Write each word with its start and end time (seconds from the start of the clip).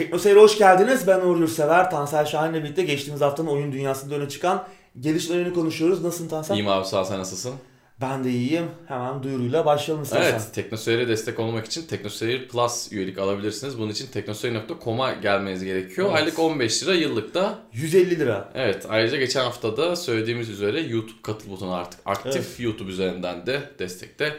Teknoseyir'e 0.00 0.40
hoş 0.40 0.58
geldiniz. 0.58 1.06
Ben 1.06 1.20
Uğur 1.20 1.40
Yurtsever. 1.40 1.90
Tansel 1.90 2.26
Şahin'le 2.26 2.54
birlikte 2.54 2.82
geçtiğimiz 2.82 3.20
haftanın 3.20 3.48
oyun 3.48 3.72
dünyasında 3.72 4.14
öne 4.14 4.28
çıkan 4.28 4.64
gelişmelerini 5.00 5.54
konuşuyoruz. 5.54 6.04
Nasılsın 6.04 6.28
Tansel? 6.28 6.54
İyiyim 6.54 6.68
abi 6.68 6.86
sağ 6.86 7.00
ol 7.00 7.04
sen 7.04 7.18
nasılsın? 7.18 7.54
Ben 8.00 8.24
de 8.24 8.30
iyiyim. 8.30 8.64
Hemen 8.86 9.22
duyuruyla 9.22 9.66
başlayalım 9.66 10.04
istersen. 10.04 10.30
Evet 10.30 10.42
Teknoseyir'e 10.54 11.08
destek 11.08 11.38
olmak 11.38 11.66
için 11.66 11.86
Teknoseyir 11.86 12.48
Plus 12.48 12.92
üyelik 12.92 13.18
alabilirsiniz. 13.18 13.78
Bunun 13.78 13.90
için 13.90 14.06
teknoseyir.com'a 14.06 15.12
gelmeniz 15.12 15.64
gerekiyor. 15.64 16.08
Evet. 16.10 16.18
Aylık 16.18 16.38
15 16.38 16.82
lira 16.82 16.94
yıllık 16.94 17.34
da 17.34 17.58
150 17.72 18.18
lira. 18.18 18.48
Evet 18.54 18.86
ayrıca 18.88 19.16
geçen 19.16 19.44
haftada 19.44 19.96
söylediğimiz 19.96 20.48
üzere 20.48 20.80
YouTube 20.80 21.22
katıl 21.22 21.50
butonu 21.50 21.74
artık 21.74 22.00
aktif 22.04 22.46
Evet. 22.46 22.60
YouTube 22.60 22.90
üzerinden 22.90 23.46
de 23.46 23.60
destekte 23.78 24.36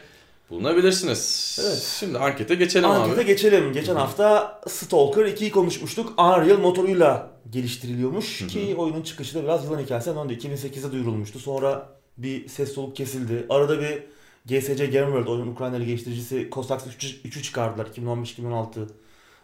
bulunabilirsiniz. 0.51 1.57
Evet. 1.65 1.95
Şimdi 1.99 2.17
ankete 2.17 2.55
geçelim 2.55 2.89
Ankete 2.89 3.21
abi. 3.21 3.25
geçelim. 3.25 3.73
Geçen 3.73 3.95
hafta 3.95 4.61
Stalker 4.67 5.25
2'yi 5.25 5.51
konuşmuştuk. 5.51 6.13
Unreal 6.19 6.59
motoruyla 6.59 7.29
geliştiriliyormuş 7.49 8.47
ki 8.47 8.75
oyunun 8.77 9.01
çıkışı 9.01 9.35
da 9.35 9.43
biraz 9.43 9.65
yılan 9.65 9.79
hikayesinden 9.79 10.29
döndü. 10.29 10.33
2008'de 10.33 10.91
duyurulmuştu. 10.91 11.39
Sonra 11.39 11.89
bir 12.17 12.47
ses 12.47 12.73
soluk 12.73 12.95
kesildi. 12.95 13.45
Arada 13.49 13.79
bir 13.81 14.03
GSC 14.45 14.85
Game 14.85 15.05
World 15.05 15.27
oyunun 15.27 15.51
Ukraynalı 15.51 15.83
geliştiricisi 15.83 16.49
Costax 16.51 16.87
3'ü 16.87 17.41
çıkardılar 17.41 17.85
2015-2016 17.85 18.67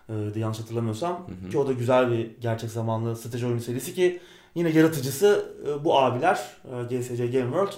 e, 0.10 0.36
de 0.36 0.40
yanlış 0.40 0.60
hatırlamıyorsam. 0.60 1.28
Ki 1.52 1.58
o 1.58 1.68
da 1.68 1.72
güzel 1.74 2.12
bir 2.12 2.32
gerçek 2.42 2.70
zamanlı 2.70 3.16
strateji 3.16 3.46
oyunu 3.46 3.62
serisi 3.62 3.96
ki 3.96 4.20
yine 4.56 4.70
yaratıcısı 4.70 5.56
e, 5.68 5.84
bu 5.86 6.00
abiler 6.00 6.40
e, 6.66 6.98
GSC 6.98 7.28
Game 7.28 7.44
World. 7.44 7.74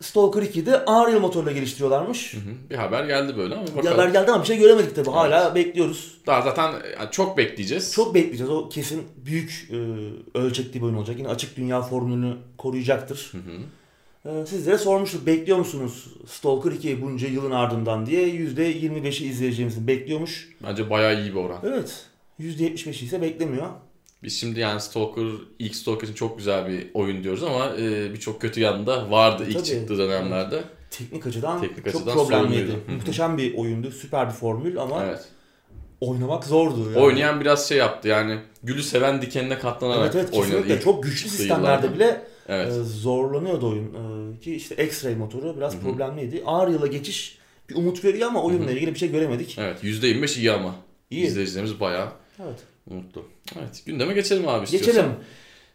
Stalker 0.00 0.42
2'de 0.42 0.76
Unreal 0.90 1.20
motoruyla 1.20 1.52
geliştiriyorlarmış. 1.52 2.34
Hı 2.34 2.38
hı. 2.38 2.70
Bir 2.70 2.74
haber 2.74 3.04
geldi 3.04 3.36
böyle 3.36 3.54
ama 3.54 3.66
Bir 3.66 3.76
bakalım. 3.76 3.98
haber 3.98 4.08
geldi 4.08 4.30
ama 4.30 4.42
bir 4.42 4.46
şey 4.46 4.58
göremedik 4.58 4.96
tabii. 4.96 5.10
Hala 5.10 5.54
bekliyoruz. 5.54 6.18
Daha 6.26 6.42
zaten 6.42 6.72
çok 7.10 7.38
bekleyeceğiz. 7.38 7.92
Çok 7.92 8.14
bekleyeceğiz. 8.14 8.50
O 8.52 8.68
kesin 8.68 9.02
büyük 9.26 9.68
e, 9.72 9.76
ölçekli 10.38 10.80
bir 10.80 10.84
oyun 10.86 10.94
olacak. 10.94 11.18
Yine 11.18 11.28
açık 11.28 11.56
dünya 11.56 11.82
formülünü 11.82 12.36
koruyacaktır. 12.58 13.32
Hı 13.32 13.38
hı. 13.38 14.40
E, 14.42 14.46
sizlere 14.46 14.78
sormuştuk. 14.78 15.26
Bekliyor 15.26 15.58
musunuz 15.58 16.04
Stalker 16.26 16.72
2 16.72 17.02
bunca 17.02 17.28
yılın 17.28 17.50
ardından 17.50 18.06
diye. 18.06 18.28
%25'i 18.28 19.26
izleyeceğimizin 19.26 19.86
bekliyormuş. 19.86 20.48
Bence 20.68 20.90
bayağı 20.90 21.20
iyi 21.22 21.30
bir 21.30 21.38
oran. 21.38 21.58
Evet. 21.66 22.04
%75'i 22.40 23.04
ise 23.04 23.22
beklemiyor. 23.22 23.66
Biz 24.22 24.40
şimdi 24.40 24.60
yani 24.60 24.80
Stalker, 24.80 25.24
ilk 25.58 25.74
Stalker 25.74 26.04
için 26.04 26.14
çok 26.14 26.38
güzel 26.38 26.68
bir 26.68 26.86
oyun 26.94 27.24
diyoruz 27.24 27.42
ama 27.42 27.72
e, 27.80 28.12
birçok 28.14 28.40
kötü 28.40 28.60
yanı 28.60 28.86
da 28.86 29.10
vardı 29.10 29.44
ilk 29.48 29.54
Tabii. 29.56 29.64
çıktığı 29.66 29.98
dönemlerde. 29.98 30.64
Teknik 30.90 31.26
açıdan 31.26 31.60
Teknik 31.60 31.92
çok 31.92 31.96
açıdan 32.02 32.14
problemliydi. 32.14 32.72
Muhteşem 32.88 33.38
bir 33.38 33.54
oyundu. 33.56 33.90
Süper 33.90 34.26
bir 34.28 34.32
formül 34.32 34.78
ama 34.80 35.04
Evet. 35.04 35.24
oynamak 36.00 36.44
zordu. 36.44 36.84
Yani. 36.90 36.98
Oynayan 36.98 37.40
biraz 37.40 37.68
şey 37.68 37.78
yaptı 37.78 38.08
yani 38.08 38.38
gülü 38.62 38.82
seven 38.82 39.22
dikenine 39.22 39.58
katlanarak 39.58 40.00
Evet 40.02 40.14
evet 40.14 40.32
oynadı. 40.34 40.50
kesinlikle. 40.50 40.74
ilk 40.74 40.82
Çok 40.82 41.02
güçlü 41.02 41.28
sistemlerde 41.28 41.86
yıllarda. 41.86 41.94
bile 41.94 42.22
Evet. 42.48 42.68
Ee, 42.72 42.82
zorlanıyordu 42.84 43.68
oyun. 43.70 43.86
Ee, 44.34 44.40
ki 44.40 44.54
işte 44.54 44.74
X-Ray 44.86 45.14
motoru 45.16 45.56
biraz 45.56 45.74
Hı 45.74 45.78
hı. 45.78 45.82
problemliydi. 45.82 46.42
Unreal'a 46.46 46.86
geçiş 46.86 47.38
bir 47.70 47.74
umut 47.74 48.04
veriyor 48.04 48.28
ama 48.28 48.42
oyunla 48.42 48.64
Hı 48.66 48.68
hı. 48.70 48.72
ilgili 48.74 48.94
bir 48.94 48.98
şey 48.98 49.10
göremedik. 49.10 49.56
Evet 49.58 49.84
%25 49.84 50.38
iyi 50.38 50.52
ama. 50.52 50.74
İyi. 51.10 51.26
İzleyicilerimiz 51.26 51.80
bayağı 51.80 52.08
Evet. 52.44 52.58
Mutlu. 52.94 53.24
Evet 53.58 53.82
gündeme 53.86 54.14
geçelim 54.14 54.48
abi 54.48 54.64
istiyorsan. 54.64 54.92
Geçelim. 54.94 55.12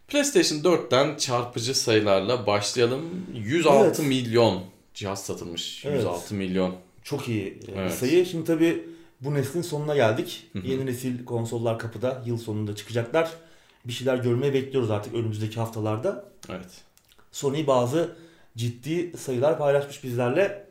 PlayStation 0.07 0.59
4'ten 0.59 1.17
çarpıcı 1.17 1.75
sayılarla 1.75 2.47
başlayalım. 2.47 3.01
106 3.33 3.85
Evet. 3.85 3.99
milyon 3.99 4.63
cihaz 4.93 5.23
satılmış. 5.25 5.85
Evet. 5.85 5.97
106 5.97 6.35
milyon. 6.35 6.75
Çok 7.03 7.29
iyi 7.29 7.47
e, 7.47 7.67
bir 7.67 7.77
Evet. 7.77 7.93
sayı. 7.93 8.25
Şimdi 8.25 8.45
tabii 8.45 8.83
bu 9.21 9.33
neslin 9.33 9.61
sonuna 9.61 9.95
geldik. 9.95 10.47
Yeni 10.63 10.85
nesil 10.85 11.25
konsollar 11.25 11.79
kapıda. 11.79 12.23
Yıl 12.25 12.37
sonunda 12.37 12.75
çıkacaklar. 12.75 13.31
Bir 13.85 13.93
şeyler 13.93 14.17
görmeyi 14.17 14.53
bekliyoruz 14.53 14.91
artık 14.91 15.13
önümüzdeki 15.15 15.59
haftalarda. 15.59 16.25
Evet. 16.49 16.81
Sony 17.31 17.67
bazı 17.67 18.15
ciddi 18.57 19.17
sayılar 19.17 19.57
paylaşmış 19.57 20.03
bizlerle. 20.03 20.65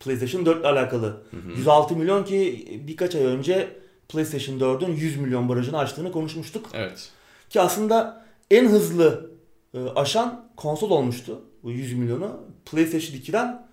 PlayStation 0.00 0.46
4 0.46 0.60
ile 0.60 0.66
alakalı. 0.68 1.06
Hı 1.30 1.36
hı. 1.36 1.50
106 1.58 1.96
milyon 1.96 2.24
ki 2.24 2.66
birkaç 2.86 3.14
ay 3.14 3.22
önce 3.24 3.68
PlayStation 4.08 4.58
4'ün 4.58 4.96
100 4.96 5.16
milyon 5.16 5.48
barajını 5.48 5.78
aştığını 5.78 6.12
konuşmuştuk. 6.12 6.66
Evet. 6.72 7.10
Ki 7.50 7.60
aslında 7.60 8.26
en 8.50 8.68
hızlı 8.68 9.30
e, 9.74 9.78
aşan 9.78 10.50
konsol 10.56 10.90
olmuştu 10.90 11.42
bu 11.62 11.70
100 11.70 11.92
milyonu. 11.92 12.40
PlayStation 12.70 13.16
2'den 13.16 13.66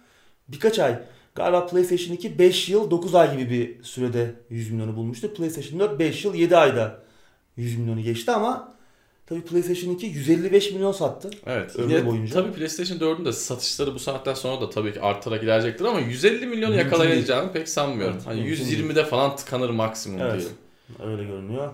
birkaç 0.48 0.80
ay. 0.80 1.00
Galiba 1.36 1.66
PlayStation 1.66 2.16
2 2.16 2.40
5 2.40 2.70
yıl 2.70 2.92
9 2.92 3.16
ay 3.16 3.38
gibi 3.38 3.50
bir 3.50 3.84
sürede 3.84 4.36
100 4.50 4.72
milyonu 4.72 4.96
bulmuştu. 4.96 5.34
PlayStation 5.34 5.80
4 5.80 6.00
5 6.00 6.26
yıl 6.26 6.36
7 6.36 6.58
ayda 6.58 7.04
100 7.58 7.78
milyonu 7.78 8.02
geçti 8.02 8.32
ama 8.32 8.75
tabii 9.26 9.42
PlayStation 9.42 9.94
2 9.94 10.06
155 10.06 10.72
milyon 10.72 10.92
sattı. 10.92 11.30
Evet. 11.46 11.76
Ömrü 11.80 11.94
Ya, 11.94 12.06
boyunca. 12.06 12.34
Tabii 12.34 12.52
PlayStation 12.52 12.98
4'ün 12.98 13.26
de 13.26 13.32
satışları 13.34 13.94
bu 13.94 14.00
saatten 14.00 14.34
sonra 14.34 14.62
da 14.62 14.70
tabii 14.70 14.94
ki 14.94 15.02
artarak 15.02 15.44
ilerleyecektir 15.44 15.86
ama 15.86 16.00
150 16.00 16.46
milyonu 16.46 16.76
yakalayacağını 16.76 17.52
pek 17.54 17.70
sanmıyorum. 17.70 18.16
Evet, 18.16 18.28
hani 18.28 18.42
mümkün 18.42 18.66
120'de 18.66 19.06
falan 19.06 19.36
tıkanır 19.36 19.70
maksimum 19.70 20.22
Evet. 20.22 20.34
diyelim. 20.34 20.58
Öyle 21.12 21.24
görünüyor. 21.30 21.74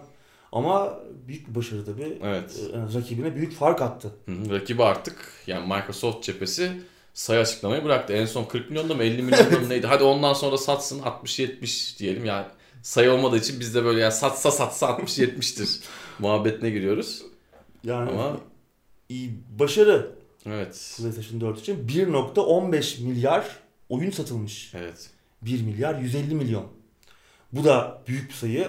Ama 0.52 1.00
büyük 1.28 1.50
bir 1.50 1.56
başarı 1.56 1.86
tabii. 1.86 2.18
Evet. 2.24 2.60
E, 2.74 2.98
rakibine 2.98 3.36
büyük 3.36 3.54
fark 3.54 3.82
attı. 3.82 4.12
Hı 4.26 4.32
hı. 4.32 4.50
Rakibi 4.54 4.84
artık 4.84 5.16
yani 5.48 5.68
Microsoft 5.74 6.24
cephesi 6.24 6.72
sayı 7.14 7.40
açıklamayı 7.40 7.84
bıraktı. 7.84 8.14
En 8.14 8.26
son 8.26 8.44
40 8.46 8.70
milyonda 8.70 8.94
mı 8.94 9.04
50 9.04 9.22
milyonda 9.22 9.60
mı 9.60 9.70
neydi? 9.70 9.88
Hadi 9.88 10.04
ondan 10.04 10.34
sonra 10.34 10.58
satsın 10.58 11.00
60-70 11.00 12.00
diyelim. 12.00 12.26
Yani 12.26 12.46
sayı 12.82 13.12
olmadığı 13.12 13.38
için 13.38 13.60
biz 13.60 13.76
de 13.76 13.84
böyle 13.86 14.00
yani 14.02 14.12
satsa 14.12 14.52
satsa 14.52 14.86
60-70'tir 14.86 15.80
muhabbetine 16.20 16.70
giriyoruz. 16.70 17.22
Yani 17.84 18.12
Ama 18.12 18.38
başarı 19.60 20.12
evet. 20.46 20.96
PlayStation 20.98 21.42
4 21.42 21.60
için 21.60 21.88
1.15 21.88 23.04
milyar 23.04 23.60
oyun 23.90 24.12
satılmış. 24.12 24.74
Evet. 24.76 25.10
1 25.42 25.62
milyar 25.62 26.00
150 26.00 26.36
milyon. 26.36 26.66
Bu 27.54 27.64
da 27.64 28.02
büyük 28.08 28.30
bir 28.30 28.34
sayı. 28.34 28.68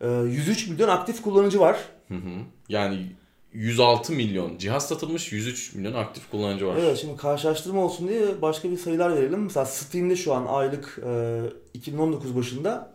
Ee, 0.00 0.08
103 0.08 0.68
milyon 0.68 0.88
aktif 0.88 1.22
kullanıcı 1.22 1.60
var. 1.60 1.78
Hı 2.08 2.14
hı. 2.14 2.30
Yani 2.68 3.06
106 3.52 4.12
milyon 4.12 4.58
cihaz 4.58 4.88
satılmış, 4.88 5.32
103 5.32 5.74
milyon 5.74 5.94
aktif 5.94 6.30
kullanıcı 6.30 6.66
var. 6.66 6.76
Evet 6.80 6.98
şimdi 6.98 7.16
karşılaştırma 7.16 7.84
olsun 7.84 8.08
diye 8.08 8.42
başka 8.42 8.70
bir 8.70 8.76
sayılar 8.76 9.16
verelim. 9.16 9.42
Mesela 9.42 9.66
Steam'de 9.66 10.16
şu 10.16 10.34
an 10.34 10.46
aylık 10.46 10.98
e, 11.06 11.40
2019 11.74 12.36
başında 12.36 12.94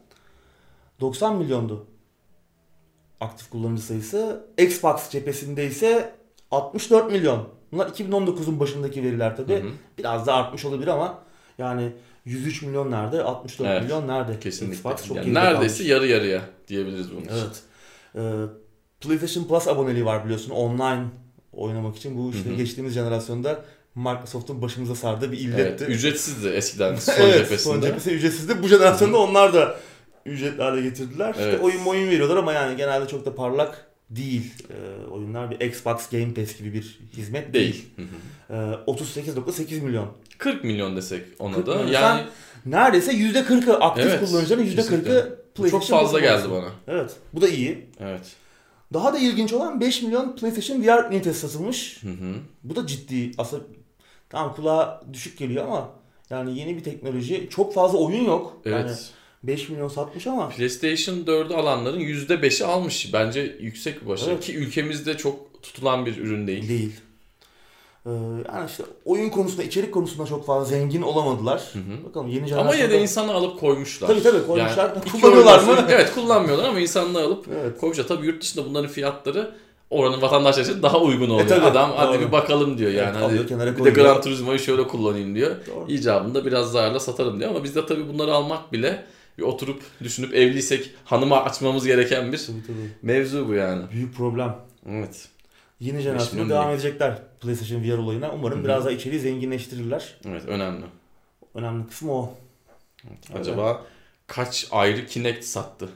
90 1.01 1.35
milyondu 1.35 1.87
aktif 3.19 3.49
kullanıcı 3.49 3.81
sayısı. 3.83 4.45
Xbox 4.57 5.09
cephesinde 5.09 5.65
ise 5.67 6.13
64 6.51 7.11
milyon. 7.11 7.47
Bunlar 7.71 7.87
2019'un 7.87 8.59
başındaki 8.59 9.03
veriler 9.03 9.37
hı. 9.37 9.61
Biraz 9.97 10.27
da 10.27 10.33
artmış 10.33 10.65
olabilir 10.65 10.87
ama 10.87 11.19
yani 11.57 11.91
103 12.25 12.61
milyon 12.61 12.91
nerede, 12.91 13.23
64 13.23 13.69
Evet, 13.71 13.83
milyon 13.83 14.07
nerede? 14.07 14.39
Kesinlikle. 14.39 14.75
Xbox 14.75 15.07
çok 15.07 15.17
Yani 15.17 15.33
neredeyse 15.33 15.77
kalmış. 15.77 15.89
yarı 15.91 16.07
yarıya 16.07 16.41
diyebiliriz 16.67 17.11
bunun 17.11 17.21
için. 17.21 17.33
Evet. 17.35 17.61
Ee, 18.15 18.21
PlayStation 19.01 19.43
Plus 19.43 19.67
aboneliği 19.67 20.05
var 20.05 20.25
biliyorsun 20.25 20.51
online 20.51 21.03
oynamak 21.53 21.95
için. 21.97 22.17
Bu 22.17 22.31
işte 22.31 22.49
Hı 22.49 22.53
hı. 22.53 22.57
geçtiğimiz 22.57 22.93
jenerasyonda 22.93 23.65
Microsoft'un 23.95 24.61
başımıza 24.61 24.95
sardığı 24.95 25.31
bir 25.31 25.37
Evet, 25.37 25.59
illetti. 25.59 25.83
ücretsizdi 25.83 26.47
eskiden 26.47 26.95
son 26.99 27.13
evet, 27.19 27.33
cephesinde. 27.37 27.57
son 27.73 27.81
cephesi 27.81 28.11
ücretsizdi. 28.11 28.63
Bu 28.63 28.67
jenerasyonda 28.67 29.17
onlar 29.17 29.53
da 29.53 29.75
ücretli 30.25 30.63
hale 30.63 30.81
getirdiler. 30.81 31.29
İşte 31.31 31.43
Evet. 31.43 31.61
oyun 31.61 31.85
oyun 31.85 32.09
veriyorlar 32.09 32.37
ama 32.37 32.53
yani 32.53 32.77
genelde 32.77 33.07
çok 33.07 33.25
da 33.25 33.35
parlak 33.35 33.85
değil. 34.09 34.53
Ee, 34.69 35.09
oyunlar 35.11 35.51
bir 35.51 35.59
Xbox 35.65 36.09
Game 36.09 36.33
Pass 36.33 36.57
gibi 36.57 36.73
bir 36.73 36.99
hizmet 37.17 37.53
değil. 37.53 37.85
Değil. 37.97 38.09
Ee, 38.49 38.53
38.8 38.53 39.81
milyon. 39.81 40.07
40 40.37 40.63
milyon 40.63 40.95
desek 40.95 41.23
ona 41.39 41.55
40 41.55 41.67
da. 41.67 41.75
milyon. 41.75 41.91
Yani 42.01 42.21
Neredeyse 42.65 43.11
%40'ı 43.11 43.73
aktif 43.79 44.05
Evet, 44.05 44.19
kesinlikle. 44.19 44.55
%40'ı 44.81 45.29
çok 45.55 45.55
PlayStation 45.55 45.99
fazla 45.99 46.17
Plus 46.19 46.27
geldi 46.27 46.51
bana. 46.51 46.69
Evet. 46.87 47.11
Bu 47.33 47.41
da 47.41 47.47
iyi. 47.47 47.85
Evet. 47.99 48.21
Daha 48.93 49.13
da 49.13 49.17
ilginç 49.17 49.53
olan 49.53 49.81
5 49.81 50.01
milyon 50.01 50.35
PlayStation 50.35 50.83
VR 50.83 51.11
ünitesi 51.11 51.39
satılmış. 51.39 52.03
Hı 52.03 52.07
hı. 52.09 52.33
Bu 52.63 52.75
da 52.75 52.87
ciddi. 52.87 53.31
Aslında 53.37 53.63
tamam 54.29 54.55
kulağa 54.55 55.03
düşük 55.13 55.37
geliyor 55.37 55.65
ama 55.65 55.89
yani 56.29 56.59
yeni 56.59 56.77
bir 56.77 56.83
teknoloji. 56.83 57.47
Çok 57.49 57.73
fazla 57.73 57.97
oyun 57.97 58.23
yok. 58.23 58.57
Evet. 58.65 58.85
Yani 58.85 58.95
5 59.47 59.69
milyon 59.69 59.87
satmış 59.87 60.27
ama 60.27 60.49
PlayStation 60.49 61.15
4'ü 61.15 61.53
alanların 61.53 61.99
%5'i 61.99 62.65
almış. 62.65 63.13
Bence 63.13 63.57
yüksek 63.59 64.01
bir 64.01 64.07
başarı. 64.07 64.31
Evet. 64.31 64.43
Ki 64.43 64.55
ülkemizde 64.55 65.17
çok 65.17 65.63
tutulan 65.63 66.05
bir 66.05 66.17
ürün 66.17 66.47
değil. 66.47 66.69
değil. 66.69 66.91
Ee, 68.05 68.09
yani 68.53 68.69
işte 68.69 68.83
oyun 69.05 69.29
konusunda, 69.29 69.63
içerik 69.63 69.93
konusunda 69.93 70.27
çok 70.27 70.45
fazla 70.45 70.65
zengin 70.65 71.01
olamadılar. 71.01 71.63
Hı 71.73 71.79
hı. 71.79 72.05
Bakalım 72.09 72.27
yeni 72.27 72.39
Ama 72.39 72.47
jenerasyonda... 72.47 72.75
yine 72.75 72.89
de 72.89 73.01
insanlar 73.01 73.33
alıp 73.35 73.59
koymuşlar. 73.59 74.07
Tabii 74.07 74.23
tabii 74.23 74.47
koymuşlar. 74.47 74.91
iki 75.05 75.21
Kullanıyorlar 75.21 75.59
mı? 75.59 75.85
Evet 75.89 76.13
kullanmıyorlar 76.15 76.69
ama 76.69 76.79
insanlar 76.79 77.23
alıp 77.23 77.45
Evet. 77.61 77.79
koymuşlar. 77.79 78.07
Tabii 78.07 78.25
yurt 78.25 78.41
dışında 78.41 78.65
bunların 78.65 78.89
fiyatları 78.89 79.55
oranın 79.89 80.21
vatandaşları 80.21 80.71
için 80.71 80.83
daha 80.83 80.99
uygun 80.99 81.29
oluyor. 81.29 81.45
E 81.45 81.47
tabii, 81.47 81.65
Adam 81.65 81.91
hadi 81.95 82.17
doğru. 82.17 82.27
bir 82.27 82.31
bakalım 82.31 82.77
diyor 82.77 82.91
yani. 82.91 83.17
Evet, 83.17 83.21
hadi 83.21 83.33
bir 83.33 83.65
de 83.65 83.73
koyuyor. 83.77 83.95
Gran 83.95 84.21
Turismo'yu 84.21 84.59
şöyle 84.59 84.87
kullanayım 84.87 85.35
diyor. 85.35 85.55
Doğru. 85.67 85.91
İcabında 85.91 86.45
biraz 86.45 86.71
zararla 86.71 86.99
satarım 86.99 87.39
diyor 87.39 87.49
ama 87.49 87.63
bizde 87.63 87.85
tabii 87.85 88.13
bunları 88.13 88.33
almak 88.33 88.73
bile 88.73 89.05
bir 89.37 89.43
oturup 89.43 89.81
düşünüp 90.03 90.33
evliysek 90.33 90.91
hanıma 91.05 91.43
açmamız 91.43 91.85
gereken 91.85 92.31
bir 92.31 92.37
Tabii 92.37 92.63
tabii. 92.67 92.89
mevzu 93.01 93.47
bu 93.47 93.53
yani. 93.53 93.91
Büyük 93.91 94.15
problem. 94.15 94.55
Evet. 94.89 95.27
Yeni 95.79 95.99
jenerasyona 96.01 96.43
milyon 96.43 96.49
devam 96.49 96.71
edecekler 96.71 97.21
PlayStation 97.41 97.83
VR 97.83 97.97
olayına. 97.97 98.31
Umarım 98.33 98.57
Hı 98.57 98.61
hı. 98.61 98.65
biraz 98.65 98.85
daha 98.85 98.91
içeriği 98.91 99.21
zenginleştirirler. 99.21 100.15
Evet 100.27 100.45
önemli. 100.47 100.85
Önemli 101.53 101.87
kısmı 101.87 102.11
o. 102.13 102.33
Evet. 103.07 103.39
Acaba 103.39 103.85
kaç 104.27 104.67
ayrı 104.71 105.05
Kinect 105.07 105.43
sattı? 105.45 105.89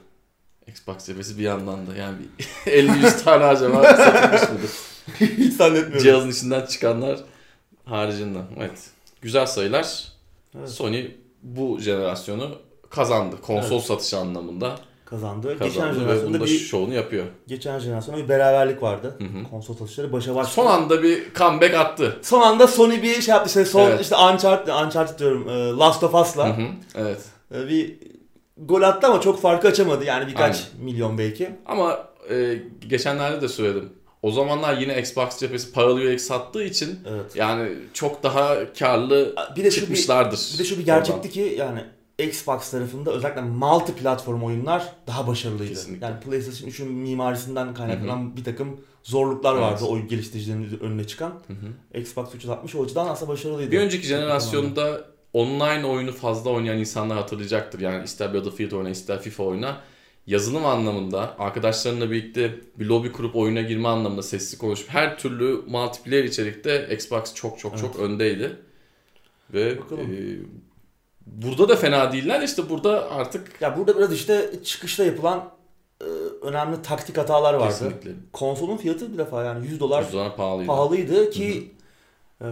Xbox 0.68 1.06
cephesi 1.06 1.38
bir 1.38 1.44
yandan 1.44 1.88
da 1.88 1.96
yani 1.96 2.18
bir 2.40 2.44
50-100 2.72 3.24
tane 3.24 3.44
acaba 3.44 3.84
satılmış 3.84 4.42
mıdır? 4.50 4.72
Hiç 5.38 5.54
zannetmiyorum. 5.54 6.04
Cihazın 6.04 6.30
içinden 6.30 6.66
çıkanlar 6.66 7.20
haricinde. 7.86 8.40
Evet. 8.58 8.90
Güzel 9.22 9.46
sayılar. 9.46 10.04
Evet. 10.58 10.70
Sony 10.70 11.08
bu 11.44 11.80
jenerasyonu 11.80 12.58
kazandı. 12.90 13.36
Konsol 13.42 13.76
Evet. 13.76 13.86
satışı 13.86 14.18
anlamında 14.18 14.76
Kazandı. 15.06 15.54
Geçen 15.54 15.68
kazandı 15.70 15.96
ve 15.96 16.00
jenerasyonda 16.00 16.40
bir 16.46 16.48
şovunu 16.48 16.94
yapıyor. 16.94 17.26
geçen 17.48 17.80
jenerasyonda 17.80 18.24
bir 18.24 18.30
beraberlik 18.30 18.84
vardı. 18.84 19.16
Hı 19.18 19.24
hı. 19.24 19.50
Konsol 19.50 19.76
satışları 19.76 20.12
başa 20.14 20.36
baş. 20.36 20.48
Son 20.48 20.66
anda 20.66 21.04
bir 21.04 21.34
comeback 21.36 21.76
attı. 21.76 22.18
Son 22.22 22.42
anda 22.42 22.68
Sony 22.68 23.02
bir 23.02 23.22
şey 23.22 23.32
yaptı 23.34 23.48
işte 23.48 23.66
son 23.66 23.82
Evet. 23.90 24.02
işte 24.02 24.16
Uncharted, 24.16 24.74
Uncharted 24.86 25.20
diyorum 25.20 25.50
e, 25.50 25.52
Last 25.70 26.04
of 26.04 26.16
Us'la 26.16 26.58
hı. 26.58 26.62
Evet. 26.96 27.22
e, 27.56 27.68
bir 27.68 27.96
gol 28.58 28.82
attı 28.82 29.08
ama 29.08 29.22
çok 29.22 29.42
farkı 29.42 29.68
açamadı 29.68 30.06
yani 30.06 30.28
birkaç 30.28 30.56
Aynen. 30.56 30.86
milyon 30.86 31.18
belki. 31.18 31.50
Ama 31.66 32.00
e, 32.30 32.62
geçenlerde 32.88 33.42
de 33.42 33.48
söyledim. 33.48 33.90
O 34.22 34.32
zamanlar 34.32 34.78
yine 34.78 35.00
Xbox 35.00 35.38
cephesi 35.40 35.72
paralı 35.72 36.14
UX 36.14 36.22
sattığı 36.24 36.64
için 36.64 37.00
Evet. 37.10 37.36
yani 37.36 37.70
çok 37.94 38.24
daha 38.24 38.74
karlı 38.80 39.36
Bir 39.56 39.64
de 39.64 39.72
şu 39.72 39.76
bir, 39.76 39.82
çıkmışlardır. 39.82 40.50
bir 40.54 40.60
de 40.60 40.64
şu 40.64 40.78
bir 40.80 40.86
gerçekti 40.86 41.30
ki 41.30 41.56
yani 41.60 41.80
Xbox 42.20 42.72
tarafında 42.72 43.12
özellikle 43.12 43.42
multi 43.42 43.96
platform 43.96 44.44
oyunlar 44.44 44.94
daha 45.08 45.28
başarılıydı. 45.28 45.70
Kesinlikle. 45.74 46.06
Yani 46.06 46.20
PlayStation 46.20 46.70
3'ün 46.70 46.92
mimarisinden 46.92 47.74
kaynaklanan 47.74 48.38
bir 48.38 48.44
takım 48.44 48.82
zorluklar 49.04 49.54
Evet. 49.54 49.64
vardı 49.64 49.84
oyun 49.86 50.08
geliştiricilerinin 50.08 50.80
önüne 50.80 51.08
çıkan. 51.08 51.30
Hı 51.30 51.54
hı. 51.54 52.00
Xbox 52.00 52.36
360 52.36 52.76
o 52.76 52.84
açıdan 52.84 53.08
aslında 53.08 53.32
başarılıydı. 53.32 53.72
Bir 53.72 53.80
önceki 53.80 54.08
jenerasyonda 54.08 55.06
online 55.34 55.86
oyunu 55.86 56.12
fazla 56.12 56.50
oynayan 56.50 56.78
insanlar 56.78 57.18
hatırlayacaktır. 57.18 57.80
Yani 57.80 58.04
ister 58.04 58.34
Battlefield 58.34 58.72
oyna 58.72 58.90
ister 58.90 59.22
FIFA 59.22 59.44
oyna. 59.44 59.82
Yazılım 60.28 60.66
anlamında 60.66 61.36
arkadaşlarınla 61.40 62.12
birlikte 62.12 62.56
bir 62.80 62.86
lobi 62.86 63.12
kurup 63.12 63.36
oyuna 63.36 63.62
girme 63.62 63.88
anlamında 63.88 64.24
sesli 64.24 64.58
konuşup 64.58 64.90
her 64.90 65.18
türlü 65.18 65.62
multiplayer 65.68 66.24
içerikte 66.24 66.90
Xbox 66.96 67.34
çok 67.34 67.60
çok 67.60 67.78
çok 67.78 68.00
öndeydi. 68.00 68.56
Ve 69.54 69.80
Bakalım. 69.80 70.02
e, 70.02 70.18
burada 71.36 71.70
da 71.70 71.76
fena 71.76 72.12
değiller. 72.12 72.42
İşte 72.42 72.70
burada 72.70 73.12
artık 73.12 73.62
Ya 73.62 73.78
burada 73.78 73.98
biraz 73.98 74.14
işte 74.14 74.50
çıkışta 74.64 75.04
yapılan 75.06 75.50
e, 76.02 76.06
önemli 76.42 76.82
taktik 76.82 77.18
hatalar 77.18 77.54
vardı. 77.54 77.70
kesinlikle 77.74 78.12
Konsolun 78.34 78.78
fiyatı 78.78 79.14
bir 79.14 79.18
defa 79.18 79.44
yani 79.44 79.68
100 79.68 79.80
dolar 79.80 80.02
100 80.04 80.14
dolar 80.14 80.36
pahalıydı. 80.36 80.68
pahalıydı 80.68 81.30
ki 81.30 81.72
e, 82.42 82.46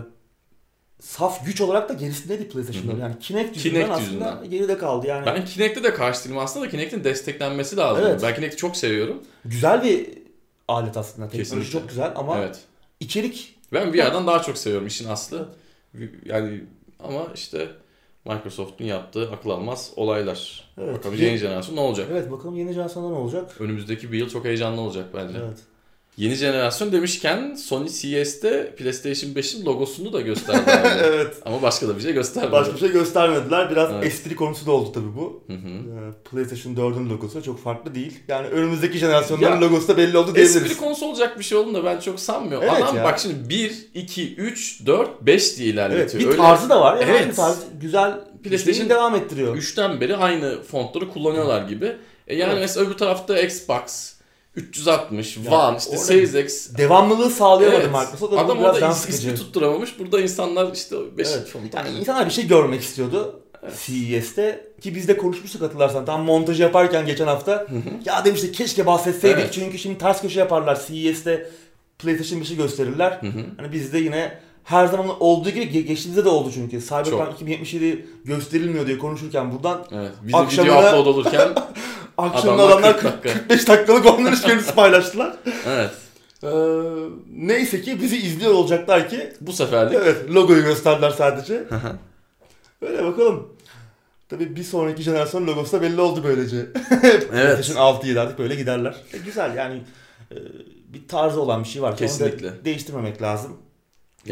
saf 1.00 1.46
güç 1.46 1.62
olarak 1.62 1.90
da 1.90 1.94
gerisindeydi 1.94 2.50
PlayStation'da. 2.50 2.92
Hı 2.94 2.96
hı. 2.98 3.02
Yani 3.02 3.20
Kinect 3.20 3.56
yüzünden 3.56 3.74
Kinect 3.86 3.92
aslında 3.92 4.30
yüzünden. 4.30 4.50
geride 4.50 4.78
kaldı. 4.78 5.08
Yani 5.08 5.26
Ben 5.26 5.46
Kinect'e 5.46 5.84
de 5.84 5.94
karşı 5.94 6.24
değilim 6.26 6.38
aslında 6.38 6.66
da 6.66 6.70
Kinect'in 6.70 7.04
desteklenmesi 7.04 7.78
lazım. 7.78 8.04
Evet. 8.08 8.20
Ben 8.24 8.36
Kinect'i 8.36 8.58
çok 8.58 8.78
seviyorum. 8.78 9.24
güzel 9.46 9.84
bir 9.84 10.10
alet 10.68 10.98
aslında. 10.98 11.28
Teknoloji 11.30 11.50
Kesinlikle. 11.50 11.72
çok 11.80 11.90
güzel 11.90 12.12
ama 12.16 12.38
Evet. 12.38 12.60
içerik 13.00 13.56
Ben 13.74 13.94
VR'dan 13.94 14.28
daha 14.28 14.42
çok 14.42 14.58
seviyorum 14.58 14.88
işin 14.88 15.10
aslı. 15.10 15.50
Yani 16.26 16.64
ama 17.00 17.28
işte 17.36 17.68
Microsoft'un 18.28 18.86
yaptığı 18.86 19.32
akıl 19.32 19.50
almaz 19.50 19.92
olaylar. 19.96 20.64
Evet. 20.78 20.96
Bakalım 20.98 21.18
Ye- 21.18 21.26
yeni 21.28 21.38
jenerasyon 21.38 21.76
ne 21.76 21.80
olacak? 21.80 22.08
evet 22.12 22.32
bakalım 22.32 22.56
yeni 22.56 22.74
jenerasyonda 22.74 23.10
ne 23.10 23.16
olacak? 23.16 23.56
Önümüzdeki 23.62 24.12
bir 24.12 24.18
yıl 24.18 24.30
çok 24.30 24.46
heyecanlı 24.46 24.82
olacak 24.82 25.06
bence. 25.14 25.38
Evet. 25.46 25.58
Yeni 26.18 26.36
jenerasyon 26.36 26.92
demişken 26.92 27.56
Sony 27.56 27.90
CES'te 27.90 28.76
PlayStation 28.78 29.32
5'in 29.32 29.66
logosunu 29.66 30.14
da 30.14 30.22
gösterdi. 30.22 30.62
evet. 31.04 31.36
Ama 31.46 31.62
başka 31.62 31.88
da 31.88 31.98
bir 31.98 32.02
şey 32.02 32.14
göstermedi. 32.14 32.52
Başka 32.52 32.74
bir 32.74 32.80
şey 32.80 32.92
göstermediler. 32.92 33.72
Biraz 33.72 33.92
Evet. 33.94 34.06
espri 34.06 34.36
konusu 34.36 34.66
da 34.66 34.72
oldu 34.72 34.92
tabii 34.94 35.16
bu. 35.18 35.44
Hı 35.48 35.54
hı. 35.54 35.68
Ee, 35.68 36.30
PlayStation 36.32 36.76
4'ün 36.76 37.10
logosu 37.10 37.44
çok 37.44 37.64
farklı 37.64 37.96
değil. 37.96 38.20
Yani 38.28 38.48
önümüzdeki 38.48 38.98
jenerasyonların 38.98 39.52
Ya, 39.56 39.62
logosu 39.62 39.88
da 39.88 39.98
belli 39.98 40.18
oldu 40.18 40.36
diyebiliriz. 40.36 40.56
Espri 40.56 40.78
konusu 40.78 41.06
olacak 41.06 41.40
bir 41.40 41.44
şey 41.44 41.58
olduğunu 41.58 41.74
da 41.74 41.84
ben 41.86 42.00
çok 42.00 42.20
sanmıyorum. 42.20 42.68
Evet 42.72 42.84
Adam 42.84 42.96
ya. 42.98 43.04
bak 43.04 43.20
şimdi 43.20 43.50
1, 43.50 43.88
2, 43.94 44.36
3, 44.36 44.86
4, 44.86 45.22
5 45.22 45.58
diye 45.58 45.68
Evet, 45.68 45.74
ilerletiyor. 45.74 46.24
bir 46.24 46.28
Öyle 46.28 46.38
tarzı 46.38 46.70
da 46.70 46.82
var. 46.82 46.98
Yani 47.02 47.12
Evet. 47.12 47.36
tarz 47.36 47.58
güzel 47.82 48.12
PlayStation 48.12 48.44
PlayStation 48.44 48.90
devam 48.90 49.16
ettiriyor. 49.16 49.56
3'ten 49.58 50.02
beri 50.02 50.18
aynı 50.18 50.62
fontları 50.64 51.10
kullanıyorlar 51.10 51.68
gibi. 51.70 51.96
E 52.28 52.36
yani 52.36 52.52
Evet. 52.52 52.62
mesela 52.62 52.86
öbür 52.86 52.98
tarafta 52.98 53.40
Xbox 53.40 54.17
360, 54.58 55.38
Ya 55.38 55.52
One, 55.52 55.78
işte 55.78 55.90
orada 55.90 56.02
Series 56.04 56.36
X. 56.36 56.70
Devamlılığı 56.78 57.30
sağlayamadı 57.30 57.82
Evet. 57.82 57.92
Microsoft. 57.96 58.34
Adam 58.34 58.60
biraz 58.60 58.76
orada 58.76 58.86
is- 58.88 59.10
ismi 59.10 59.36
tutturamamış. 59.36 60.00
Burada 60.00 60.22
insanlar 60.22 60.74
işte 60.74 60.96
5 61.18 61.28
Evet. 61.28 61.48
Yani 61.76 61.90
insanlar 62.00 62.26
bir 62.26 62.32
şey 62.32 62.48
görmek 62.48 62.82
istiyordu. 62.82 63.40
CES'te 63.86 64.68
ki 64.82 64.96
biz 64.96 65.08
de 65.08 65.18
konuşmuştuk 65.18 65.62
hatırlarsan 65.62 66.06
tam 66.06 66.24
montaj 66.24 66.62
yaparken 66.62 67.06
geçen 67.06 67.28
hafta 67.28 67.68
ya 68.06 68.26
demiştik 68.26 68.54
keşke 68.56 68.86
bahsetseydik 68.86 69.38
Evet. 69.40 69.54
çünkü 69.54 69.78
şimdi 69.78 69.98
ters 69.98 70.22
köşe 70.22 70.40
yaparlar 70.40 70.80
CES'te 70.88 71.50
PlayStation 72.00 72.40
5'i 72.40 72.58
gösterirler. 72.58 73.12
Hı 73.22 73.28
hı. 73.28 73.40
Hani 73.58 73.72
biz 73.72 73.94
de 73.94 73.98
yine 73.98 74.40
her 74.64 74.86
zaman 74.86 75.08
olduğu 75.20 75.50
gibi 75.50 75.66
ge- 75.66 75.82
geçtiğimizde 75.82 76.26
de 76.26 76.30
oldu 76.30 76.52
çünkü. 76.54 76.82
Cyberpunk 76.82 77.26
Çok. 77.26 77.34
2077 77.34 78.06
gösterilmiyor 78.26 78.88
diye 78.88 78.98
konuşurken 78.98 79.52
buradan 79.52 79.86
Evet. 79.92 80.12
Bizim 80.24 80.40
Akşamına- 80.40 80.78
video 80.80 80.90
upload 80.90 81.06
olurken 81.06 81.50
akşamda 82.18 82.64
Adamlar 82.64 82.70
adamlar 82.80 83.00
40 83.00 83.24
dakika. 83.24 83.34
45 83.40 83.68
dakikalık 83.68 84.06
oynanış 84.06 84.42
görüntüsü 84.42 84.76
paylaştılar. 84.76 85.36
evet. 85.68 85.92
Ee, 86.44 86.48
neyse 87.36 87.82
ki 87.82 88.02
bizi 88.02 88.18
izliyor 88.18 88.52
olacaklar 88.54 89.10
ki 89.10 89.34
Bu 89.42 89.54
seferlik 89.54 89.94
evet 89.94 90.30
logoyu 90.30 90.64
gösterdiler 90.64 91.12
sadece. 91.12 91.64
Öyle 92.82 93.04
bakalım. 93.04 93.48
Tabii 94.30 94.56
bir 94.56 94.64
sonraki 94.64 95.04
jenerasyon 95.04 95.48
logosu 95.48 95.78
da 95.78 95.82
belli 95.82 96.02
oldu 96.02 96.22
böylece. 96.24 96.66
evet. 97.04 97.30
PlayStation 97.32 97.76
6 97.76 98.08
7 98.08 98.20
artık 98.20 98.40
böyle 98.40 98.56
giderler. 98.56 98.96
E, 99.14 99.18
güzel 99.18 99.56
yani 99.56 99.82
e, 100.32 100.36
bir 100.94 101.08
tarzı 101.08 101.42
olan 101.42 101.64
bir 101.64 101.70
şey 101.70 101.82
var. 101.82 101.90
Onu 101.90 101.98
Kesinlikle. 101.98 102.66
değiştirmemek 102.66 103.22
lazım. 103.22 103.58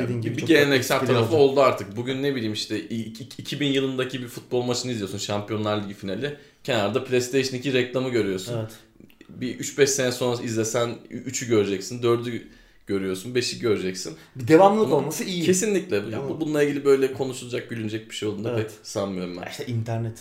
Dediğin 0.03 0.21
gibi 0.21 0.37
bir 0.37 0.45
geleneksel 0.45 0.99
tarafı 0.99 1.15
olacak. 1.19 1.33
oldu 1.33 1.61
artık. 1.61 1.95
Bugün 1.97 2.23
ne 2.23 2.35
bileyim 2.35 2.53
işte 2.53 2.79
i- 2.79 2.95
i- 2.95 3.27
2000 3.37 3.67
yılındaki 3.67 4.21
bir 4.21 4.27
futbol 4.27 4.61
maçını 4.63 4.91
izliyorsun. 4.91 5.17
Şampiyonlar 5.17 5.83
Ligi 5.83 5.93
finali. 5.93 6.37
Kenarda 6.63 7.03
PlayStation 7.03 7.59
2 7.59 7.73
reklamı 7.73 8.09
görüyorsun. 8.09 8.57
Evet. 8.59 8.71
Bir 9.29 9.55
3-5 9.59 9.87
sene 9.89 10.11
sonra 10.11 10.41
izlesen 10.43 10.95
3'ü 11.09 11.47
göreceksin. 11.47 12.01
4'ü 12.01 12.47
görüyorsun. 12.87 13.35
5'i 13.35 13.59
göreceksin. 13.59 14.15
Bir 14.35 14.47
devamlılık 14.47 14.87
Ama 14.87 14.95
olması 14.95 15.23
iyi. 15.23 15.43
Kesinlikle. 15.45 15.95
Ya 15.95 16.29
bu 16.29 16.41
bununla 16.41 16.63
ilgili 16.63 16.85
böyle 16.85 17.13
konuşulacak, 17.13 17.69
gülünecek 17.69 18.09
bir 18.09 18.15
şey 18.15 18.29
olduğunu 18.29 18.43
da 18.43 18.51
Evet. 18.51 18.61
pek 18.77 18.87
sanmıyorum 18.87 19.37
ben. 19.41 19.49
İşte 19.51 19.65
internet. 19.65 20.19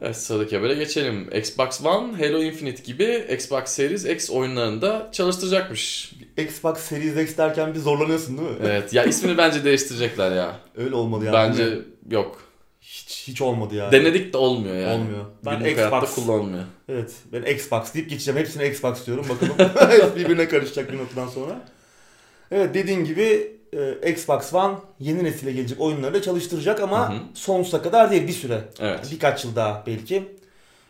Evet 0.00 0.16
sıradaki 0.16 0.56
habere 0.56 0.74
geçelim. 0.74 1.30
Xbox 1.34 1.84
One, 1.84 2.26
Halo 2.26 2.42
Infinite 2.42 2.82
gibi 2.82 3.26
Xbox 3.34 3.64
Series 3.64 4.04
X 4.04 4.30
oyunlarını 4.30 4.82
da 4.82 5.08
çalıştıracakmış. 5.12 6.12
Xbox 6.36 6.78
Series 6.78 7.16
X 7.16 7.36
derken 7.36 7.74
bir 7.74 7.78
zorlanıyorsun 7.78 8.38
değil 8.38 8.50
mi? 8.50 8.56
Evet 8.62 8.92
ya 8.92 9.04
ismini 9.04 9.38
bence 9.38 9.64
değiştirecekler 9.64 10.36
ya. 10.36 10.56
Öyle 10.76 10.94
olmalı 10.94 11.24
yani. 11.24 11.34
Bence 11.34 11.78
yok. 12.10 12.42
hiç 12.80 13.24
hiç 13.28 13.42
olmadı 13.42 13.74
ya. 13.74 13.92
Denedik 13.92 14.32
de 14.32 14.36
olmuyor 14.36 14.76
yani. 14.76 14.94
Olmuyor. 14.94 15.24
Ben 15.44 15.58
Günlük 15.58 15.78
Xbox 15.78 16.14
kullanılmıyor. 16.14 16.64
Evet. 16.88 17.12
Ben 17.32 17.42
Xbox 17.42 17.94
deyip 17.94 18.10
geçeceğim. 18.10 18.40
Hepsine 18.40 18.68
Xbox 18.68 19.06
diyorum. 19.06 19.26
Bakalım 19.28 19.70
birbirine 20.16 20.48
karışacak 20.48 20.92
bir 20.92 20.98
noktadan 20.98 21.28
sonra. 21.28 21.60
Evet 22.50 22.74
dediğin 22.74 23.04
gibi 23.04 23.57
e, 23.72 24.10
Xbox 24.12 24.54
One 24.54 24.78
yeni 25.00 25.24
nesile 25.24 25.52
gelecek 25.52 25.80
oyunları 25.80 26.14
da 26.14 26.22
çalıştıracak 26.22 26.80
ama 26.80 27.12
Hı 27.12 27.16
hı. 27.16 27.20
sonsuza 27.34 27.82
kadar 27.82 28.10
değil 28.10 28.26
bir 28.28 28.32
süre. 28.32 28.60
Evet. 28.80 29.08
Birkaç 29.12 29.44
yıl 29.44 29.56
daha 29.56 29.84
belki. 29.86 30.28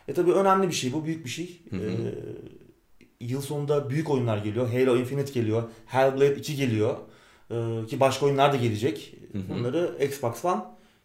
E 0.08 0.12
tabi 0.14 0.32
önemli 0.32 0.68
bir 0.68 0.74
şey 0.74 0.92
bu 0.92 1.04
büyük 1.04 1.24
bir 1.24 1.30
şey. 1.30 1.60
Hı 1.70 1.76
hı. 1.76 1.80
E, 1.80 2.14
yıl 3.20 3.40
sonunda 3.42 3.90
büyük 3.90 4.10
oyunlar 4.10 4.38
geliyor. 4.38 4.68
Halo 4.72 4.96
Infinite 4.96 5.32
geliyor. 5.32 5.62
Hellblade 5.86 6.36
2 6.36 6.56
geliyor. 6.56 6.96
E, 7.50 7.86
ki 7.86 8.00
başka 8.00 8.26
oyunlar 8.26 8.52
da 8.52 8.56
gelecek. 8.56 9.14
Hı 9.32 9.38
hı. 9.38 9.42
Bunları 9.48 10.04
Xbox 10.04 10.44
One 10.44 10.60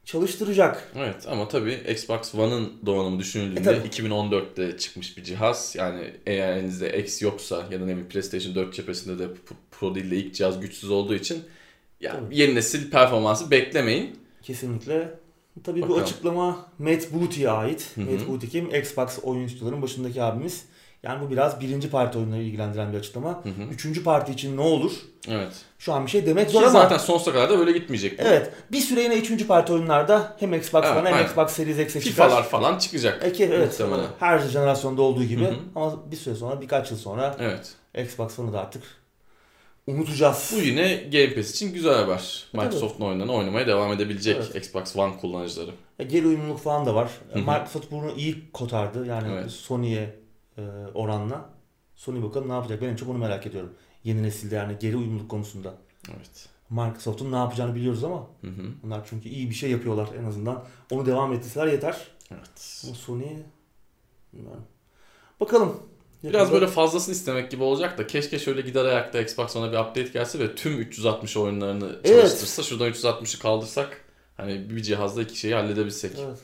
çalıştıracak. 0.06 0.92
Evet 0.96 1.28
ama 1.28 1.48
tabii 1.48 1.74
Xbox 1.92 2.36
One'ın 2.36 2.74
donanımı 2.86 3.16
E, 3.16 3.20
düşünüldüğünde 3.20 3.64
tabii. 3.64 3.88
2014'te 3.88 4.78
çıkmış 4.78 5.18
bir 5.18 5.24
cihaz. 5.24 5.76
Yani 5.78 6.14
eğer 6.26 6.58
elinizde 6.58 7.00
X 7.00 7.22
yoksa 7.22 7.56
ya 7.72 7.82
da 7.82 7.86
ne 7.86 7.92
bileyim 7.92 8.08
PlayStation 8.10 8.56
4 8.56 8.74
cephesinde 8.74 9.20
de 9.20 9.28
Pro 9.72 9.96
değil 9.96 10.12
de 10.12 10.16
ilk 10.16 10.36
cihaz 10.36 10.60
güçsüz 10.60 10.90
olduğu 10.92 11.16
için 11.16 11.44
ya 12.04 12.12
Tabii. 12.12 12.38
yeni 12.40 12.56
nesil 12.56 12.92
performansı 12.92 13.52
beklemeyin. 13.52 14.20
Kesinlikle. 14.42 15.14
Tabii 15.64 15.80
bu 15.82 15.84
Bakalım. 15.86 16.04
açıklama 16.04 16.66
Matt 16.80 17.14
Booty'ye 17.14 17.50
ait. 17.50 17.92
Hı 17.96 18.02
hı. 18.02 18.06
Matt 18.12 18.28
Booty 18.28 18.48
kim? 18.48 18.76
Xbox 18.76 19.20
oyuncuların 19.24 19.82
başındaki 19.82 20.24
abimiz. 20.24 20.66
Yani 21.04 21.22
bu 21.26 21.32
biraz 21.32 21.62
birinci 21.62 21.90
parti 21.90 22.18
oyunları 22.18 22.42
ilgilendiren 22.42 22.94
bir 22.94 22.98
açıklama. 22.98 23.30
Hı 23.30 23.50
hı. 23.50 23.64
Üçüncü 23.72 24.04
parti 24.04 24.32
için 24.32 24.58
ne 24.58 24.62
olur? 24.62 24.92
Evet. 25.30 25.52
Şu 25.80 25.94
an 25.94 26.06
bir 26.06 26.12
şey 26.12 26.26
demek 26.26 26.50
zor 26.50 26.62
ama. 26.62 26.72
zaten 26.72 26.98
sonsuza 26.98 27.32
kadar 27.34 27.50
da 27.50 27.60
böyle 27.60 27.72
gitmeyecek. 27.72 28.20
bu. 28.20 28.24
Evet. 28.24 28.52
Bir 28.72 28.80
süre 28.82 29.02
yine 29.02 29.16
üçüncü 29.16 29.48
parti 29.48 29.74
oyunlarda 29.74 30.36
hem 30.40 30.54
Xbox 30.54 30.84
Evet, 30.86 30.98
One 30.98 31.08
hem 31.10 31.14
aynen. 31.16 31.26
Xbox 31.28 31.52
Series 31.52 31.80
X'e 31.80 32.02
çıkar. 32.02 32.12
FIFA'lar 32.30 32.44
falan 32.44 32.78
çıkacak. 32.78 33.24
E 33.26 33.32
ki 33.34 33.50
evet. 33.54 33.80
Muhtemelen. 33.80 34.08
Her 34.20 34.40
jenerasyonda 34.40 35.02
olduğu 35.02 35.24
gibi. 35.24 35.44
Hı 35.46 35.50
hı. 35.50 35.56
Ama 35.76 36.12
bir 36.12 36.16
süre 36.18 36.36
sonra 36.36 36.62
birkaç 36.62 36.92
yıl 36.92 36.98
sonra 36.98 37.36
Evet. 37.40 37.74
Xbox 38.06 38.40
One'ı 38.40 38.54
da 38.54 38.60
artık 38.62 38.84
unutacağız. 39.88 40.54
Bu 40.56 40.62
yine 40.62 40.96
Game 40.96 41.36
Pass 41.36 41.52
için 41.52 41.74
güzel 41.74 41.96
haber. 41.96 42.46
Tabii. 42.52 42.66
Microsoft'un 42.66 43.06
oyunlarını 43.06 43.34
oynamaya 43.34 43.68
devam 43.68 43.92
edebilecek 43.94 44.38
Evet. 44.38 44.56
Xbox 44.56 44.96
One 44.96 45.18
kullanıcıları. 45.18 45.72
E, 46.00 46.04
Geri 46.04 46.28
uyumluluk 46.28 46.60
falan 46.60 46.86
da 46.86 46.96
var. 46.96 47.12
E, 47.32 47.36
Hı 47.36 47.40
hı. 47.40 47.44
Microsoft 47.44 47.92
bunu 47.92 48.12
iyi 48.12 48.52
kotardı. 48.52 49.06
Yani 49.06 49.28
Evet. 49.34 49.52
Sony'ye 49.52 50.16
e, 50.58 50.62
oranla. 50.94 51.50
Sony 51.96 52.24
bakalım 52.24 52.50
ne 52.50 52.54
yapacak? 52.54 52.82
Ben 52.82 52.88
en 52.88 52.96
çok 52.96 53.10
onu 53.10 53.18
merak 53.18 53.48
ediyorum. 53.48 53.74
Yeni 54.04 54.24
nesilde 54.24 54.56
yani 54.56 54.76
geri 54.80 54.98
uyumluluk 54.98 55.30
konusunda. 55.30 55.74
Evet. 56.10 56.50
Microsoft'un 56.70 57.32
ne 57.32 57.36
yapacağını 57.36 57.76
biliyoruz 57.76 58.04
ama 58.04 58.28
Hı 58.42 58.48
hı. 58.48 58.64
bunlar 58.84 59.02
çünkü 59.10 59.30
iyi 59.30 59.50
bir 59.50 59.56
şey 59.56 59.72
yapıyorlar 59.72 60.10
en 60.20 60.24
azından. 60.26 60.66
Onu 60.92 61.06
devam 61.06 61.34
ettirseler 61.34 61.68
yeter. 61.68 61.98
Evet. 62.32 62.84
Ama 62.86 62.96
Sony 62.96 63.24
bilmiyorum. 64.34 64.64
Bakalım. 65.40 65.80
Biraz 66.24 66.52
böyle 66.52 66.68
fazlasını 66.68 67.16
istemek 67.16 67.52
gibi 67.52 67.64
olacak 67.64 67.98
da 67.98 68.08
keşke 68.08 68.40
şöyle 68.40 68.62
gider 68.62 68.86
ayakta 68.86 69.22
Xbox 69.22 69.56
One'a 69.56 69.72
bir 69.72 69.78
update 69.78 70.04
gelse 70.14 70.40
ve 70.40 70.56
tüm 70.56 70.80
360 70.82 71.38
oyunlarını 71.38 71.96
Evet. 72.04 72.22
çalıştırsa. 72.22 72.64
Şuradan 72.64 72.90
360'ı 72.90 73.40
kaldırsak 73.40 74.02
hani 74.38 74.70
bir 74.70 74.82
cihazda 74.84 75.22
iki 75.22 75.38
şeyi 75.40 75.54
halledebilsek. 75.56 76.12
Evet. 76.28 76.38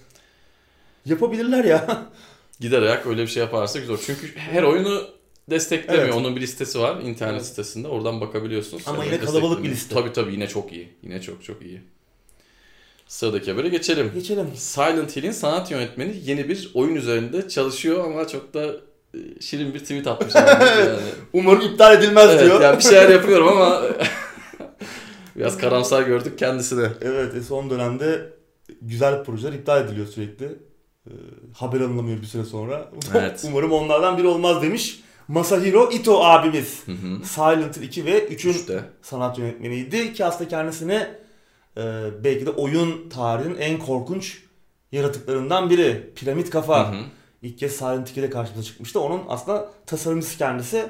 Yapabilirler 1.06 1.64
ya. 1.64 2.06
Gider 2.60 2.82
ayak 2.82 3.08
öyle 3.08 3.22
bir 3.22 3.28
şey 3.28 3.44
yaparsa 3.44 3.80
güzel. 3.80 3.94
olur. 3.96 4.04
Çünkü 4.06 4.36
her 4.36 4.64
oyunu 4.64 5.04
desteklemiyor. 5.50 6.06
Evet. 6.06 6.16
Onun 6.16 6.36
bir 6.36 6.42
listesi 6.42 6.80
var 6.80 7.02
internet 7.02 7.34
Evet. 7.34 7.46
sitesinde. 7.46 7.88
Oradan 7.88 8.22
bakabiliyorsunuz. 8.22 8.84
Ama 8.86 9.06
yine 9.06 9.20
kalabalık 9.20 9.64
bir 9.64 9.70
liste. 9.70 9.96
Tabii 9.96 10.14
tabii 10.14 10.34
yine 10.34 10.48
çok 10.48 10.72
iyi. 10.74 10.90
Yine 11.04 11.22
çok 11.22 11.44
çok 11.44 11.62
iyi. 11.62 11.82
Sıradaki 13.08 13.52
habere 13.52 13.70
geçelim. 13.70 14.12
Geçelim. 14.14 14.48
Silent 14.56 15.16
Hill'in 15.16 15.32
sanat 15.32 15.72
yönetmeni 15.72 16.16
yeni 16.26 16.50
bir 16.50 16.72
oyun 16.74 16.96
üzerinde 16.96 17.50
çalışıyor 17.50 18.06
ama 18.06 18.28
çok 18.28 18.54
da 18.54 18.76
şirin 19.42 19.74
bir 19.74 19.80
tweet 19.80 20.08
atmış. 20.08 20.36
yani. 20.36 21.00
Umarım 21.34 21.62
iptal 21.62 21.98
edilmez 21.98 22.30
Evet, 22.30 22.46
diyor. 22.46 22.62
yani 22.62 22.78
bir 22.78 22.84
şeyler 22.84 23.10
yapıyorum 23.16 23.48
ama 23.48 23.82
biraz 25.36 25.58
karamsar 25.58 26.02
gördük 26.04 26.40
kendisini. 26.40 26.88
Evet 27.02 27.36
e, 27.36 27.42
son 27.42 27.70
dönemde 27.70 28.30
güzel 28.82 29.24
projeler 29.24 29.54
iptal 29.54 29.86
ediliyor 29.86 30.08
sürekli. 30.08 30.46
Ee, 31.08 31.12
haber 31.58 31.82
alınamıyor 31.82 32.22
bir 32.22 32.26
süre 32.26 32.44
sonra. 32.44 32.92
Evet. 33.16 33.44
Umarım 33.48 33.72
onlardan 33.72 34.18
biri 34.18 34.28
olmaz 34.28 34.62
demiş. 34.62 35.00
Masahiro 35.28 35.90
Ito 35.92 36.24
abimiz. 36.24 36.82
Hı 36.86 36.92
hı. 36.92 37.26
Silent 37.26 37.78
Hill 37.78 37.84
2 37.84 38.06
ve 38.06 38.28
3'ün 38.28 38.52
İşte. 38.54 38.84
sanat 39.02 39.38
yönetmeniydi 39.40 40.14
ki 40.14 40.26
aslında 40.26 40.50
kendisine 40.50 41.16
e, 41.78 41.84
belki 42.24 42.46
de 42.46 42.50
oyun 42.50 43.10
tarihinin 43.10 43.58
en 43.58 43.80
korkunç 43.80 44.38
yaratıklarından 44.92 45.70
biri. 45.70 46.10
Piramit 46.16 46.50
Kafa. 46.50 46.92
Hı 46.92 46.96
hı. 46.96 47.02
İlk 47.42 47.58
kez 47.58 47.72
Silent 47.76 48.18
2'de 48.18 48.30
karşımıza 48.30 48.64
çıkmıştı. 48.64 49.00
Onun 49.00 49.22
aslında 49.28 49.72
tasarımcısı 49.86 50.38
kendisi. 50.38 50.90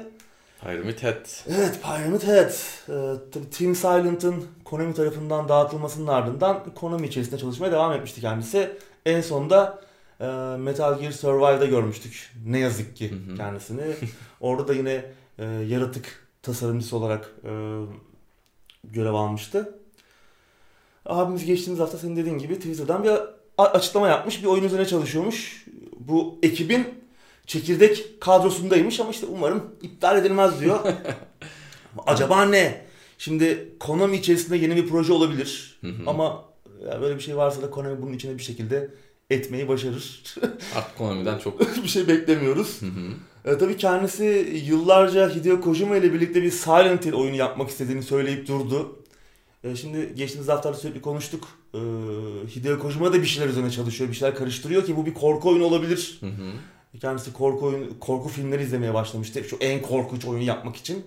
Pyramid 0.60 1.02
Head. 1.02 1.26
Evet 1.48 1.80
Pyramid 1.82 2.22
Head. 2.22 2.50
Ee, 2.88 3.50
Team 3.50 3.74
Silent'ın 3.74 4.46
Konami 4.64 4.94
tarafından 4.94 5.48
dağıtılmasının 5.48 6.06
ardından 6.06 6.74
Konami 6.74 7.06
içerisinde 7.06 7.38
çalışmaya 7.38 7.72
devam 7.72 7.92
etmişti 7.92 8.20
kendisi. 8.20 8.70
En 9.06 9.20
sonunda 9.20 9.82
e, 10.20 10.26
Metal 10.58 10.98
Gear 10.98 11.12
Survive'da 11.12 11.66
görmüştük. 11.66 12.32
Ne 12.46 12.58
yazık 12.58 12.96
ki 12.96 13.10
Hı 13.10 13.32
hı. 13.32 13.36
kendisini. 13.36 13.82
Orada 14.40 14.68
da 14.68 14.74
yine 14.74 15.04
e, 15.38 15.44
yaratık 15.44 16.26
tasarımcısı 16.42 16.96
olarak 16.96 17.30
e, 17.44 17.50
görev 18.84 19.12
almıştı. 19.14 19.78
Abimiz 21.06 21.44
geçtiğimiz 21.44 21.80
hafta 21.80 21.98
senin 21.98 22.16
dediğin 22.16 22.38
gibi 22.38 22.56
Twitter'dan 22.56 23.04
bir 23.04 23.12
açıklama 23.58 24.08
yapmış. 24.08 24.42
Bir 24.42 24.48
oyun 24.48 24.64
üzerine 24.64 24.86
çalışıyormuş. 24.86 25.66
Bu 26.00 26.38
ekibin 26.42 26.86
çekirdek 27.46 28.20
kadrosundaymış 28.20 29.00
ama 29.00 29.10
işte 29.10 29.26
umarım 29.26 29.74
iptal 29.82 30.18
edilmez 30.18 30.60
diyor. 30.60 30.80
Acaba 32.06 32.44
ne? 32.44 32.84
Şimdi 33.18 33.74
Konami 33.80 34.16
içerisinde 34.16 34.56
yeni 34.56 34.76
bir 34.76 34.88
proje 34.88 35.12
olabilir. 35.12 35.78
Hı 35.80 35.86
hı. 35.86 36.02
Ama 36.06 36.44
ya 36.86 37.00
böyle 37.00 37.16
bir 37.16 37.20
şey 37.20 37.36
varsa 37.36 37.62
da 37.62 37.70
Konami 37.70 38.02
bunun 38.02 38.12
içine 38.12 38.38
bir 38.38 38.42
şekilde 38.42 38.90
etmeyi 39.30 39.68
başarır. 39.68 40.24
Artık 40.76 40.98
Konami'den 40.98 41.38
çok. 41.38 41.60
bir 41.82 41.88
şey 41.88 42.08
beklemiyoruz. 42.08 42.82
Hı 42.82 42.86
hı. 42.86 43.54
E, 43.54 43.58
tabii 43.58 43.76
kendisi 43.76 44.24
yıllarca 44.66 45.34
Hideo 45.34 45.60
Kojima 45.60 45.96
ile 45.96 46.12
birlikte 46.12 46.42
bir 46.42 46.50
Silent 46.50 47.06
Hill 47.06 47.12
oyunu 47.12 47.36
yapmak 47.36 47.70
istediğini 47.70 48.02
söyleyip 48.02 48.48
durdu. 48.48 49.02
E, 49.64 49.76
şimdi 49.76 50.14
geçtiğimiz 50.14 50.48
haftalarda 50.48 50.78
sürekli 50.78 51.00
konuştuk. 51.00 51.48
E, 51.74 51.78
Hideo 52.56 52.78
Kojima 52.78 53.12
da 53.12 53.22
bir 53.22 53.26
şeyler 53.26 53.48
üzerine 53.48 53.70
çalışıyor, 53.70 54.10
bir 54.10 54.16
şeyler 54.16 54.34
karıştırıyor 54.34 54.86
ki 54.86 54.96
bu 54.96 55.06
bir 55.06 55.14
korku 55.14 55.48
oyunu 55.50 55.64
olabilir. 55.64 56.18
Hı 56.20 56.26
hı. 56.26 56.52
Kendisi 57.00 57.32
korku 57.32 57.66
oyun, 57.66 57.96
korku 58.00 58.28
filmleri 58.28 58.62
izlemeye 58.62 58.94
başlamıştı. 58.94 59.44
Şu 59.44 59.56
en 59.60 59.82
korkunç 59.82 60.24
oyunu 60.24 60.42
yapmak 60.44 60.76
için. 60.76 61.04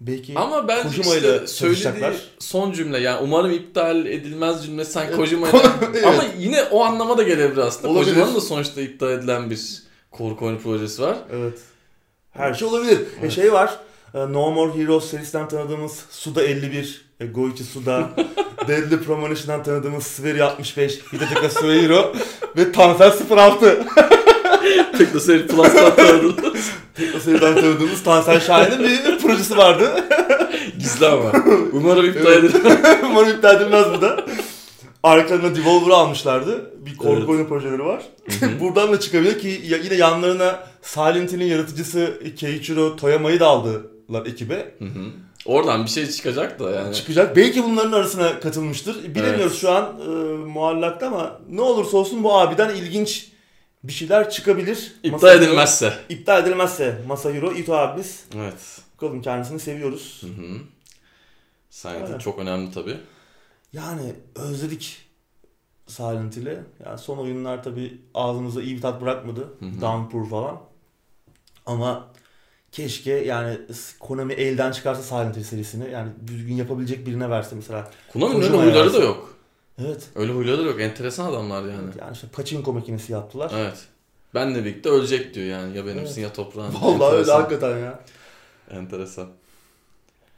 Belki 0.00 0.38
Ama 0.38 0.68
ben 0.68 0.82
Kojima 0.82 1.14
işte 1.16 1.46
söylediği 1.46 2.12
son 2.38 2.72
cümle 2.72 2.98
yani 2.98 3.20
umarım 3.22 3.50
iptal 3.50 4.06
edilmez 4.06 4.64
cümlesi 4.66 4.92
sanki 4.92 5.08
Evet. 5.08 5.18
Kojima 5.18 5.48
Evet. 5.90 6.06
ama 6.06 6.24
yine 6.38 6.62
o 6.62 6.84
anlama 6.84 7.18
da 7.18 7.22
gelebilir 7.22 7.60
aslında. 7.60 7.88
Olabilir. 7.88 8.04
Kojima'nın 8.10 8.34
da 8.34 8.40
sonuçta 8.40 8.80
iptal 8.80 9.10
edilen 9.12 9.50
bir 9.50 9.82
korku 10.10 10.46
oyunu 10.46 10.58
projesi 10.60 11.02
var. 11.02 11.18
Evet. 11.32 11.58
Her 12.30 12.54
şey 12.54 12.68
olabilir. 12.68 12.98
E 12.98 13.04
Evet. 13.20 13.32
şey 13.32 13.52
var. 13.52 13.78
e, 14.14 14.18
No 14.18 14.50
More 14.50 14.78
Heroes 14.78 15.10
serisinden 15.10 15.48
tanıdığımız 15.48 16.04
Suda 16.10 16.42
51, 16.42 17.04
e, 17.20 17.26
Goichi 17.26 17.64
Suda, 17.64 18.10
Deadly 18.68 18.98
Premonition'dan 19.00 19.64
tanıdığımız 19.64 20.04
Sveri 20.06 20.44
65, 20.44 21.00
Hidetaka 21.12 21.50
Suehiro 21.50 22.12
ve 22.56 22.72
Tansel 22.72 23.12
06. 23.30 23.86
Teknoseyir 24.98 25.48
Plus'tan 25.48 25.96
tanıdığım 25.96 26.36
O 27.16 27.20
seriden 27.20 27.54
tanıdığımız 27.54 28.02
Tansel 28.02 28.40
Şahin'in 28.40 28.82
bir 28.84 29.18
projesi 29.18 29.56
vardı. 29.56 30.04
gizli 30.78 31.06
ama. 31.06 31.32
Umarım 31.72 32.04
iptal 32.06 32.32
edilir. 32.32 32.62
Umarım 33.10 33.28
iptal 33.30 33.56
edilmez 33.56 33.86
bu 33.96 34.02
da. 34.02 34.26
Arkalarına 35.02 35.56
Devolver'ı 35.56 35.94
almışlardı. 35.94 36.70
Bir 36.86 36.96
korku 36.96 37.16
Evet. 37.18 37.28
oyunu 37.28 37.48
projeleri 37.48 37.84
var. 37.84 38.02
Buradan 38.60 38.92
da 38.92 39.00
çıkabilir 39.00 39.38
ki 39.38 39.60
yine 39.84 39.94
yanlarına 39.94 40.60
Silent 40.82 41.32
Hill'in 41.32 41.46
yaratıcısı 41.46 42.20
Keiichiro 42.36 42.96
Toyama'yı 42.96 43.40
da 43.40 43.46
aldılar 43.46 44.26
ekibe. 44.26 44.74
Hı 44.78 44.84
hı. 44.84 45.25
Oradan 45.46 45.84
bir 45.84 45.90
şey 45.90 46.10
çıkacak 46.10 46.60
da 46.60 46.70
yani. 46.70 46.94
çıkacak. 46.94 47.36
Belki 47.36 47.64
bunların 47.64 47.92
arasına 47.92 48.40
katılmıştır. 48.40 49.14
Bilemiyoruz 49.14 49.52
Evet. 49.52 49.60
şu 49.60 49.70
an 49.70 50.00
e, 50.00 50.04
muallakta 50.46 51.06
ama 51.06 51.40
ne 51.50 51.60
olursa 51.60 51.96
olsun 51.96 52.24
bu 52.24 52.38
abiden 52.38 52.74
ilginç 52.74 53.28
bir 53.84 53.92
şeyler 53.92 54.30
çıkabilir. 54.30 54.92
İptal 55.02 55.18
Masahiro- 55.28 55.36
edilmezse. 55.44 55.92
İptal 56.08 56.42
edilmezse 56.42 57.02
Masahiro 57.06 57.52
Ito 57.52 57.74
abimiz. 57.74 58.24
Evet. 58.36 58.80
Bakalım 58.96 59.22
kendisini 59.22 59.60
seviyoruz. 59.60 60.22
Hı 60.22 60.26
hı. 60.42 60.56
Silent 61.70 62.08
Evet. 62.10 62.20
çok 62.20 62.38
önemli 62.38 62.72
tabii. 62.72 62.96
Yani 63.72 64.12
özledik 64.34 64.98
Silent 65.86 66.36
Hill'i. 66.36 66.58
Yani 66.86 66.98
son 66.98 67.18
oyunlar 67.18 67.62
tabi 67.64 68.00
ağzımıza 68.14 68.62
iyi 68.62 68.76
bir 68.76 68.80
tat 68.82 69.02
bırakmadı. 69.02 69.40
Hı 69.40 69.66
hı. 69.66 69.80
Downpour 69.80 70.30
falan. 70.30 70.60
Ama 71.66 72.06
keşke 72.76 73.12
yani 73.12 73.58
Konami 74.00 74.32
elden 74.32 74.72
çıkarsa 74.72 75.02
Silent 75.02 75.36
Hill 75.36 75.42
serisini 75.44 75.90
yani 75.90 76.10
düzgün 76.26 76.54
yapabilecek 76.54 77.06
birine 77.06 77.30
verse 77.30 77.56
mesela. 77.56 77.90
Konami'nin 78.12 78.42
öyle 78.42 78.56
huyları 78.56 78.74
da 78.74 78.84
versin. 78.84 79.02
yok. 79.02 79.34
Evet. 79.78 80.08
Öyle 80.14 80.32
huyları 80.32 80.58
da 80.58 80.62
yok. 80.62 80.80
Enteresan 80.80 81.26
adamlar 81.30 81.62
yani. 81.62 81.90
Yani 82.00 82.12
işte 82.12 82.26
pachinko 82.32 82.72
makinesi 82.72 83.12
yaptılar. 83.12 83.52
Evet. 83.56 83.78
Benle 84.34 84.64
birlikte 84.64 84.88
ölecek 84.88 85.34
diyor 85.34 85.46
yani. 85.46 85.76
Ya 85.76 85.86
benimsin 85.86 86.22
ya 86.22 86.32
toprağın. 86.32 86.74
Vallahi 86.82 87.02
öyle 87.04 87.04
Enteresan. 87.18 87.40
hakikaten 87.40 87.78
ya. 87.78 88.00
Enteresan. 88.70 89.28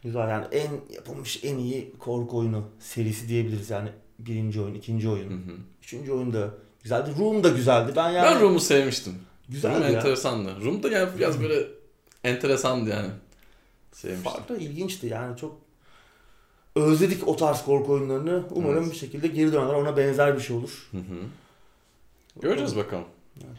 Güzel 0.02 0.28
yani 0.28 0.44
en 0.52 0.94
yapılmış 0.94 1.44
en 1.44 1.58
iyi 1.58 1.92
korku 1.98 2.38
oyunu 2.38 2.64
serisi 2.80 3.28
diyebiliriz 3.28 3.70
yani. 3.70 3.88
Birinci 4.18 4.60
oyun, 4.60 4.74
ikinci 4.74 5.08
oyun. 5.08 5.30
Hı 5.30 5.34
hı. 5.34 5.56
Üçüncü 5.82 6.12
oyun 6.12 6.32
da 6.32 6.50
güzeldi. 6.82 7.10
Room 7.18 7.44
da 7.44 7.48
güzeldi. 7.48 7.92
Ben 7.96 8.10
yani 8.10 8.24
Ben 8.34 8.40
Room'u 8.40 8.60
sevmiştim. 8.60 9.14
güzeldi 9.48 9.74
Room 9.74 9.92
ya. 9.92 9.98
enteresandı. 9.98 10.64
Room 10.64 10.82
da 10.82 10.88
yani 10.88 11.08
biraz 11.18 11.42
böyle 11.42 11.77
enteresandı 12.24 12.90
yani. 12.90 13.08
Sevmiştim. 13.92 14.32
Farklı, 14.32 14.58
ilginçti 14.58 15.06
yani 15.06 15.36
çok 15.36 15.56
özledik 16.76 17.28
o 17.28 17.36
tarz 17.36 17.64
korku 17.64 17.92
oyunlarını. 17.92 18.42
Umarım 18.50 18.82
Evet. 18.82 18.92
bir 18.92 18.98
şekilde 18.98 19.28
geri 19.28 19.52
dönerler. 19.52 19.74
Ona 19.74 19.96
benzer 19.96 20.36
bir 20.36 20.42
şey 20.42 20.56
olur. 20.56 20.88
Hı 20.90 20.98
hı. 20.98 21.20
Göreceğiz 22.42 22.76
bakalım. 22.76 23.04
Evet. 23.36 23.56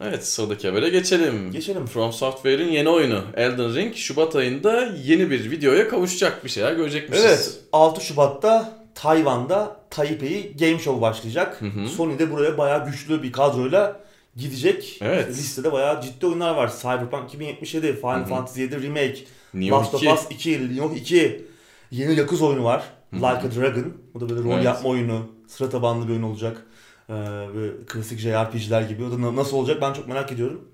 Evet 0.00 0.26
sıradaki 0.26 0.68
habere 0.68 0.88
geçelim. 0.88 1.52
Geçelim. 1.52 1.86
From 1.86 2.12
Software'in 2.12 2.68
yeni 2.68 2.88
oyunu 2.88 3.22
Elden 3.36 3.74
Ring 3.74 3.94
Şubat 3.96 4.36
ayında 4.36 4.92
yeni 5.04 5.30
bir 5.30 5.50
videoya 5.50 5.88
kavuşacak 5.88 6.44
bir 6.44 6.50
şeyler 6.50 6.72
görecekmişiz. 6.72 7.24
Evet 7.24 7.60
6 7.72 8.00
Şubat'ta 8.00 8.78
Tayvan'da 8.94 9.76
Taipei 9.90 10.56
Game 10.56 10.78
Show 10.78 11.00
başlayacak. 11.00 11.60
Hı 11.60 11.66
hı. 11.66 11.88
Sony 11.88 12.18
de 12.18 12.30
buraya 12.30 12.58
bayağı 12.58 12.86
güçlü 12.86 13.22
bir 13.22 13.32
kadroyla 13.32 14.00
gidecek. 14.38 14.98
Evet. 15.00 15.28
İşte 15.30 15.42
listede 15.42 15.72
bayağı 15.72 16.00
ciddi 16.02 16.26
oyunlar 16.26 16.54
var. 16.54 16.72
Cyberpunk 16.82 17.28
2077, 17.34 17.96
Final 17.96 18.14
Hı 18.18 18.24
hı. 18.24 18.28
Fantasy 18.28 18.60
7 18.60 18.82
Remake, 18.82 19.18
Neo 19.54 19.78
Last 19.80 19.94
2. 19.94 20.10
of 20.10 20.18
Us 20.18 20.26
2, 20.30 20.74
Nioh 20.76 20.96
2, 20.96 21.46
yeni 21.90 22.14
Yakuza 22.14 22.44
oyunu 22.46 22.64
var. 22.64 22.82
Hı 23.10 23.16
hı. 23.16 23.20
Like 23.20 23.48
a 23.48 23.54
Dragon. 23.60 23.92
Bu 24.14 24.20
da 24.20 24.28
böyle 24.28 24.42
rol 24.44 24.52
Evet. 24.54 24.64
yapma 24.64 24.88
oyunu. 24.90 25.26
Sıra 25.48 25.70
tabanlı 25.70 26.06
bir 26.08 26.12
oyun 26.12 26.22
olacak. 26.22 26.66
Ee, 27.10 27.12
böyle 27.54 27.72
klasik 27.86 28.18
JRPG'ler 28.18 28.82
gibi. 28.82 29.04
O 29.04 29.10
da 29.10 29.20
na- 29.20 29.36
nasıl 29.36 29.56
olacak 29.56 29.78
ben 29.82 29.92
çok 29.92 30.08
merak 30.08 30.32
ediyorum. 30.32 30.68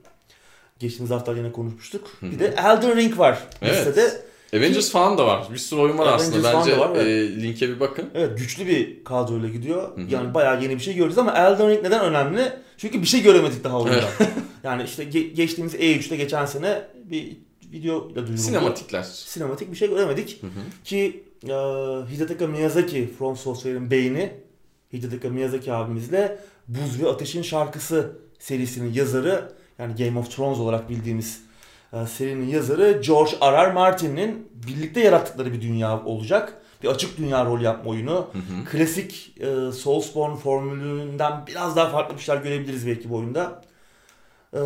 Geçtiğimiz 0.78 1.10
hafta 1.10 1.32
yine 1.36 1.52
konuşmuştuk. 1.52 2.06
Hı 2.20 2.26
hı. 2.26 2.30
Bir 2.30 2.38
de 2.38 2.46
Elden 2.46 2.96
Ring 2.96 3.18
var 3.18 3.38
Evet. 3.62 3.76
listede. 3.86 4.22
Avengers 4.54 4.90
falan 4.90 5.18
da 5.18 5.26
var. 5.26 5.48
Bir 5.52 5.58
sürü 5.58 5.80
oyun 5.80 5.98
var 5.98 6.06
Avengers 6.06 6.28
aslında. 6.28 6.54
Bence 6.54 6.72
da 6.72 6.78
var, 6.78 6.90
evet. 6.94 7.06
e, 7.06 7.42
linke 7.42 7.68
bir 7.68 7.80
bakın. 7.80 8.10
Evet 8.14 8.38
güçlü 8.38 8.66
bir 8.66 9.04
kadroyla 9.04 9.48
gidiyor. 9.48 9.96
Hı 9.96 10.00
hı. 10.00 10.06
Yani 10.10 10.34
bayağı 10.34 10.62
yeni 10.62 10.74
bir 10.74 10.80
şey 10.80 10.94
göreceğiz 10.94 11.18
ama 11.18 11.32
Elden 11.32 11.70
Ring 11.70 11.82
neden 11.82 12.04
önemli? 12.04 12.52
Çünkü 12.76 13.02
bir 13.02 13.06
şey 13.06 13.22
göremedik 13.22 13.64
daha 13.64 13.80
oyunda. 13.80 14.08
yani 14.64 14.82
işte 14.82 15.04
ge- 15.04 15.32
geçtiğimiz 15.32 15.74
E3'te 15.74 16.16
geçen 16.16 16.46
sene 16.46 16.82
bir 17.10 17.36
video 17.72 18.06
ile 18.06 18.14
duyuruldu. 18.14 18.36
Sinematikler. 18.36 19.02
Sinematik 19.02 19.70
bir 19.72 19.76
şey 19.76 19.88
göremedik. 19.88 20.42
Hı 20.42 20.46
hı. 20.46 20.84
Ki 20.84 21.24
e, 21.44 21.52
Hidetaka 22.12 22.46
Miyazaki, 22.46 23.10
From 23.18 23.36
Software'in 23.36 23.90
beyni 23.90 24.32
Hidetaka 24.92 25.28
Miyazaki 25.28 25.72
abimizle 25.72 26.38
Buz 26.68 27.02
ve 27.02 27.08
Ateşin 27.08 27.42
Şarkısı 27.42 28.16
serisinin 28.38 28.92
yazarı 28.92 29.52
yani 29.78 29.94
Game 29.94 30.18
of 30.18 30.36
Thrones 30.36 30.58
olarak 30.58 30.90
bildiğimiz 30.90 31.40
serinin 32.08 32.48
yazarı 32.48 33.00
George 33.06 33.32
R. 33.42 33.68
R. 33.68 33.72
Martin'in 33.72 34.48
birlikte 34.66 35.00
yarattıkları 35.00 35.52
bir 35.52 35.60
dünya 35.60 36.04
olacak. 36.04 36.60
Bir 36.82 36.88
açık 36.88 37.18
dünya 37.18 37.44
rol 37.44 37.60
yapma 37.60 37.90
oyunu. 37.90 38.12
Hı 38.12 38.38
hı. 38.38 38.64
Klasik 38.70 39.34
e, 39.40 39.72
Soulsborne 39.72 40.36
formülünden 40.36 41.46
biraz 41.46 41.76
daha 41.76 41.88
farklı 41.88 42.16
bir 42.16 42.22
şeyler 42.22 42.42
görebiliriz 42.42 42.86
belki 42.86 43.10
bu 43.10 43.16
oyunda. 43.16 43.62
E, 44.52 44.60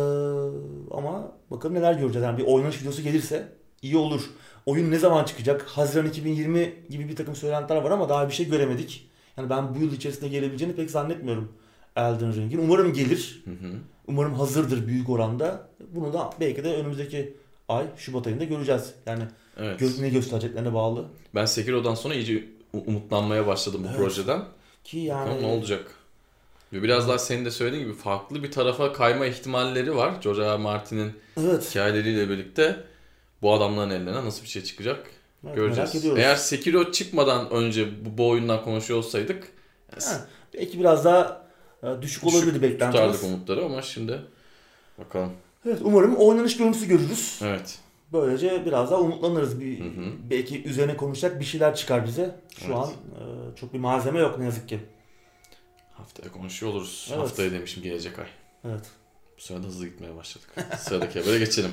ama 0.91 1.31
bakalım 1.51 1.75
neler 1.75 1.93
göreceğiz. 1.93 2.25
Yani 2.25 2.37
bir 2.37 2.45
oynanış 2.45 2.81
videosu 2.81 3.01
gelirse 3.01 3.47
iyi 3.81 3.97
olur. 3.97 4.21
Oyun 4.65 4.91
ne 4.91 4.99
zaman 4.99 5.23
çıkacak? 5.23 5.61
Haziran 5.61 6.05
2020 6.05 6.73
gibi 6.89 7.09
bir 7.09 7.15
takım 7.15 7.35
söylentiler 7.35 7.81
var 7.81 7.91
ama 7.91 8.09
daha 8.09 8.29
bir 8.29 8.33
şey 8.33 8.49
göremedik. 8.49 9.09
Yani 9.37 9.49
ben 9.49 9.75
bu 9.75 9.79
yıl 9.79 9.93
içerisinde 9.93 10.27
gelebileceğini 10.27 10.75
pek 10.75 10.91
zannetmiyorum 10.91 11.51
Elden 11.99 12.35
Ring'in. 12.35 12.57
Umarım 12.57 12.93
gelir. 12.93 13.41
Hı 13.45 13.51
hı. 13.51 13.71
Umarım 14.07 14.33
hazırdır 14.33 14.87
büyük 14.87 15.09
oranda. 15.09 15.67
Bunu 15.95 16.13
da 16.13 16.29
belki 16.39 16.63
de 16.63 16.75
önümüzdeki 16.75 17.33
ay 17.69 17.85
Şubat 17.97 18.27
ayında 18.27 18.43
göreceğiz. 18.43 18.93
Yani 19.05 19.23
Evet. 19.57 19.81
gö- 19.81 20.01
ne 20.01 20.09
göstereceklerine 20.09 20.73
bağlı. 20.73 21.05
Ben 21.35 21.45
Sekiro'dan 21.45 21.95
sonra 21.95 22.13
iyice 22.13 22.43
umutlanmaya 22.73 23.47
başladım 23.47 23.81
bu 23.83 23.87
Evet. 23.87 23.97
projeden. 23.97 24.41
Ki 24.83 24.97
yani 24.97 25.29
Bakalım 25.29 25.43
ne 25.43 25.47
olacak. 25.47 25.91
Biraz 26.73 27.07
daha 27.07 27.17
senin 27.17 27.45
de 27.45 27.51
söylediğin 27.51 27.83
gibi 27.83 27.93
farklı 27.95 28.43
bir 28.43 28.51
tarafa 28.51 28.93
kayma 28.93 29.25
ihtimalleri 29.25 29.95
var. 29.95 30.13
George 30.23 30.41
R. 30.41 30.45
R. 30.53 30.57
Martin'in 30.57 31.11
Evet. 31.39 31.69
hikayeleriyle 31.69 32.29
birlikte 32.29 32.83
bu 33.41 33.53
adamların 33.53 33.89
eline 33.89 34.11
nasıl 34.13 34.43
bir 34.43 34.47
şey 34.47 34.63
çıkacak 34.63 35.07
evet 35.45 35.55
göreceğiz. 35.55 36.05
Eğer 36.17 36.35
Sekiro 36.35 36.91
çıkmadan 36.91 37.49
önce 37.49 38.05
bu, 38.05 38.17
bu 38.17 38.29
oyundan 38.29 38.63
konuşuyor 38.63 38.99
olsaydık 38.99 39.47
Ha, 39.99 40.27
belki 40.53 40.79
biraz 40.79 41.05
daha 41.05 41.48
e, 41.83 42.01
düşük 42.01 42.23
olabilirdi 42.23 42.61
beklentimiz. 42.61 42.91
tutardık 42.93 43.23
umutları 43.23 43.65
ama 43.65 43.81
şimdi 43.81 44.21
bakalım. 44.97 45.31
Evet, 45.65 45.79
umarım 45.83 46.15
oynanış 46.15 46.57
görüntüsü 46.57 46.87
görürüz. 46.87 47.39
Evet. 47.43 47.79
Böylece 48.13 48.65
biraz 48.65 48.91
daha 48.91 48.99
umutlanırız. 48.99 49.59
Bir, 49.59 49.79
Hı 49.79 49.83
hı. 49.83 50.11
Belki 50.29 50.63
üzerine 50.63 50.97
konuşacak 50.97 51.39
bir 51.39 51.45
şeyler 51.45 51.75
çıkar 51.75 52.05
bize. 52.05 52.35
Şu 52.57 52.65
Evet. 52.65 52.75
an 52.75 52.89
e, 52.89 53.55
çok 53.55 53.73
bir 53.73 53.79
malzeme 53.79 54.19
yok 54.19 54.39
ne 54.39 54.45
yazık 54.45 54.69
ki. 54.69 54.79
Haftaya 55.93 56.31
konuşuyor 56.31 56.71
oluruz. 56.71 57.07
Evet. 57.11 57.21
Haftaya 57.21 57.51
demişim 57.51 57.83
gelecek 57.83 58.19
ay. 58.19 58.25
Evet. 58.65 58.83
Bu 59.37 59.41
sırada 59.41 59.67
hızlı 59.67 59.87
gitmeye 59.87 60.15
başladık. 60.15 60.49
Sıradaki 60.79 61.19
habere 61.19 61.39
geçelim. 61.39 61.71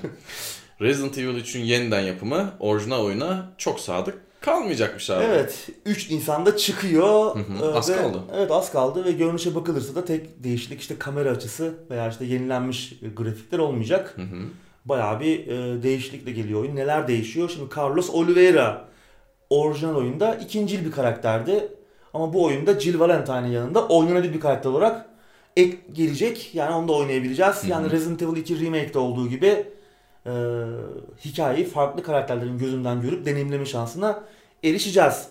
Resident 0.80 1.18
Evil 1.18 1.44
3'ün 1.44 1.62
yeniden 1.62 2.00
yapımı 2.00 2.54
orijinal 2.60 3.04
oyuna 3.04 3.52
çok 3.58 3.80
sadık 3.80 4.18
kalmayacakmış 4.46 5.10
abi. 5.10 5.24
Evet. 5.24 5.68
3 5.86 6.10
Nisan'da 6.10 6.56
çıkıyor. 6.56 7.34
Hı 7.36 7.38
hı, 7.38 7.64
E, 7.72 7.74
az 7.74 7.90
ve- 7.90 7.96
kaldı. 7.96 8.18
Evet 8.36 8.50
az 8.50 8.72
kaldı 8.72 9.04
ve 9.04 9.12
görünüşe 9.12 9.54
bakılırsa 9.54 9.94
da 9.94 10.04
tek 10.04 10.44
değişiklik 10.44 10.80
işte 10.80 10.98
kamera 10.98 11.30
açısı 11.30 11.74
veya 11.90 12.08
işte 12.08 12.24
yenilenmiş 12.24 12.92
e, 13.02 13.08
grafikler 13.08 13.58
olmayacak. 13.58 14.12
Hı 14.16 14.22
hı. 14.22 14.36
Bayağı 14.84 15.20
bir 15.20 15.46
e, 15.46 15.82
değişiklikle 15.82 16.32
geliyor 16.32 16.60
oyun. 16.60 16.76
Neler 16.76 17.08
değişiyor? 17.08 17.50
Şimdi 17.54 17.74
Carlos 17.76 18.10
Oliveira 18.10 18.88
orijinal 19.50 19.94
oyunda 19.94 20.34
ikincil 20.34 20.84
bir 20.86 20.90
karakterdi. 20.92 21.68
Ama 22.14 22.32
bu 22.32 22.44
oyunda 22.44 22.80
Jill 22.80 22.98
Valentine'in 22.98 23.52
yanında 23.52 23.86
oynanabilir 23.88 24.34
bir 24.34 24.40
karakter 24.40 24.70
olarak 24.70 25.06
ek 25.56 25.76
gelecek. 25.92 26.50
Yani 26.54 26.74
onu 26.74 26.88
da 26.88 26.92
oynayabileceğiz. 26.92 27.62
Hı 27.62 27.66
hı. 27.66 27.70
Yani 27.70 27.90
Resident 27.90 28.22
Evil 28.22 28.36
2 28.36 28.64
Remake'de 28.66 28.98
olduğu 28.98 29.28
gibi 29.28 29.64
e, 30.26 30.32
hikayeyi 31.24 31.66
farklı 31.66 32.02
karakterlerin 32.02 32.58
gözünden 32.58 33.00
görüp 33.02 33.26
deneyimleme 33.26 33.64
şansına 33.66 34.24
erişeceğiz. 34.64 35.28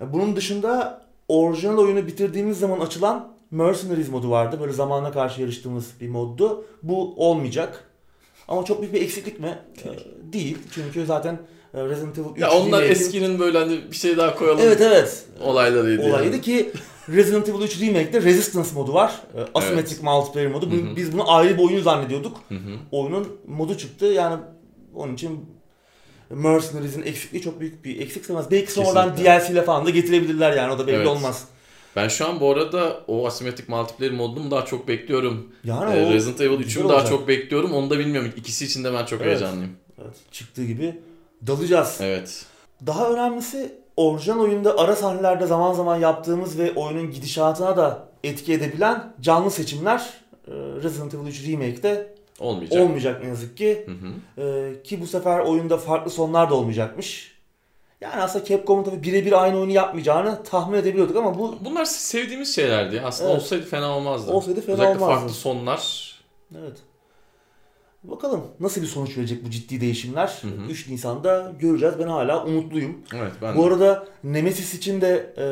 Bunun 0.00 0.36
dışında 0.36 1.02
orijinal 1.28 1.78
oyunu 1.78 2.06
bitirdiğimiz 2.06 2.58
zaman 2.58 2.80
açılan 2.80 3.32
Mercenaries 3.50 4.08
modu 4.08 4.30
vardı. 4.30 4.58
Böyle 4.60 4.72
zamana 4.72 5.12
karşı 5.12 5.40
yarıştığımız 5.40 5.86
bir 6.00 6.08
moddu. 6.08 6.64
Bu 6.82 7.14
olmayacak. 7.28 7.84
Ama 8.48 8.64
çok 8.64 8.80
büyük 8.80 8.94
bir 8.94 9.02
eksiklik 9.02 9.40
mi? 9.40 9.58
E, 9.84 9.88
değil. 10.32 10.58
Çünkü 10.74 11.06
zaten 11.06 11.38
e, 11.74 11.84
Resident 11.84 12.18
Evil 12.18 12.28
3 12.36 12.38
Ya 12.40 12.50
onlar 12.52 12.80
Remake'in- 12.82 12.90
eskinin 12.90 13.38
böyle 13.38 13.58
hani 13.58 13.80
bir 13.90 13.96
şey 13.96 14.16
daha 14.16 14.34
koyalım 14.34 14.60
Evet 14.62 14.80
evet. 14.80 15.24
olaylarıydı. 15.44 16.02
yani. 16.02 16.12
Olaydı 16.12 16.40
ki 16.40 16.70
Resident 17.08 17.48
Evil 17.48 17.60
3 17.62 17.80
Remake'de 17.80 18.22
Resistance 18.22 18.68
modu 18.74 18.94
var. 18.94 19.20
E, 19.36 19.40
Asymmetric 19.54 20.02
multiplayer 20.02 20.50
modu. 20.50 20.70
Bu- 20.70 20.74
Hı 20.74 20.90
hı. 20.90 20.96
Biz 20.96 21.12
bunu 21.12 21.32
ayrı 21.32 21.58
bir 21.58 21.62
oyun 21.64 21.82
zannediyorduk. 21.82 22.36
Hı 22.48 22.54
hı. 22.54 22.76
Oyunun 22.92 23.28
modu 23.46 23.78
çıktı. 23.78 24.06
Yani 24.06 24.40
onun 24.94 25.14
için 25.14 25.40
Mercenaries'in 26.30 27.02
eksikliği 27.02 27.42
çok 27.42 27.60
büyük 27.60 27.84
bir 27.84 28.00
eksik 28.00 28.24
sayılmaz. 28.26 28.50
Belki 28.50 28.72
sonradan. 28.72 29.16
DLC 29.16 29.52
ile 29.52 29.62
falan 29.62 29.86
da 29.86 29.90
getirebilirler 29.90 30.52
yani 30.56 30.72
o 30.72 30.78
da 30.78 30.86
belli 30.86 30.96
Evet. 30.96 31.06
olmaz. 31.06 31.44
Ben 31.96 32.08
şu 32.08 32.28
an 32.28 32.40
bu 32.40 32.50
arada 32.50 33.00
o 33.08 33.26
asimetrik 33.26 33.68
multiplayer 33.68 34.12
modunu 34.14 34.50
daha 34.50 34.64
çok 34.64 34.88
bekliyorum. 34.88 35.48
Yani 35.64 35.94
Ee, 35.98 36.14
Resident 36.14 36.40
Evil 36.40 36.56
güzel 36.58 36.80
3'ü 36.80 36.82
mü 36.84 36.88
daha 36.88 37.04
çok 37.04 37.28
bekliyorum 37.28 37.72
onu 37.72 37.90
da 37.90 37.98
bilmiyorum. 37.98 38.32
İkisi 38.36 38.64
için 38.64 38.84
de 38.84 38.92
ben 38.92 39.04
çok 39.04 39.20
Evet. 39.20 39.30
heyecanlıyım. 39.30 39.72
evet, 40.02 40.14
çıktığı 40.32 40.64
gibi 40.64 41.00
dalacağız. 41.46 41.96
Evet. 42.00 42.44
Daha 42.86 43.10
önemlisi 43.12 43.72
orijinal 43.96 44.40
oyunda 44.40 44.78
ara 44.78 44.96
sahnelerde 44.96 45.46
zaman 45.46 45.72
zaman 45.74 45.96
yaptığımız 45.98 46.58
ve 46.58 46.72
oyunun 46.72 47.10
gidişatına 47.10 47.76
da 47.76 48.08
etki 48.24 48.52
edebilen 48.52 49.12
canlı 49.20 49.50
seçimler 49.50 50.00
e, 50.48 50.50
Resident 50.82 51.14
Evil 51.14 51.26
3 51.26 51.48
Remake'de 51.48 52.14
Olmayacak. 52.40 52.82
olmayacak 52.82 53.22
ne 53.22 53.28
yazık 53.28 53.56
ki. 53.56 53.86
Hı 53.86 53.92
hı. 54.42 54.46
E, 54.46 54.82
ki 54.82 55.00
bu 55.00 55.06
sefer 55.06 55.38
oyunda 55.38 55.78
farklı 55.78 56.10
sonlar 56.10 56.50
da 56.50 56.54
olmayacakmış. 56.54 57.40
Yani 58.00 58.22
aslında 58.22 58.44
Capcom'un 58.44 58.84
tabii 58.84 59.02
birebir 59.02 59.42
aynı 59.42 59.56
oyunu 59.58 59.72
yapmayacağını 59.72 60.42
tahmin 60.42 60.78
edebiliyorduk 60.78 61.16
ama 61.16 61.38
bu 61.38 61.54
Bunlar 61.64 61.84
sevdiğimiz 61.84 62.54
şeylerdi. 62.54 63.00
Aslında 63.04 63.30
Evet. 63.30 63.42
olsaydı 63.42 63.66
fena 63.66 63.96
olmazdı. 63.96 64.32
Olsaydı 64.32 64.60
fena 64.60 64.74
Özellikle 64.74 65.04
olmazdı. 65.04 65.20
farklı 65.20 65.34
sonlar. 65.34 66.14
evet. 66.58 66.76
Bakalım 68.04 68.42
nasıl 68.60 68.82
bir 68.82 68.86
sonuç 68.86 69.18
verecek 69.18 69.44
bu 69.46 69.50
ciddi 69.50 69.80
değişimler. 69.80 70.38
Hı 70.42 70.46
hı. 70.48 70.70
3 70.70 70.88
Nisan'da 70.88 71.52
göreceğiz. 71.60 71.94
Ben 71.98 72.06
hala 72.06 72.44
umutluyum. 72.44 72.98
Evet 73.14 73.32
ben 73.42 73.56
Bu 73.56 73.62
de. 73.62 73.66
arada 73.66 74.06
Nemesis 74.24 74.74
için 74.74 75.00
de 75.00 75.34
e, 75.38 75.44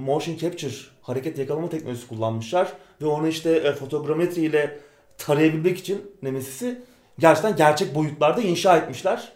motion 0.00 0.36
capture 0.36 0.72
hareket 1.02 1.38
yakalama 1.38 1.68
teknolojisi 1.68 2.08
kullanmışlar 2.08 2.72
ve 3.02 3.06
onu 3.06 3.28
işte 3.28 3.50
e, 3.50 3.72
fotogrametri 3.72 4.40
ile 4.42 4.78
tarayabilmek 5.18 5.78
için 5.78 6.10
Nemesis'i 6.22 6.82
gerçekten 7.18 7.56
gerçek 7.56 7.94
boyutlarda 7.94 8.40
inşa 8.40 8.76
etmişler. 8.76 9.32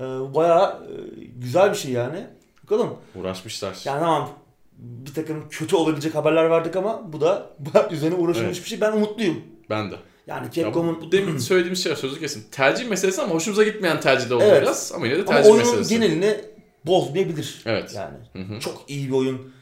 E, 0.00 0.04
bayağı 0.04 0.70
e, 0.70 1.24
güzel 1.36 1.70
bir 1.70 1.76
şey 1.76 1.92
yani. 1.92 2.26
Bakalım. 2.64 2.96
uğraşmışlar. 3.14 3.76
Yani 3.84 4.00
tamam 4.00 4.30
bir 4.78 5.14
takım 5.14 5.48
kötü 5.50 5.76
olabilecek 5.76 6.14
haberler 6.14 6.50
verdik 6.50 6.76
ama 6.76 7.12
bu 7.12 7.20
da 7.20 7.50
üzerine 7.90 8.14
uğraşılmış 8.14 8.56
Evet. 8.56 8.64
bir 8.64 8.68
şey. 8.68 8.80
Ben 8.80 8.92
umutluyum. 8.92 9.40
Ben 9.70 9.90
de. 9.90 9.94
Yani 10.26 10.44
Ya 10.44 10.50
bu, 10.50 10.54
Capcom'un 10.54 11.00
bu 11.06 11.12
demin 11.12 11.38
söylediğimiz 11.38 11.84
şey 11.84 11.96
sözü 11.96 12.20
kesin. 12.20 12.44
Tercih 12.50 12.88
meselesi 12.88 13.22
ama 13.22 13.34
hoşumuza 13.34 13.64
gitmeyen 13.64 14.00
tercihler 14.00 14.34
oldu 14.36 14.44
Evet. 14.46 14.62
biraz. 14.62 14.92
Ama 14.94 15.06
yine 15.06 15.16
de 15.18 15.22
ama 15.22 15.30
tercih 15.30 15.50
oyunun 15.50 15.66
meselesi. 15.66 15.94
genelini 15.94 16.40
bozmayabilir. 16.86 17.62
Evet. 17.66 17.92
Yani 17.94 18.16
Hı 18.32 18.54
hı. 18.54 18.60
çok 18.60 18.84
iyi 18.88 19.08
bir 19.08 19.12
oyun 19.12 19.52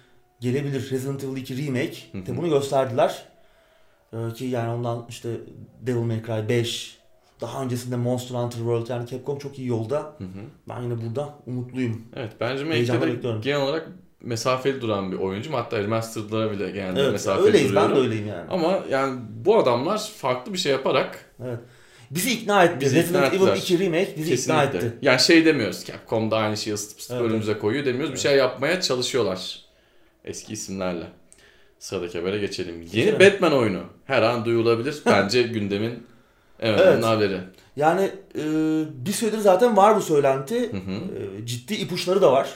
gelebilir. 0.40 0.90
Resident 0.90 1.24
Evil 1.24 1.37
2 1.37 1.66
Remake 1.66 1.96
Hı 2.12 2.18
hı. 2.18 2.27
de 2.27 2.37
bunu 2.37 2.48
gösterdiler. 2.48 3.22
Ee, 4.14 4.35
ki 4.35 4.44
yani 4.44 4.70
ondan 4.74 5.07
işte 5.09 5.29
Devil 5.81 6.00
May 6.00 6.22
Cry 6.27 6.48
5 6.48 6.98
daha 7.40 7.62
öncesinde 7.62 7.96
Monster 7.96 8.35
Hunter 8.35 8.59
World 8.59 8.88
yani 8.88 9.07
Capcom 9.07 9.38
çok 9.38 9.59
iyi 9.59 9.68
yolda. 9.68 9.98
Hı 9.98 10.24
hı. 10.24 10.44
Ben 10.68 10.83
yine 10.83 10.94
burada 11.03 11.35
umutluyum. 11.46 12.03
Evet 12.16 12.33
bence 12.40 12.64
Make'de 12.64 13.38
genel 13.42 13.61
olarak 13.61 13.88
mesafeli 14.20 14.81
duran 14.81 15.12
bir 15.12 15.16
oyuncuyum. 15.16 15.59
Hatta 15.59 15.79
remastered'lara 15.79 16.50
bile 16.53 16.70
genelde 16.70 17.00
Evet 17.00 17.12
mesafeli 17.12 17.46
öyleyiz 17.46 17.68
duruyorum. 17.68 17.90
ben 17.90 17.96
de 17.96 18.00
öyleyim 18.00 18.27
yani. 18.27 18.50
Ama 18.50 18.81
yani 18.90 19.20
bu 19.44 19.59
adamlar 19.59 20.11
farklı 20.16 20.53
bir 20.53 20.59
şey 20.59 20.72
yaparak 20.72 21.35
Evet. 21.44 21.59
Bizi 22.11 22.33
ikna 22.33 22.64
etti. 22.64 22.81
Bizi 22.81 22.96
Resident 22.96 23.27
ikna 23.27 23.37
Evil 23.37 23.48
ettiler. 23.48 23.57
2 23.57 23.79
Remake 23.79 24.14
bizi 24.16 24.35
ikna 24.35 24.61
kesinlikle. 24.64 24.88
etti. 24.88 24.98
Yani 25.03 25.20
şey 25.20 25.44
demiyoruz. 25.44 25.85
Capcom 25.85 26.31
da 26.31 26.37
aynı 26.37 26.57
şeyi 26.57 26.74
ısıtıp 26.74 26.98
ısıtıp 26.98 27.16
Evet, 27.20 27.31
önümüze 27.31 27.59
koyuyor 27.59 27.85
demiyoruz. 27.85 28.14
Bir 28.14 28.18
şey 28.18 28.37
yapmaya 28.37 28.81
çalışıyorlar. 28.81 29.59
Eski 30.24 30.53
isimlerle. 30.53 31.07
Sıradaki 31.85 32.18
habere 32.18 32.38
geçelim. 32.38 32.75
Yeni 32.83 32.90
Geçelim. 32.90 33.20
Batman 33.20 33.53
oyunu. 33.53 33.81
Her 34.05 34.23
an 34.23 34.44
duyulabilir. 34.44 35.03
Bence 35.07 35.42
gündemin 35.42 36.07
en 36.61 36.75
önemli 36.75 36.83
Evet. 36.92 37.05
haberi. 37.05 37.38
Yani 37.77 38.11
e, 38.38 38.42
bir 39.07 39.12
süredir 39.12 39.38
zaten 39.38 39.77
var 39.77 39.97
bu 39.97 40.01
söylenti. 40.01 40.57
E, 40.57 41.47
ciddi 41.47 41.75
ipuçları 41.75 42.23
da 42.23 42.33
var. 42.33 42.49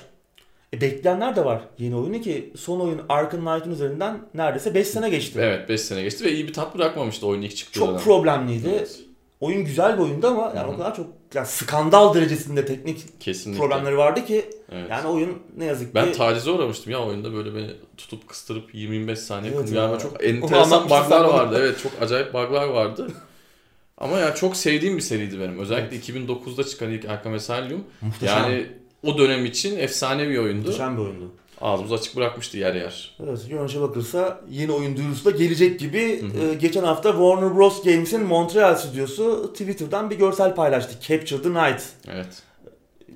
E, 0.75 0.81
bekleyenler 0.81 1.37
de 1.37 1.45
var 1.45 1.61
yeni 1.79 1.97
oyunu 1.97 2.21
ki 2.21 2.53
son 2.57 2.81
oyun 2.81 3.01
Arkham 3.09 3.41
Knight'ın 3.45 3.71
üzerinden 3.73 4.19
neredeyse 4.35 4.75
5 4.75 4.87
sene 4.89 5.11
geçti. 5.11 5.39
Evet 5.43 5.69
5 5.69 5.81
sene 5.81 6.03
geçti 6.03 6.25
ve 6.25 6.33
iyi 6.33 6.49
bir 6.49 6.53
tat 6.53 6.75
bırakmamıştı 6.75 7.27
oyun 7.27 7.43
ilk 7.43 7.57
çıktığı 7.57 7.79
Çok 7.79 7.89
dönem. 7.89 8.01
problemliydi. 8.01 8.69
Evet, 8.77 9.01
Oyun 9.41 9.65
güzel 9.65 9.99
bir 9.99 10.03
oyundu 10.03 10.27
ama 10.27 10.53
yani 10.57 10.67
Hı 10.67 10.73
hı. 10.73 10.75
o 10.75 10.79
kadar 10.79 10.97
çok 10.97 11.07
yani 11.35 11.47
skandal 11.47 12.15
derecesinde 12.15 12.67
teknik 12.67 13.21
Kesinlikle. 13.21 13.61
problemleri 13.61 13.97
vardı 13.97 14.25
ki 14.27 14.51
Evet. 14.73 14.91
yani 14.91 15.07
oyun 15.09 15.39
ne 15.57 15.65
yazık 15.65 15.89
ki 15.89 15.95
Ben 15.95 16.13
tacize 16.13 16.51
uğramıştım 16.51 16.93
ya 16.93 16.99
oyunda 17.05 17.33
böyle 17.35 17.55
beni 17.55 17.71
tutup 17.97 18.29
kıstırıp 18.29 18.75
20-25 18.75 19.17
saniye 19.17 19.53
Evet 19.53 19.65
evet 19.65 19.77
ya. 19.77 19.83
yani 19.83 19.99
çok 20.03 20.25
enteresan 20.25 20.85
bug'lar 20.85 21.25
vardı. 21.25 21.57
Evet 21.61 21.81
çok 21.83 21.93
acayip 22.03 22.35
bug'lar 22.35 22.69
vardı. 22.69 23.09
Ama 23.99 24.19
ya 24.19 24.35
çok 24.35 24.57
sevdiğim 24.57 24.97
bir 24.97 25.03
seriydi 25.03 25.41
benim. 25.41 25.59
Özellikle 25.59 25.97
2009'da 25.97 26.65
çıkan 26.65 26.91
ilk 26.91 27.05
Arkham 27.05 27.35
Asylum. 27.35 27.85
muhteşem, 28.01 28.37
Yani 28.39 28.67
o 29.07 29.19
dönem 29.19 29.47
için 29.47 29.79
efsane 29.79 30.29
bir 30.29 30.39
oyundu. 30.39 30.67
muhteşem 30.67 30.97
bir 30.97 31.03
oyundu. 31.03 31.31
Ağzımızı 31.61 31.95
açık 31.95 32.17
bırakmıştı 32.17 32.59
yer 32.59 32.75
yer. 32.75 33.17
Evet, 33.25 33.39
görünüşe 33.51 33.81
bakılırsa 33.81 34.41
yeni 34.51 34.73
oyun 34.73 34.97
duyurusu 34.97 35.25
da 35.25 35.31
gelecek 35.31 35.81
gibi. 35.81 36.23
Hı 36.23 36.27
hı. 36.27 36.51
Ee, 36.51 36.55
geçen 36.55 36.85
hafta 36.85 37.11
Warner 37.11 37.57
Bros. 37.57 37.83
Games'in 37.85 38.23
Montreal 38.23 38.75
stüdyosu 38.77 39.53
Twitter'dan 39.53 40.11
bir 40.11 40.19
görsel 40.19 40.55
paylaştı. 40.55 40.93
Capture 41.09 41.43
the 41.43 41.49
Night 41.51 41.83
Evet. 42.13 42.27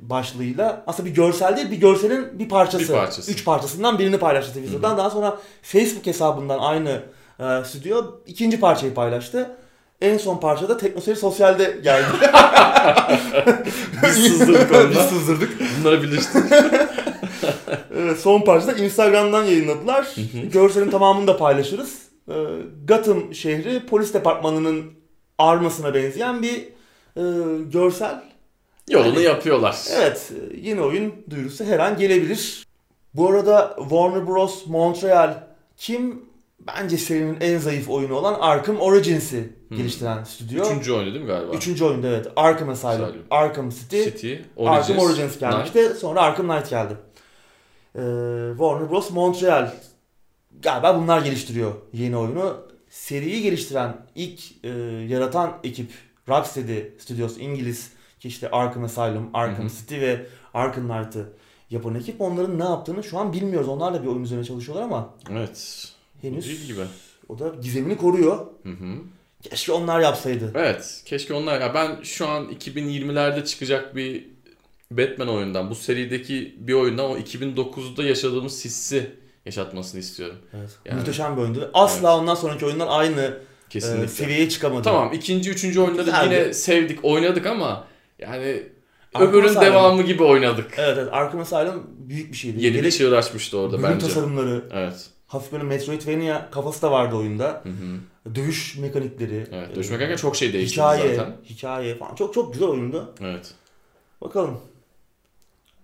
başlığıyla. 0.02 0.85
Aslında 0.87 1.09
bir 1.09 1.14
görsel 1.14 1.57
değil, 1.57 1.70
bir 1.70 1.76
görselin 1.76 2.38
bir 2.38 2.48
parçası. 2.48 2.92
Bir 2.92 2.98
parçası. 2.98 3.33
Üç 3.33 3.44
parçasından 3.44 3.98
birini 3.98 4.18
paylaştı 4.18 4.52
Twitter'dan. 4.52 4.98
Daha 4.98 5.11
sonra 5.11 5.38
Facebook 5.62 6.07
hesabından 6.07 6.59
aynı 6.59 7.02
e, 7.40 7.64
stüdyo 7.64 8.05
ikinci 8.26 8.61
parçayı 8.61 8.94
paylaştı. 8.94 9.50
En 10.00 10.18
son 10.18 10.37
parçada 10.38 10.76
Teknoseyir 10.76 11.16
Sosyal'de 11.16 11.78
geldi. 11.85 12.07
Biz 14.02 14.14
sızdırdık 14.14 14.70
Biz 14.70 14.78
ondan. 14.96 15.07
sızdırdık. 15.09 15.50
Bunları 15.81 16.02
birleştirdik. 16.02 16.52
Evet, 17.96 18.18
son 18.18 18.40
parçada 18.40 18.72
Instagram'dan 18.72 19.44
yayınladılar. 19.44 20.14
Görselin 20.52 20.90
tamamını 20.90 21.26
da 21.26 21.37
paylaşırız. 21.37 22.02
Ee, 22.28 22.32
Gotham 22.88 23.35
şehri 23.35 23.87
polis 23.87 24.14
departmanının 24.14 24.92
armasına 25.38 25.94
benzeyen 25.94 26.42
bir 26.42 26.58
e, 27.16 27.22
görsel. 27.72 28.22
Yolunu 28.90 29.20
yapıyorlar. 29.20 29.76
Evet, 29.96 30.32
e, 30.52 30.56
yeni 30.61 30.80
oyun 30.80 31.12
duyurusu 31.30 31.64
her 31.64 31.78
an 31.78 31.96
gelebilir. 31.96 32.66
Bu 33.14 33.28
arada 33.28 33.76
Warner 33.78 34.26
Bros. 34.26 34.66
Montreal 34.66 35.35
kim? 35.76 36.32
Bence 36.66 36.96
serinin 36.96 37.37
en 37.40 37.58
zayıf 37.58 37.90
oyunu 37.90 38.14
olan 38.14 38.35
Arkham 38.40 38.80
Origins'i 38.80 39.52
geliştiren 39.70 40.24
stüdyo. 40.24 40.64
Üçüncü 40.64 40.92
oyunu 40.92 41.14
değil 41.14 41.24
mi 41.24 41.26
galiba? 41.26 41.52
Üçüncü 41.52 41.85
oyunda 41.85 42.08
evet. 42.08 42.26
Arkham 42.37 42.68
Asylum, 42.68 42.90
Asylum. 43.04 43.22
Arkham 43.30 43.70
City, 43.70 44.02
City, 44.02 44.35
Arkham 44.58 44.98
Origins, 44.98 45.11
Origins 45.11 45.38
gelmişti. 45.38 45.94
Sonra 46.00 46.20
Arkham 46.22 46.48
Knight 46.48 46.70
geldi. 46.70 46.96
Ee, 47.96 48.00
Warner 48.59 48.90
Bros. 48.90 49.11
Montreal 49.11 49.72
galiba 50.62 51.00
bunlar 51.02 51.22
geliştiriyor 51.22 51.72
yeni 51.92 52.16
oyunu. 52.16 52.57
Seriyi 52.90 53.42
geliştiren 53.42 54.07
ilk 54.14 54.64
e, 54.64 54.68
yaratan 55.09 55.59
ekip 55.64 55.90
Rocksteady 56.28 56.81
Studios 56.98 57.37
İngiliz 57.38 57.90
ki 58.20 58.28
işte 58.28 58.50
Arkham 58.50 58.85
Asylum, 58.85 59.31
Arkham 59.35 59.64
Hı 59.64 59.68
hı. 59.68 59.76
City 59.76 60.00
ve 60.00 60.26
Arkham 60.55 60.88
Knight'ı 60.88 61.33
yapan 61.70 61.94
ekip 61.94 62.20
onların 62.20 62.59
ne 62.59 62.64
yaptığını 62.64 63.05
şu 63.05 63.18
an 63.18 63.33
bilmiyoruz. 63.33 63.68
Onlar 63.68 63.94
da 63.94 64.02
bir 64.02 64.09
oyun 64.09 64.22
üzerine 64.22 64.44
çalışıyorlar 64.44 64.85
ama 64.85 65.14
Evet. 65.31 65.88
henüz 66.22 66.46
Değil 66.46 66.66
gibi. 66.66 66.81
o 67.28 67.38
da 67.38 67.48
gizemini 67.62 67.96
koruyor. 67.96 68.46
Hı 68.62 68.68
hı. 68.68 68.94
Keşke 69.42 69.72
onlar 69.72 70.00
yapsaydı. 70.00 70.52
Evet. 70.55 71.02
Keşke 71.05 71.35
onlar... 71.35 71.61
Ya 71.61 71.74
ben 71.74 72.02
şu 72.02 72.28
an 72.28 72.44
2020'lerde 72.52 73.44
çıkacak 73.44 73.96
bir 73.96 74.26
Batman 74.98 75.28
oyundan, 75.28 75.70
bu 75.70 75.74
serideki 75.74 76.57
bir 76.59 76.72
oyundan 76.72 77.11
o 77.11 77.16
2009'da 77.18 78.02
yaşadığımız 78.02 78.64
hissi 78.64 79.11
yaşatmasını 79.46 80.00
istiyorum. 80.00 80.37
Evet. 80.59 80.70
Yani- 80.85 80.98
Muhteşem 80.98 81.37
bir 81.37 81.42
oyundu. 81.42 81.70
Asla 81.74 82.18
ondan 82.18 82.35
sonraki 82.35 82.66
oyunlar 82.66 82.87
aynı 82.90 83.20
e, 83.20 83.35
Kesinlikle. 83.70 84.09
seviyeye 84.09 84.48
çıkamadı. 84.48 84.83
Tamam 84.83 85.12
ikinci, 85.12 85.50
üçüncü 85.50 85.81
oyunları 85.81 86.05
Güzeldi. 86.05 86.35
yine 86.35 86.55
sevdik, 86.55 87.05
oynadık 87.05 87.46
ama 87.46 87.85
yani 88.18 88.62
Arkham 89.14 89.31
öbürün 89.31 89.48
Asylum. 89.48 89.62
devamı 89.62 90.02
gibi 90.02 90.22
oynadık. 90.22 90.74
Evet 90.78 90.98
evet 90.98 91.09
Arkham 91.12 91.40
Asylum 91.40 91.87
büyük 91.98 92.33
bir 92.33 92.37
şeydi. 92.37 92.64
Yeni 92.64 92.83
bir 92.83 92.90
çığır 92.90 93.12
açmıştı 93.12 93.59
orada 93.59 93.78
bölüm 93.78 93.90
bence. 93.94 94.07
tasarımları, 94.07 94.64
Evet. 94.72 95.07
hafif 95.26 95.52
böyle 95.52 95.64
Metroidvania 95.64 96.50
kafası 96.50 96.83
da 96.83 96.90
vardı 96.90 97.16
oyunda. 97.16 97.62
Hı 97.62 97.68
hı. 97.68 98.35
Dövüş 98.35 98.76
mekanikleri. 98.78 99.46
Evet. 99.52 99.68
e, 99.72 99.74
Dövüş 99.74 99.90
mekaniği 99.90 100.16
çok 100.16 100.37
şey 100.37 100.52
değişti 100.52 100.76
hikaye, 100.76 101.14
zaten. 101.14 101.37
hikaye 101.44 101.94
falan. 101.94 102.14
Çok 102.14 102.35
çok 102.35 102.52
güzel 102.52 102.68
oyundu. 102.68 103.14
Evet. 103.20 103.50
Bakalım. 104.20 104.61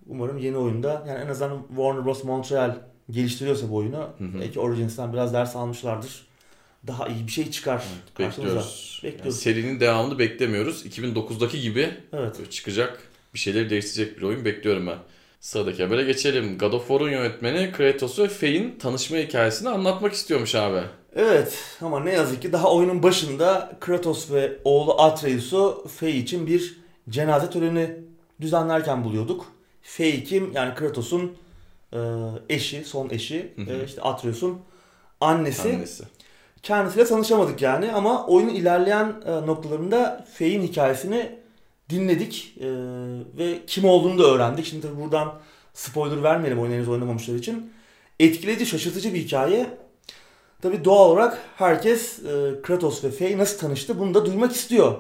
Umarım 0.08 0.38
yeni 0.38 0.56
oyunda 0.56 1.04
yani 1.08 1.24
en 1.24 1.28
azından 1.28 1.62
Warner 1.68 2.04
Bros. 2.04 2.24
Montreal 2.24 2.76
geliştiriyorsa 3.10 3.70
bu 3.70 3.76
oyunu 3.76 3.96
Hı 3.96 4.24
hı. 4.24 4.40
belki 4.40 4.60
Origins'ten 4.60 5.12
biraz 5.12 5.32
ders 5.34 5.56
almışlardır. 5.56 6.26
Daha 6.86 7.08
iyi 7.08 7.26
bir 7.26 7.32
şey 7.32 7.50
çıkar 7.50 7.84
karşımıza. 8.14 8.42
Bekliyoruz. 8.54 9.00
Yani 9.02 9.12
Bekliyoruz. 9.12 9.40
serinin 9.40 9.80
devamını 9.80 10.18
beklemiyoruz. 10.18 10.86
2009'daki 10.86 11.60
gibi 11.60 11.90
Evet. 12.12 12.50
çıkacak 12.50 13.02
bir 13.34 13.38
şeyleri 13.38 13.70
değiştirecek 13.70 14.16
bir 14.18 14.22
oyun 14.22 14.44
bekliyorum 14.44 14.86
ben. 14.86 14.98
Sıradaki 15.40 15.84
habere 15.84 16.04
geçelim. 16.04 16.58
God 16.58 16.72
of 16.72 16.88
War'un 16.88 17.10
yönetmeni 17.10 17.72
Kratos 17.72 18.18
ve 18.18 18.28
Faye'in 18.28 18.78
tanışma 18.78 19.16
hikayesini 19.16 19.68
anlatmak 19.68 20.12
istiyormuş 20.12 20.54
abi. 20.54 20.80
Evet 21.16 21.58
ama 21.82 22.00
ne 22.00 22.12
yazık 22.12 22.42
ki 22.42 22.52
daha 22.52 22.72
oyunun 22.74 23.02
başında 23.02 23.76
Kratos 23.80 24.30
ve 24.30 24.52
oğlu 24.64 25.00
Atreus'u 25.00 25.84
Faye 25.88 26.12
için 26.16 26.46
bir 26.46 26.76
cenaze 27.08 27.50
töreni 27.50 27.96
düzenlerken 28.40 29.04
buluyorduk. 29.04 29.46
Faye 29.88 30.24
kim? 30.24 30.52
Yani 30.54 30.74
Kratos'un 30.74 31.32
e, 31.92 31.98
eşi, 32.48 32.84
son 32.84 33.10
eşi, 33.10 33.52
Hı 33.56 33.62
hı. 33.62 33.72
e, 33.72 33.84
işte 33.84 34.02
Atreus'un 34.02 34.58
annesi. 35.20 35.68
Annesi. 35.68 36.04
Kendisiyle 36.62 37.04
tanışamadık 37.06 37.62
yani 37.62 37.92
ama 37.92 38.26
oyunun 38.26 38.54
ilerleyen 38.54 39.14
e, 39.26 39.32
noktalarında 39.46 40.26
Faye'in 40.34 40.62
hikayesini 40.62 41.38
dinledik 41.90 42.54
e, 42.60 42.66
ve 43.38 43.58
kim 43.66 43.84
olduğunu 43.84 44.18
da 44.18 44.22
öğrendik. 44.22 44.66
Şimdi 44.66 44.86
tabii 44.86 45.00
buradan 45.00 45.34
spoiler 45.74 46.22
vermeyelim 46.22 46.60
oyun 46.60 46.72
henüz 46.72 46.88
oynamamışlar 46.88 47.34
için. 47.34 47.72
Etkileyici, 48.20 48.66
şaşırtıcı 48.66 49.14
bir 49.14 49.18
hikaye. 49.18 49.66
Tabii 50.62 50.84
doğal 50.84 51.10
olarak 51.10 51.38
herkes 51.56 52.18
e, 52.18 52.62
Kratos 52.62 53.04
ve 53.04 53.10
Faye 53.10 53.38
nasıl 53.38 53.58
tanıştı 53.58 53.98
bunu 53.98 54.14
da 54.14 54.26
duymak 54.26 54.52
istiyor. 54.52 54.94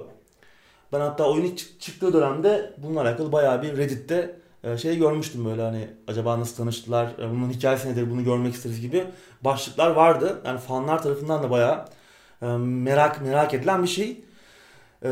Ben 0.92 1.00
hatta 1.00 1.30
oyun 1.30 1.44
ilk 1.44 1.58
çık- 1.58 1.80
çıktığı 1.80 2.12
dönemde 2.12 2.74
bununla 2.78 3.00
alakalı 3.02 3.32
bayağı 3.32 3.62
bir 3.62 3.76
Reddit'te 3.76 4.38
şey 4.76 4.98
görmüştüm 4.98 5.44
böyle 5.44 5.62
hani 5.62 5.90
acaba 6.08 6.40
nasıl 6.40 6.56
tanıştılar, 6.56 7.06
e, 7.18 7.30
bunun 7.30 7.50
hikayesi 7.50 7.88
nedir 7.88 8.10
bunu 8.10 8.24
görmek 8.24 8.54
isteriz 8.54 8.80
gibi 8.80 9.04
başlıklar 9.44 9.90
vardı. 9.90 10.42
Yani 10.46 10.58
fanlar 10.58 11.02
tarafından 11.02 11.42
da 11.42 11.50
bayağı 11.50 11.84
e, 12.42 12.46
merak 12.56 13.22
merak 13.22 13.54
edilen 13.54 13.82
bir 13.82 13.88
şey. 13.88 14.10
E, 15.02 15.08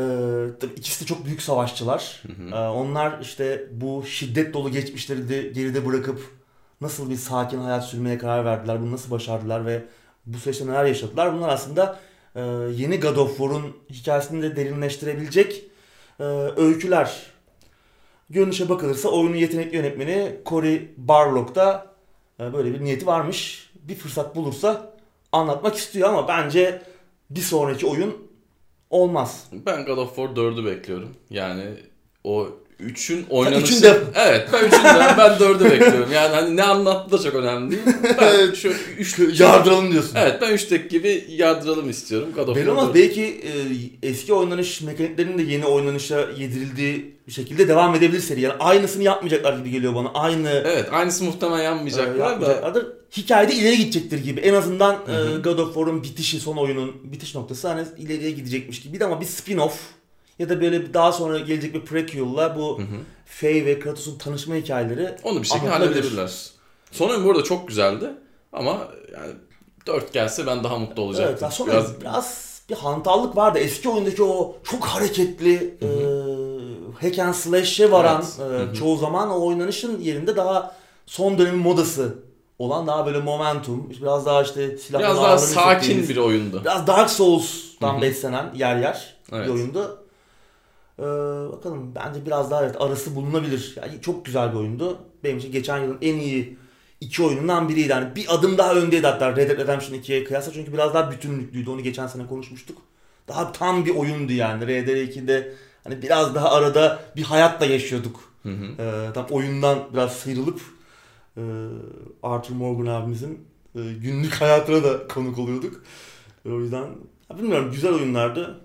tabii 0.59 0.73
ikisi 0.75 1.01
de 1.01 1.05
çok 1.05 1.25
büyük 1.25 1.41
savaşçılar. 1.41 2.23
Hı 2.27 2.57
hı. 2.57 2.71
Onlar 2.71 3.19
işte 3.21 3.67
bu 3.71 4.03
şiddet 4.05 4.53
dolu 4.53 4.71
geçmişleri 4.71 5.29
de 5.29 5.41
geride 5.41 5.85
bırakıp 5.85 6.37
nasıl 6.81 7.09
bir 7.09 7.15
sakin 7.15 7.59
hayat 7.59 7.85
sürmeye 7.85 8.17
karar 8.17 8.45
verdiler, 8.45 8.81
bunu 8.81 8.91
nasıl 8.91 9.11
başardılar 9.11 9.65
ve 9.65 9.83
bu 10.25 10.37
süreçte 10.37 10.67
neler 10.67 10.85
yaşadılar. 10.85 11.33
Bunlar 11.33 11.49
aslında 11.49 11.99
e, 12.35 12.41
yeni 12.75 12.99
God 12.99 13.15
of 13.15 13.29
War'un 13.29 13.77
hikayesini 13.89 14.41
de 14.41 14.55
derinleştirebilecek 14.55 15.63
e, 16.19 16.23
öyküler. 16.57 17.36
Görünüşe 18.29 18.69
bakılırsa 18.69 19.09
oyunun 19.09 19.35
yetenekli 19.35 19.75
yönetmeni 19.75 20.35
Cory 20.45 20.81
Barlog'da 20.97 21.95
e, 22.39 22.53
böyle 22.53 22.73
bir 22.73 22.83
niyeti 22.83 23.05
varmış. 23.07 23.69
Bir 23.83 23.95
fırsat 23.95 24.35
bulursa 24.35 24.97
anlatmak 25.31 25.75
istiyor 25.75 26.09
ama 26.09 26.27
bence 26.27 26.81
bir 27.29 27.41
sonraki 27.41 27.87
oyun 27.87 28.17
olmaz. 28.89 29.47
Ben 29.51 29.85
God 29.85 29.97
of 29.97 30.15
War 30.15 30.29
4'ü 30.29 30.65
bekliyorum. 30.65 31.15
Yani 31.29 31.63
o 32.23 32.49
3'ün 32.83 33.25
oynanışı... 33.29 33.73
üçün 33.73 33.83
de- 33.83 34.01
Evet 34.15 34.49
ben 34.53 34.59
3'ün 34.59 34.83
de 34.83 35.17
ben 35.17 35.31
4'ü 35.31 35.71
bekliyorum. 35.71 36.11
Yani 36.13 36.35
hani 36.35 36.55
ne 36.55 36.63
anlattığı 36.63 37.17
da 37.19 37.23
çok 37.23 37.35
önemli 37.35 37.71
değil. 37.71 37.83
Ben 38.21 38.53
şu 38.53 38.73
3 38.97 39.39
Yardıralım 39.39 39.91
diyorsun. 39.91 40.11
Evet 40.15 40.41
ben 40.41 40.53
3'teki 40.53 40.87
gibi 40.87 41.25
yardıralım 41.29 41.89
istiyorum. 41.89 42.29
God 42.35 42.47
of 42.47 42.55
Belli 42.55 42.65
War 42.65 42.75
olmaz. 42.75 42.87
4. 42.87 42.95
Belki 42.95 43.23
e, 43.23 44.07
eski 44.09 44.33
oynanış 44.33 44.81
mekaniklerinin 44.81 45.37
de 45.37 45.51
yeni 45.51 45.65
oynanışa 45.65 46.19
yedirildiği 46.37 47.17
bir 47.27 47.31
şekilde 47.31 47.67
devam 47.67 47.95
edebilir 47.95 48.19
seri. 48.21 48.41
Yani 48.41 48.53
aynısını 48.59 49.03
yapmayacaklar 49.03 49.57
gibi 49.57 49.71
geliyor 49.71 49.95
bana. 49.95 50.11
Aynı 50.13 50.49
Evet 50.49 50.89
aynısı 50.91 51.23
muhtemelen 51.23 51.59
e, 51.59 51.63
yanmayacaklar 51.63 52.19
da. 52.19 52.29
yapmayacaklardır. 52.29 52.87
Hikayede 53.17 53.53
ileri 53.53 53.77
gidecektir 53.77 54.23
gibi. 54.23 54.39
En 54.39 54.53
azından 54.53 54.95
e, 55.07 55.11
Hı 55.11 55.17
hı. 55.35 55.41
God 55.41 55.57
of 55.59 55.67
War'un 55.73 56.03
bitişi, 56.03 56.39
son 56.39 56.57
oyunun 56.57 56.95
bitiş 57.03 57.35
noktası 57.35 57.67
hani 57.67 57.83
ileriye 57.97 58.31
gidecekmiş 58.31 58.81
gibi 58.81 59.05
ama 59.05 59.21
bir 59.21 59.25
spin-off 59.25 59.71
ya 60.39 60.49
da 60.49 60.61
böyle 60.61 60.93
daha 60.93 61.11
sonra 61.11 61.39
gelecek 61.39 61.73
bir 61.73 61.81
prequel'la 61.81 62.55
bu 62.55 62.77
Hı 62.79 62.81
hı. 62.81 62.97
Faye 63.25 63.65
ve 63.65 63.79
Kratos'un 63.79 64.17
tanışma 64.17 64.55
hikayeleri 64.55 65.15
Onu 65.23 65.41
bir 65.41 65.47
şekilde 65.47 65.69
halledebilirler. 65.69 66.31
Son 66.91 67.09
oyun 67.09 67.25
bu 67.25 67.31
arada 67.31 67.43
çok 67.43 67.67
güzeldi 67.67 68.11
ama 68.53 68.87
yani 69.13 69.33
4 69.87 70.13
gelse 70.13 70.47
ben 70.47 70.63
daha 70.63 70.77
mutlu 70.77 71.01
olacaktım. 71.01 71.37
Evet, 71.41 71.53
sonra 71.53 71.71
biraz... 71.71 72.01
biraz 72.01 72.61
bir 72.69 72.75
hantallık 72.75 73.37
vardı. 73.37 73.59
Eski 73.59 73.89
oyundaki 73.89 74.23
o 74.23 74.55
çok 74.63 74.85
hareketli 74.85 75.77
e, 75.81 75.87
hack 77.01 77.19
and 77.19 77.33
slash'e 77.33 77.91
varan 77.91 78.25
Evet. 78.41 78.73
e, 78.73 78.75
çoğu 78.75 78.97
zaman 78.97 79.29
o 79.29 79.45
oynanışın 79.47 79.99
yerinde 79.99 80.35
daha 80.35 80.75
son 81.05 81.37
dönemin 81.37 81.59
modası 81.59 82.15
olan 82.59 82.87
daha 82.87 83.05
böyle 83.05 83.19
momentum, 83.19 83.89
biraz 84.01 84.25
daha 84.25 84.41
işte 84.41 84.77
silahlı 84.77 85.03
Biraz 85.03 85.17
daha 85.17 85.37
sakin 85.37 86.09
bir 86.09 86.17
oyundu. 86.17 86.61
Biraz 86.61 86.87
Dark 86.87 87.09
Souls'tan 87.09 87.93
Hı 87.93 87.97
hı. 87.97 88.01
beslenen 88.01 88.53
yer 88.55 88.77
yer 88.77 89.15
Evet. 89.31 89.47
bir 89.47 89.53
oyundu. 89.53 90.06
Ee, 90.99 91.03
bakalım 91.51 91.95
bence 91.95 92.25
biraz 92.25 92.51
daha 92.51 92.63
evet 92.63 92.81
arası 92.81 93.15
bulunabilir. 93.15 93.75
Yani 93.77 94.01
çok 94.01 94.25
güzel 94.25 94.51
bir 94.51 94.57
oyundu. 94.57 94.97
Benim 95.23 95.37
için 95.37 95.51
geçen 95.51 95.77
yılın 95.77 95.97
en 96.01 96.15
iyi 96.15 96.57
iki 97.01 97.23
oyunundan 97.23 97.69
biriydi. 97.69 97.87
Yani 97.89 98.15
bir 98.15 98.35
adım 98.35 98.57
daha 98.57 98.73
öndeydi 98.73 99.07
hatta 99.07 99.35
Red 99.35 99.49
Dead 99.49 99.57
Redemption 99.57 99.97
2'ye 99.97 100.23
kıyasla 100.23 100.53
çünkü 100.53 100.73
biraz 100.73 100.93
daha 100.93 101.11
bütünlüklüydü. 101.11 101.69
Onu 101.69 101.83
geçen 101.83 102.07
sene 102.07 102.27
konuşmuştuk. 102.27 102.77
Daha 103.27 103.51
tam 103.51 103.85
bir 103.85 103.95
oyundu 103.95 104.33
yani. 104.33 104.67
Red 104.67 104.87
Dead 104.87 104.97
2'de 104.97 105.53
hani 105.83 106.01
biraz 106.01 106.35
daha 106.35 106.51
arada 106.51 106.99
bir 107.15 107.23
hayatla 107.23 107.65
yaşıyorduk. 107.65 108.33
Hı 108.43 108.49
hı. 108.49 108.81
Ee, 108.81 109.13
tam 109.13 109.25
oyundan 109.25 109.79
biraz 109.93 110.13
sıyrılıp 110.13 110.61
e, 111.37 111.41
Arthur 112.23 112.55
Morgan 112.55 112.85
abimizin 112.85 113.47
e, 113.75 113.79
günlük 114.01 114.33
hayatına 114.41 114.83
da 114.83 115.07
konuk 115.07 115.39
oluyorduk. 115.39 115.83
E, 116.45 116.49
o 116.49 116.59
yüzden 116.59 116.85
bilmiyorum 117.37 117.71
güzel 117.71 117.93
oyunlardı. 117.93 118.59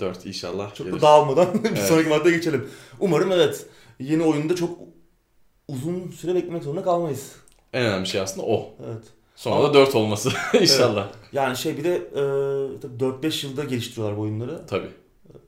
4 0.00 0.26
inşallah 0.26 0.74
Çok 0.74 0.86
gelir. 0.86 0.96
da 0.98 1.02
dağılmadan 1.02 1.54
bir 1.64 1.68
Evet. 1.68 1.78
sonraki 1.86 2.08
maddeye 2.08 2.36
geçelim. 2.36 2.68
Umarım 3.00 3.32
evet 3.32 3.66
yeni 4.00 4.22
oyunda 4.22 4.56
çok 4.56 4.78
uzun 5.68 6.10
süre 6.10 6.34
beklemek 6.34 6.62
zorunda 6.62 6.82
kalmayız. 6.84 7.32
En 7.72 7.82
önemli 7.86 8.06
şey 8.06 8.20
aslında 8.20 8.46
o. 8.46 8.74
Evet. 8.86 9.04
Sonra 9.36 9.54
Ama- 9.56 9.68
da 9.68 9.74
4 9.74 9.94
olması 9.94 10.30
inşallah. 10.60 11.08
Yani 11.32 11.56
şey 11.56 11.76
bir 11.76 11.84
de 11.84 11.94
e, 11.96 12.80
tabii 12.80 12.96
4-5 13.26 13.46
yılda 13.46 13.64
geliştiriyorlar 13.64 14.16
bu 14.18 14.20
oyunları. 14.22 14.66
Tabii. 14.66 14.90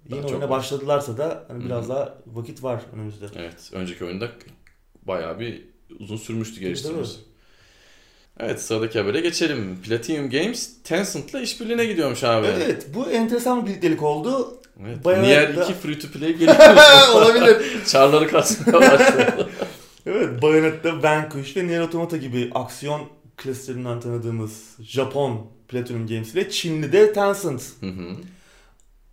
Yeni 0.09 0.27
oyuna 0.27 0.41
var. 0.45 0.51
başladılarsa 0.51 1.19
da 1.19 1.45
hani 1.49 1.65
biraz 1.65 1.89
daha 1.89 2.19
vakit 2.27 2.63
var 2.63 2.83
önümüzde. 2.95 3.27
Evet. 3.37 3.71
Önceki 3.73 4.05
oyunda 4.05 4.29
bayağı 5.03 5.41
bir 5.41 5.65
uzun 6.01 6.17
sürmüştü 6.17 6.61
geliştirmesi. 6.61 7.19
Evet 8.41 8.63
sıradaki 8.63 8.99
habere 8.99 9.21
geçelim. 9.21 9.79
Platinum 9.83 10.31
Games 10.31 10.71
Tencent'la 10.85 11.41
işbirliğine 11.41 11.85
gidiyormuş 11.87 12.25
abi. 12.25 12.47
Evet 12.47 12.87
bu 12.95 13.11
enteresan 13.11 13.63
bir 13.67 13.71
birliktelik 13.71 14.03
oldu. 14.03 14.59
Evet. 14.87 15.05
Bayağı 15.05 15.23
Nier 15.23 15.57
da- 15.57 15.65
2 15.65 15.75
free 15.75 15.99
to 15.99 16.09
play 16.09 16.33
geliyormuş. 16.37 16.83
Olabilir. 17.15 17.57
Çarları 17.87 18.29
kasmaya 18.29 18.81
başladı. 18.93 19.49
Evet, 20.07 20.43
Bayonetta, 20.43 21.03
Vanquish 21.03 21.57
ve 21.57 21.67
Nier 21.67 21.81
Automata 21.81 22.17
gibi 22.17 22.51
aksiyon 22.55 23.01
klaslerinden 23.37 24.01
tanıdığımız 24.01 24.77
Japon 24.81 25.47
Platinum 25.69 26.07
Games 26.07 26.35
ve 26.37 26.51
Çinli 26.51 26.93
de 26.93 27.13
Tencent. 27.13 27.63
Hı 27.81 27.87
hı. 27.87 28.17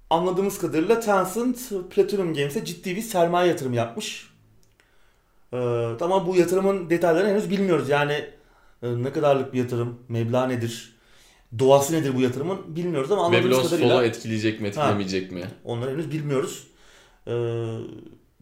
Anladığımız 0.10 0.58
kadarıyla 0.58 1.00
Tencent 1.00 1.58
Platinum 1.90 2.34
Games'e 2.34 2.66
ciddi 2.66 2.96
bir 2.96 3.02
sermaye 3.02 3.50
yatırımı 3.50 3.76
yapmış. 3.76 4.28
Ee, 5.54 5.58
ama 6.02 6.28
bu 6.28 6.36
yatırımın 6.36 6.90
detaylarını 6.90 7.30
henüz 7.30 7.50
bilmiyoruz. 7.50 7.90
Yani 7.90 8.26
ne 8.94 9.12
kadarlık 9.14 9.54
bir 9.54 9.60
yatırım, 9.60 10.00
meblağ 10.10 10.48
nedir, 10.48 10.96
doğası 11.60 11.94
nedir 11.94 12.16
bu 12.16 12.22
yatırımın 12.22 12.76
bilmiyoruz 12.76 13.12
ama 13.12 13.24
anladığımız 13.26 13.46
Babylon's 13.52 13.70
kadarıyla 13.70 13.96
Fall'u 13.96 14.06
etkileyecek 14.06 14.62
mi 14.62 14.68
etkilemeyecek 14.68 15.32
mi? 15.32 15.44
onları 15.64 15.92
henüz 15.92 16.12
bilmiyoruz. 16.12 16.68
Ee, 17.28 17.32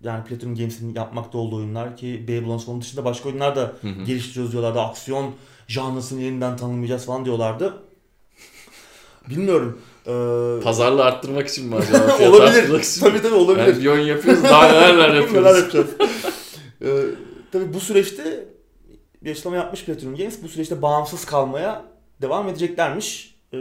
yani 0.04 0.24
Platinum 0.24 0.56
Games'in 0.56 0.96
yapmakta 0.96 1.38
olduğu 1.38 1.56
oyunlar 1.56 1.98
ki 1.98 2.24
Babylon's 2.28 2.66
Fall'un 2.66 2.82
dışında 2.82 3.06
başka 3.06 3.30
oyunlar 3.30 3.56
da 3.56 3.74
Hı 3.82 3.88
hı. 3.88 4.04
geliştiriyoruz 4.04 4.52
diyorlardı. 4.52 4.80
Aksiyon 4.80 5.32
janrasını 5.68 6.22
yeniden 6.22 6.58
tanımlayacağız 6.58 7.06
falan 7.06 7.26
diyorlardı. 7.26 7.74
Bilmiyorum. 9.30 9.82
Ee, 10.08 10.64
Pazarlığı 10.64 11.04
arttırmak 11.04 11.48
için 11.48 11.68
mi 11.68 11.76
acaba? 11.76 12.18
Olabilir. 12.30 12.80
için 12.80 13.02
Tabii 13.02 13.22
tabii 13.22 13.34
olabilir. 13.36 13.68
Yani 13.68 13.82
bir 13.82 13.88
oyun 13.88 14.06
yapıyoruz 14.06 14.44
daha 14.44 14.68
neler 14.68 14.94
neler 14.94 15.10
Neler 15.10 15.22
yapıyoruz. 15.22 15.58
yapacağız? 15.60 15.88
ee, 16.82 16.88
tabii 17.52 17.74
bu 17.74 17.80
süreçte 17.80 18.46
bir 19.24 19.32
açıklama 19.32 19.56
yapmış 19.58 19.86
Platinum 19.86 20.16
Games. 20.16 20.44
Bu 20.44 20.48
süreçte 20.48 20.82
bağımsız 20.82 21.26
kalmaya 21.26 21.82
devam 22.22 22.50
edeceklermiş. 22.50 23.34
Ee, 23.54 23.58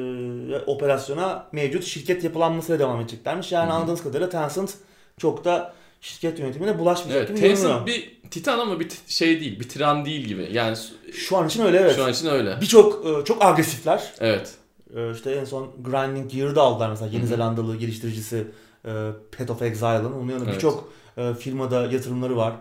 operasyona 0.66 1.46
mevcut 1.52 1.84
şirket 1.84 2.24
yapılanmasıyla 2.24 2.78
devam 2.78 3.00
edeceklermiş. 3.00 3.52
Yani 3.52 3.66
Hı 3.66 3.70
hı. 3.70 3.74
anladığınız 3.76 4.02
kadarıyla 4.02 4.28
Tencent 4.28 4.74
çok 5.18 5.44
da 5.44 5.74
şirket 6.00 6.38
yönetimine 6.38 6.78
bulaşmayacak 6.78 7.16
Evet, 7.18 7.28
gibi 7.28 7.48
görünüyor. 7.48 7.68
Tencent 7.68 7.86
bir 7.86 8.30
titan 8.30 8.58
ama 8.58 8.80
bir 8.80 8.88
şey 9.06 9.40
değil, 9.40 9.60
bir 9.60 9.68
tiran 9.68 10.04
değil 10.04 10.26
gibi. 10.26 10.48
Yani 10.52 10.76
Şu 11.12 11.36
an 11.36 11.46
için 11.46 11.62
öyle 11.62 11.78
evet. 11.78 11.96
şu 11.96 12.04
an 12.04 12.12
için 12.12 12.26
öyle. 12.26 12.60
Birçok 12.60 13.06
e, 13.06 13.24
çok 13.24 13.44
agresifler. 13.44 14.12
Evet. 14.20 14.54
Ee, 14.96 15.12
işte 15.12 15.30
en 15.30 15.44
son 15.44 15.70
Grinding 15.84 16.32
Gear'ı 16.32 16.56
da 16.56 16.62
aldılar 16.62 16.90
mesela 16.90 17.10
Yeni 17.10 17.22
Hı 17.22 17.26
hı. 17.26 17.28
Zelandalı 17.28 17.76
geliştiricisi 17.76 18.46
e, 18.84 18.90
Path 19.38 19.50
of 19.50 19.62
Exile'ın. 19.62 20.12
Onun 20.12 20.28
yanında 20.28 20.44
Evet. 20.44 20.54
birçok 20.54 20.92
e, 21.16 21.34
firmada 21.34 21.82
yatırımları 21.92 22.36
var. 22.36 22.54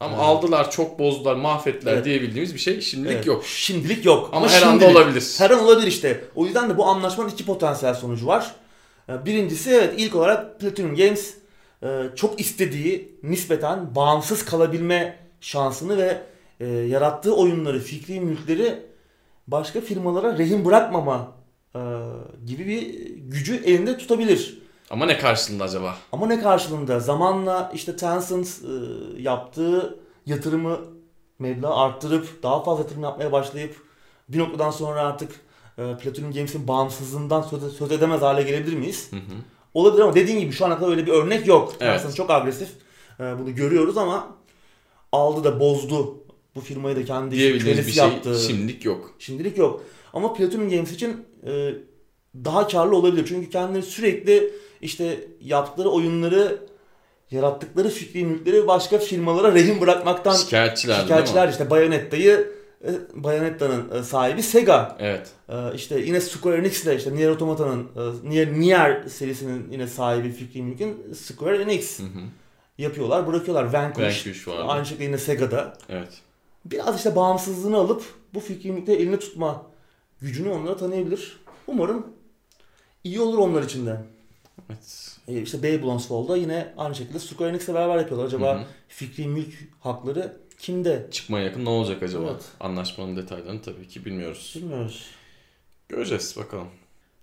Ama 0.00 0.12
Evet. 0.12 0.24
aldılar, 0.24 0.70
çok 0.70 0.98
bozdular, 0.98 1.34
mahvettiler 1.34 1.92
Evet. 1.92 2.04
diyebildiğimiz 2.04 2.54
bir 2.54 2.58
şey 2.58 2.80
şimdilik 2.80 3.14
Evet, 3.16 3.26
yok. 3.26 3.44
Şimdilik 3.46 4.04
yok. 4.04 4.30
Ama, 4.32 4.48
her 4.48 4.62
anda 4.62 4.70
şimdilik. 4.84 4.96
olabilir. 4.96 5.34
Her 5.38 5.50
an 5.50 5.64
olabilir 5.64 5.86
işte. 5.86 6.24
O 6.34 6.44
yüzden 6.46 6.70
de 6.70 6.76
bu 6.76 6.86
anlaşmanın 6.86 7.28
iki 7.30 7.44
potansiyel 7.46 7.94
sonucu 7.94 8.26
var. 8.26 8.54
Ee, 9.08 9.26
Birincisi 9.26 9.70
evet 9.70 9.94
ilk 9.96 10.14
olarak 10.14 10.60
Platinum 10.60 10.96
Games 10.96 11.34
e, 11.82 12.02
çok 12.16 12.40
istediği 12.40 13.18
nispeten 13.22 13.94
bağımsız 13.94 14.44
kalabilme 14.44 15.16
şansını 15.40 15.96
ve 15.98 16.20
e, 16.60 16.66
yarattığı 16.66 17.36
oyunları, 17.36 17.80
fikri 17.80 18.20
mülkleri 18.20 18.74
başka 19.46 19.80
firmalara 19.80 20.38
rehin 20.38 20.64
bırakmama 20.64 21.32
e, 21.74 21.80
gibi 22.46 22.66
bir 22.66 23.08
gücü 23.16 23.56
elinde 23.64 23.98
tutabilir. 23.98 24.58
Ama 24.90 25.06
ne 25.06 25.18
karşılığında 25.18 25.64
acaba? 25.64 25.96
Ama 26.12 26.26
ne 26.26 26.40
karşılığında? 26.40 27.00
Zamanla 27.00 27.72
işte 27.74 27.96
Tencent 27.96 28.46
e, 28.46 29.22
yaptığı 29.22 29.98
yatırımı 30.26 30.78
meblağ 31.38 31.76
arttırıp 31.76 32.42
daha 32.42 32.62
fazla 32.62 32.82
yatırım 32.82 33.02
yapmaya 33.02 33.32
başlayıp 33.32 33.76
bir 34.28 34.38
noktadan 34.38 34.70
sonra 34.70 35.00
artık 35.00 35.30
e, 35.78 35.96
Platinum 35.96 36.32
Games'in 36.32 36.68
bağımsızlığından 36.68 37.42
söz, 37.42 37.76
söz 37.76 37.92
edemez 37.92 38.22
hale 38.22 38.42
gelebilir 38.42 38.76
miyiz? 38.76 39.08
Hı 39.10 39.16
hı. 39.16 39.20
Olabilir 39.74 40.02
ama 40.02 40.14
dediğin 40.14 40.40
gibi 40.40 40.52
şu 40.52 40.66
ana 40.66 40.78
kadar 40.78 40.90
öyle 40.90 41.06
bir 41.06 41.12
örnek 41.12 41.46
yok. 41.46 41.74
Evet. 41.80 42.00
Tencent 42.00 42.16
çok 42.16 42.30
agresif. 42.30 42.68
E, 43.20 43.22
bunu 43.38 43.54
görüyoruz 43.54 43.96
ama 43.96 44.26
aldı 45.12 45.44
da 45.44 45.60
bozdu. 45.60 46.14
Bu 46.54 46.60
firmayı 46.60 46.96
da 46.96 47.04
kendi 47.04 47.36
bir 47.36 47.82
şey 47.84 48.04
yaptı. 48.04 48.40
şimdilik 48.46 48.84
yok. 48.84 49.14
Şimdilik 49.18 49.58
yok. 49.58 49.82
Ama 50.12 50.32
Platinum 50.32 50.70
Games 50.70 50.92
için 50.92 51.26
e, 51.46 51.74
daha 52.34 52.68
karlı 52.68 52.96
olabilir. 52.96 53.26
Çünkü 53.28 53.50
kendileri 53.50 53.82
sürekli 53.82 54.52
işte 54.80 55.28
yaptıkları 55.40 55.88
oyunları, 55.88 56.58
yarattıkları 57.30 57.88
fikri 57.88 58.24
mülkleri 58.24 58.66
başka 58.66 58.98
firmalara 58.98 59.54
rehin 59.54 59.80
bırakmaktan 59.80 60.34
Şikayetçiler 60.34 61.00
şikayetçiler. 61.00 61.48
işte 61.48 61.70
Bayonetta'yı 61.70 62.52
e, 62.84 62.90
Bayonetta'nın 63.14 63.90
e, 63.98 64.02
sahibi 64.02 64.42
Sega. 64.42 64.96
Evet. 65.00 65.30
E, 65.48 65.74
işte 65.74 66.00
yine 66.00 66.20
Square 66.20 66.56
Enix 66.56 66.84
ile 66.84 66.96
işte 66.96 67.14
Nier 67.14 67.30
Automata'nın 67.30 67.88
Nier, 68.24 68.52
Nier 68.60 69.02
serisinin 69.08 69.72
yine 69.72 69.86
sahibi 69.86 70.32
fikri 70.32 70.62
mülkün 70.62 71.12
Square 71.14 71.62
Enix 71.62 71.98
Hı 71.98 72.02
hı. 72.02 72.08
yapıyorlar, 72.78 73.26
bırakıyorlar. 73.26 73.64
Vanquish, 73.72 74.04
Vanquish 74.26 74.48
vardı. 74.48 74.64
aynı 74.68 74.86
şekilde 74.86 75.04
yine 75.04 75.18
Sega'da. 75.18 75.76
Evet. 75.88 76.08
Biraz 76.64 76.96
işte 76.96 77.16
bağımsızlığını 77.16 77.76
alıp 77.76 78.02
bu 78.34 78.40
fikri 78.40 78.72
mülkte 78.72 78.92
eline 78.92 79.18
tutma 79.18 79.62
gücünü 80.20 80.50
onlara 80.50 80.76
tanıyabilir. 80.76 81.40
Umarım 81.66 82.06
iyi 83.04 83.20
olur 83.20 83.38
onlar 83.38 83.62
için 83.62 83.86
de. 83.86 84.00
Evet. 84.70 85.16
E 85.28 85.42
işte 85.42 85.58
Babylon's 85.58 86.08
Fall'da 86.08 86.36
yine 86.36 86.72
aynı 86.76 86.94
şekilde 86.94 87.18
Square 87.18 87.50
Enix'le 87.50 87.68
beraber 87.68 87.96
yapıyorlar. 87.96 88.26
Acaba 88.26 88.54
Hı 88.54 88.58
hı. 88.58 88.64
fikri 88.88 89.26
mülk 89.26 89.54
hakları 89.80 90.36
kimde? 90.58 91.08
Çıkmaya 91.10 91.44
yakın 91.44 91.64
ne 91.64 91.68
olacak 91.68 92.02
acaba? 92.02 92.30
Evet. 92.30 92.44
Anlaşmanın 92.60 93.16
detaylarını 93.16 93.62
tabii 93.62 93.88
ki 93.88 94.04
bilmiyoruz. 94.04 94.52
Bilmiyoruz. 94.56 95.06
Göreceğiz 95.88 96.34
bakalım. 96.38 96.68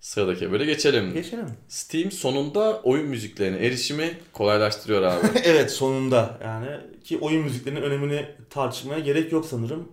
Sıradaki 0.00 0.46
habere 0.46 0.64
geçelim. 0.64 1.12
Geçelim. 1.14 1.46
Steam 1.68 2.10
sonunda 2.10 2.80
oyun 2.82 3.06
müziklerine 3.06 3.66
erişimi 3.66 4.18
kolaylaştırıyor 4.32 5.02
abi. 5.02 5.26
evet 5.44 5.70
sonunda 5.72 6.38
yani 6.44 6.66
ki 7.04 7.18
oyun 7.18 7.42
müziklerinin 7.42 7.82
önemini 7.82 8.28
tartışmaya 8.50 9.00
gerek 9.00 9.32
yok 9.32 9.46
sanırım. 9.46 9.88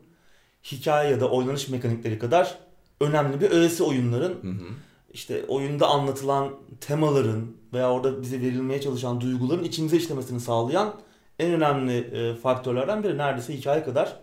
Hikaye 0.71 1.11
ya 1.11 1.19
da 1.19 1.29
oynanış 1.29 1.69
mekanikleri 1.69 2.19
kadar 2.19 2.57
önemli 3.01 3.41
bir 3.41 3.51
öğesi 3.51 3.83
oyunların. 3.83 4.33
Hı 4.41 4.47
hı. 4.47 4.67
İşte 5.13 5.45
oyunda 5.47 5.87
anlatılan 5.87 6.55
temaların 6.81 7.57
veya 7.73 7.91
orada 7.91 8.21
bize 8.21 8.41
verilmeye 8.41 8.81
çalışan 8.81 9.21
duyguların 9.21 9.63
içimize 9.63 9.97
işlemesini 9.97 10.39
sağlayan 10.39 10.93
en 11.39 11.51
önemli 11.51 11.97
e, 11.97 12.35
faktörlerden 12.35 13.03
biri. 13.03 13.17
Neredeyse 13.17 13.57
hikaye 13.57 13.83
kadar 13.83 14.19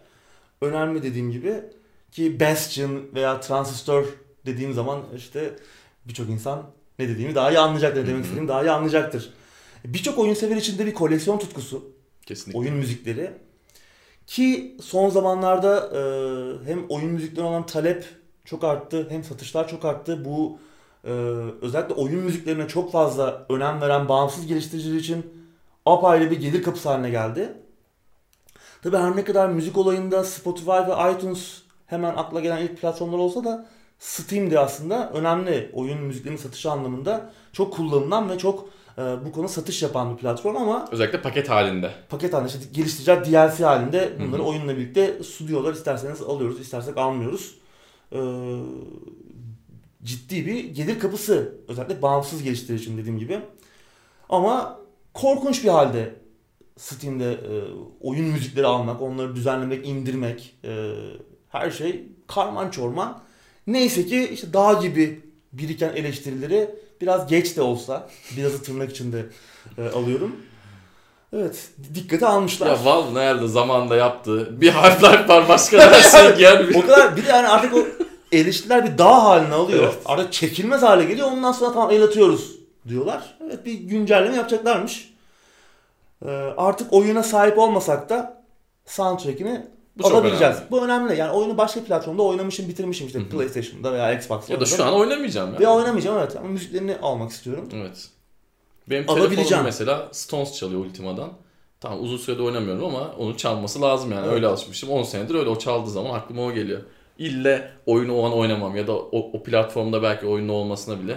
önemli 0.61 1.03
dediğim 1.03 1.31
gibi. 1.31 1.55
Ki 2.13 2.41
Bastion 2.41 3.03
veya 3.15 3.41
Transistor 3.41 4.05
dediğim 4.47 4.73
zaman 4.73 5.03
işte 5.17 5.55
birçok 6.09 6.29
insan 6.29 6.63
ne 6.99 7.09
dediğimi 7.09 7.35
daha 7.35 7.51
iyi 7.51 7.59
anlayacaktır. 7.59 8.07
Demek 8.07 8.19
hı. 8.19 8.23
istediğimi 8.23 8.49
daha 8.49 8.65
iyi 8.65 8.71
anlayacaktır. 8.71 9.33
Birçok 9.85 10.19
oyun 10.19 10.35
sever 10.35 10.57
içinde 10.57 10.87
bir 10.87 10.95
koleksiyon 10.95 11.39
tutkusu 11.39 11.85
Kesinlikle. 12.27 12.59
oyun 12.59 12.75
müzikleri. 12.75 13.31
Ki 14.27 14.77
son 14.83 15.11
zamanlarda 15.11 15.91
e, 15.95 16.01
hem 16.71 16.87
oyun 16.89 17.11
müziklerine 17.11 17.49
olan 17.49 17.67
talep 17.67 18.05
çok 18.45 18.65
arttı 18.65 19.07
hem 19.11 19.25
satışlar 19.25 19.69
çok 19.69 19.85
arttı. 19.85 20.25
Bu 20.25 20.59
e, 21.05 21.11
özellikle 21.63 21.95
oyun 21.95 22.21
müziklerine 22.25 22.69
çok 22.69 22.93
fazla 22.93 23.47
önem 23.49 23.81
veren 23.81 24.09
bağımsız 24.09 24.47
geliştiriciler 24.47 24.97
için 24.99 25.27
apayrı 25.87 26.31
bir 26.31 26.41
gelir 26.41 26.63
kapısı 26.63 26.89
haline 26.89 27.11
geldi. 27.11 27.53
Tabi 28.83 28.97
her 28.97 29.17
ne 29.17 29.25
kadar 29.25 29.49
müzik 29.49 29.77
olayında 29.79 30.25
Spotify 30.25 30.71
ve 30.71 31.13
iTunes 31.13 31.63
hemen 31.87 32.15
akla 32.17 32.41
gelen 32.41 32.59
ilk 32.59 32.81
platformlar 32.81 33.19
olsa 33.19 33.45
da 33.45 33.67
Steam 33.99 34.51
de 34.51 34.59
aslında 34.59 35.11
önemli 35.13 35.71
oyun 35.75 36.03
müziklerinin 36.03 36.39
satışı 36.39 36.71
anlamında 36.71 37.33
çok 37.53 37.73
kullanılan 37.75 38.31
ve 38.31 38.39
çok 38.39 38.69
e, 38.99 39.03
bu 39.27 39.33
konu 39.33 39.49
satış 39.49 39.83
yapan 39.83 40.13
bir 40.13 40.17
platform 40.21 40.57
ama 40.57 40.89
Özellikle 40.93 41.23
paket 41.23 41.49
halinde. 41.51 41.91
paket 42.09 42.33
halinde 42.35 42.49
işte 42.49 42.65
geliştiriciler 42.73 43.25
DLC 43.25 43.65
halinde 43.65 44.13
bunları 44.21 44.43
Hı 44.43 44.45
hı. 44.45 44.49
oyunla 44.49 44.77
birlikte 44.77 45.23
sunuyorlar. 45.23 45.73
İsterseniz 45.73 46.23
alıyoruz, 46.23 46.61
istersek 46.61 46.97
almıyoruz. 46.97 47.55
Ee, 48.13 48.19
ciddi 50.05 50.47
bir 50.47 50.65
gelir 50.65 50.99
kapısı. 50.99 51.55
Özellikle 51.69 52.03
bağımsız 52.03 52.43
geliştirici 52.43 52.83
için 52.83 52.99
dediğim 52.99 53.19
gibi. 53.19 53.41
Ama 54.29 54.81
korkunç 55.15 55.65
bir 55.65 55.69
halde 55.69 56.15
Steam'de 56.77 57.33
e, 57.33 57.53
oyun 58.01 58.25
müzikleri 58.25 58.67
almak, 58.67 59.03
onları 59.03 59.37
düzenlemek, 59.37 59.87
indirmek, 59.87 60.57
e, 60.65 60.93
her 61.49 61.71
şey 61.71 62.05
karman 62.27 62.71
çorman. 62.71 63.21
Neyse 63.67 64.07
ki 64.07 64.31
işte 64.33 64.53
dağ 64.53 64.73
gibi 64.73 65.21
biriken 65.53 65.93
eleştirileri 65.95 66.71
biraz 67.01 67.27
geç 67.27 67.57
de 67.57 67.63
olsa, 67.63 68.09
birazı 68.37 68.63
tırnak 68.63 68.91
içinde 68.91 69.27
e, 69.79 69.89
alıyorum. 69.89 70.37
Evet, 71.33 71.69
dikkate 71.95 72.27
almışlar. 72.27 72.67
Ya 72.67 72.85
Valve 72.85 73.15
nerede 73.15 73.49
zamanında 73.49 73.97
yaptı? 73.97 74.61
Bir 74.61 74.73
Half-Life 74.73 75.29
var 75.29 75.49
başka 75.49 75.93
her 75.93 76.03
şey 76.03 76.37
gelmiyor. 76.39 76.85
o 76.85 76.87
kadar 76.87 77.17
bir 77.17 77.25
de 77.27 77.29
yani 77.29 77.49
artık 77.49 77.75
o 77.75 77.87
eleştiriler 78.33 78.93
bir 78.93 78.99
dağ 78.99 79.25
haline 79.25 79.55
alıyor. 79.55 79.85
Evet. 79.85 79.99
Artık 80.05 80.33
çekilmez 80.33 80.83
hale 80.83 81.05
geliyor. 81.05 81.33
Ondan 81.33 81.53
sonra 81.53 81.73
tamam 81.73 81.91
el 81.91 82.03
atıyoruz 82.03 82.57
diyorlar. 82.89 83.39
Evet 83.45 83.67
bir 83.67 83.75
güncelleme 83.75 84.37
yapacaklarmış. 84.37 85.15
Ee, 86.27 86.31
artık 86.57 86.93
oyuna 86.93 87.23
sahip 87.23 87.59
olmasak 87.59 88.09
da 88.11 88.43
soundtrack'ini 88.87 89.67
Bu 89.99 90.07
alabileceğiz. 90.07 90.57
Bu 90.71 90.85
önemli. 90.85 91.17
Yani 91.17 91.33
oyunu 91.33 91.59
başka 91.59 91.85
platformda 91.85 92.23
oynamışım, 92.23 92.69
bitirmişim 92.69 93.07
işte 93.07 93.19
Hı 93.19 93.23
hı. 93.23 93.29
PlayStation'da 93.29 93.93
veya 93.93 94.13
Xbox'ta. 94.13 94.53
Ya 94.53 94.61
da 94.61 94.67
şu 94.67 94.85
an 94.85 94.95
oynamayacağım 94.95 95.55
ya. 95.55 95.61
Ya 95.61 95.75
oynamayacağım 95.75 96.19
evet 96.19 96.37
ama 96.37 96.49
müziklerini 96.49 96.97
almak 97.03 97.31
istiyorum. 97.31 97.69
Evet. 97.75 98.09
Benim 98.91 99.07
telefonum 99.07 99.65
mesela 99.65 100.09
Stones 100.13 100.57
çalıyor 100.57 100.81
Ultima'dan. 100.81 101.31
Tamam 101.81 102.03
uzun 102.03 102.17
süredir 102.17 102.41
oynamıyorum 102.41 102.85
ama 102.85 103.15
onu 103.19 103.37
çalması 103.37 103.83
lazım 103.83 104.13
yani. 104.13 104.25
Evet. 104.25 104.35
Öyle 104.35 104.47
alışmışım. 104.47 104.91
10 104.91 105.03
senedir 105.03 105.35
öyle 105.35 105.49
o 105.49 105.59
çaldığı 105.59 105.91
zaman 105.91 106.15
aklıma 106.15 106.43
o 106.43 106.53
geliyor. 106.53 106.81
İlle 107.21 107.71
oyunu 107.87 108.15
o 108.17 108.27
an 108.27 108.33
oynamam 108.33 108.77
ya 108.77 108.87
da 108.87 108.93
o, 108.93 109.31
o 109.33 109.43
platformda 109.43 110.03
belki 110.03 110.27
oyunun 110.27 110.49
olmasına 110.49 111.03
bile 111.03 111.17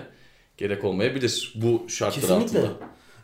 gerek 0.58 0.84
olmayabilir 0.84 1.54
bu 1.56 1.86
şartlar 1.88 2.22
Kesinlikle. 2.22 2.60
altında. 2.60 2.74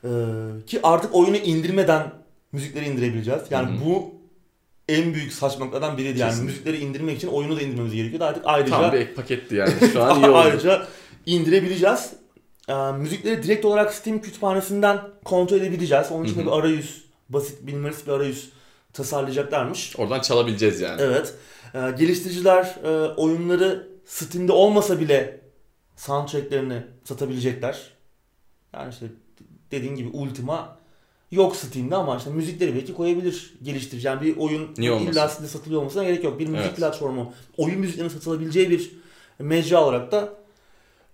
Ee, 0.04 0.66
ki 0.66 0.80
artık 0.84 1.16
oyunu 1.16 1.38
indirmeden 1.38 2.12
müzikleri 2.52 2.86
indirebileceğiz. 2.86 3.42
Yani 3.50 3.70
Hı 3.70 3.82
hı. 3.82 3.86
bu 3.86 4.14
en 4.90 5.14
büyük 5.14 5.34
saçmalıklardan 5.34 5.98
biriydi. 5.98 6.20
Yani 6.20 6.30
Kesinlikle. 6.30 6.52
müzikleri 6.54 6.78
indirmek 6.78 7.18
için 7.18 7.28
oyunu 7.28 7.58
da 7.58 7.62
indirmemiz 7.62 7.94
gerekiyordu. 7.94 8.24
Artık 8.26 8.44
ayrıca 8.46 8.72
Tam 8.82 8.92
bir 8.92 8.98
ek 8.98 9.14
paketti 9.14 9.56
yani. 9.56 9.74
Şu 9.94 10.04
an 10.04 10.20
iyi 10.20 10.26
oldu. 10.30 10.38
ayrıca 10.38 10.88
indirebileceğiz. 11.26 12.14
Ee, 12.70 12.74
müzikleri 12.92 13.44
direkt 13.44 13.66
olarak 13.66 13.94
Steam 13.94 14.22
kütüphanesinden 14.22 15.00
kontrol 15.26 15.58
edebileceğiz. 15.58 16.08
Onun 16.12 16.26
için 16.26 16.46
bir 16.46 16.52
arayüz, 16.52 17.04
basit 17.30 17.64
minimalist 17.64 18.08
bir 18.08 18.12
arayüz 18.12 18.50
tasarlayacaklarmış. 18.94 19.96
Oradan 19.98 20.20
çalabileceğiz 20.20 20.82
yani. 20.82 21.02
Evet. 21.02 21.34
Ee, 21.74 21.92
geliştiriciler 22.00 22.76
e, 22.84 23.14
oyunları 23.14 23.88
Steam'de 24.06 24.52
olmasa 24.52 25.00
bile 25.00 25.42
soundtracklerini 25.96 26.84
satabilecekler. 27.04 27.94
Yani 28.74 28.90
işte 28.94 29.06
dediğin 29.72 29.96
gibi 29.96 30.10
Ultima 30.10 30.78
yok 31.32 31.56
Steam'de 31.56 31.96
ama 31.96 32.18
işte 32.18 32.30
müzikleri 32.30 32.76
belki 32.76 32.94
koyabilir 32.94 33.54
geliştirici. 33.64 34.08
Yani 34.08 34.22
bir 34.22 34.38
oyun 34.38 34.76
illa 34.78 35.30
Steam'de 35.30 35.48
satılıyor 35.52 35.80
olmasına 35.82 36.04
gerek 36.04 36.24
yok. 36.24 36.40
Bir 36.40 36.48
müzik 36.48 36.66
Evet. 36.66 36.78
platformu 36.78 37.34
oyun 37.58 37.80
müziklerinin 37.80 38.14
satılabileceği 38.14 38.70
bir 38.70 38.92
mecra 39.40 39.84
olarak 39.84 40.12
da 40.12 40.34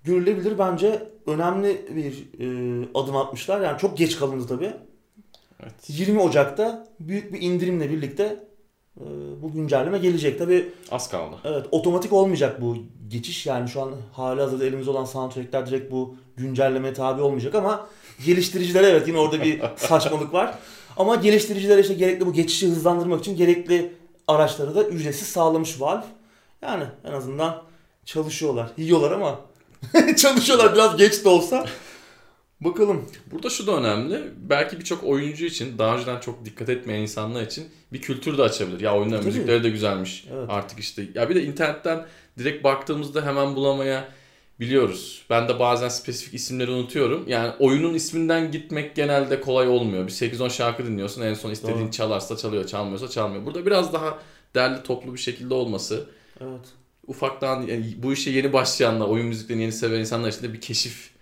görülebilir. 0.04 0.60
Bence 0.60 1.10
önemli 1.28 1.86
bir 1.96 2.13
e, 2.39 2.88
adım 2.94 3.18
atmışlar. 3.18 3.62
Yani 3.62 3.78
çok 3.78 3.98
geç 3.98 4.20
kalındı 4.20 4.48
tabii. 4.48 4.74
Evet. 5.63 5.74
20 5.88 6.20
Ocak'ta 6.20 6.88
büyük 7.00 7.34
bir 7.34 7.41
indirimle 7.41 7.89
birlikte 7.91 8.44
bu 9.41 9.51
güncelleme 9.53 9.97
gelecek. 9.97 10.39
Tabii 10.39 10.69
Az 10.91 11.10
kaldı. 11.10 11.36
evet 11.43 11.65
otomatik 11.71 12.13
olmayacak 12.13 12.62
bu 12.62 12.77
geçiş. 13.08 13.45
Yani 13.45 13.69
şu 13.69 13.81
an 13.81 13.91
hali 14.13 14.41
hazırda 14.41 14.65
elimizde 14.65 14.91
olan 14.91 15.05
soundtrackler 15.05 15.67
direkt 15.67 15.91
bu 15.91 16.15
güncellemeye 16.38 16.93
tabi 16.93 17.21
olmayacak 17.21 17.55
ama 17.55 17.88
geliştiricilere 18.25 18.88
evet 18.88 19.08
yine 19.08 19.17
orada 19.17 19.43
bir 19.43 19.62
saçmalık 19.75 20.34
var. 20.34 20.55
Ama 20.97 21.15
geliştiricilere 21.15 21.81
işte 21.81 21.93
gerekli 21.93 22.25
bu 22.25 22.34
geçişi 22.34 22.67
hızlandırmak 22.67 23.19
için 23.19 23.38
gerekli 23.38 23.91
araçları 24.27 24.75
da 24.75 24.84
ücretsiz 24.84 25.27
sağlamış 25.27 25.81
Valve. 25.81 26.03
Yani 26.62 26.84
en 27.03 27.12
azından 27.12 27.62
çalışıyorlar. 28.05 28.69
Yiyorlar 28.77 29.12
ama 29.12 29.39
çalışıyorlar 30.17 30.73
biraz 30.73 30.97
geç 30.97 31.25
de 31.25 31.29
olsa. 31.29 31.65
Bakalım. 32.62 33.06
Burada 33.32 33.50
şu 33.50 33.68
da 33.68 33.78
önemli. 33.78 34.24
Belki 34.38 34.80
birçok 34.80 35.04
oyuncu 35.04 35.46
için 35.46 35.78
daha 35.78 35.96
önceden 35.96 36.20
çok 36.20 36.46
dikkat 36.46 36.70
etmeyen 36.70 37.02
insanlar 37.02 37.41
için 37.41 37.68
bir 37.94 38.02
kültür 38.02 38.38
de 38.38 38.41
açabilir. 38.41 38.80
Ya 38.80 38.96
oyunların 38.96 39.22
Tabii. 39.22 39.34
müzikleri 39.34 39.63
de 39.63 39.70
güzelmiş. 39.70 40.26
Evet. 40.34 40.50
Artık 40.50 40.80
işte 40.80 41.08
ya 41.15 41.30
bir 41.30 41.36
de 41.36 41.44
internetten 41.44 42.06
direkt 42.38 42.63
baktığımızda 42.63 43.26
hemen 43.26 43.56
bulamaya 43.56 44.10
biliyoruz. 44.60 45.26
Ben 45.30 45.48
de 45.48 45.60
bazen 45.60 45.89
spesifik 45.89 46.34
isimleri 46.34 46.72
unutuyorum. 46.72 47.24
Yani 47.28 47.54
oyunun 47.60 47.94
isminden 47.94 48.52
gitmek 48.52 48.96
genelde 48.96 49.41
kolay 49.41 49.68
olmuyor. 49.68 50.08
Bir 50.08 50.12
8-10 50.12 50.50
şarkı 50.50 50.86
dinliyorsun 50.86 51.22
en 51.22 51.34
son 51.34 51.52
istediğin 51.52 51.82
Doğru. 51.82 51.91
çalarsa 51.91 52.38
çalıyor, 52.38 52.68
çalmıyorsa 52.68 53.08
çalmıyor. 53.08 53.46
Burada 53.46 53.65
biraz 53.65 53.94
daha 53.94 54.20
derli 54.56 54.84
toplu 54.84 55.13
bir 55.13 55.20
şekilde 55.20 55.54
olması 55.54 56.10
Evet. 56.41 56.65
ufaktan 57.08 57.62
yani 57.62 57.94
bu 57.98 58.13
işe 58.13 58.32
yeni 58.32 58.54
başlayanlar, 58.54 59.08
oyun 59.08 59.26
müziklerini 59.28 59.62
yeni 59.62 59.72
seven 59.72 60.00
insanlar 60.00 60.30
için 60.30 60.44
de 60.44 60.54
bir 60.54 60.62
keşif 60.62 61.14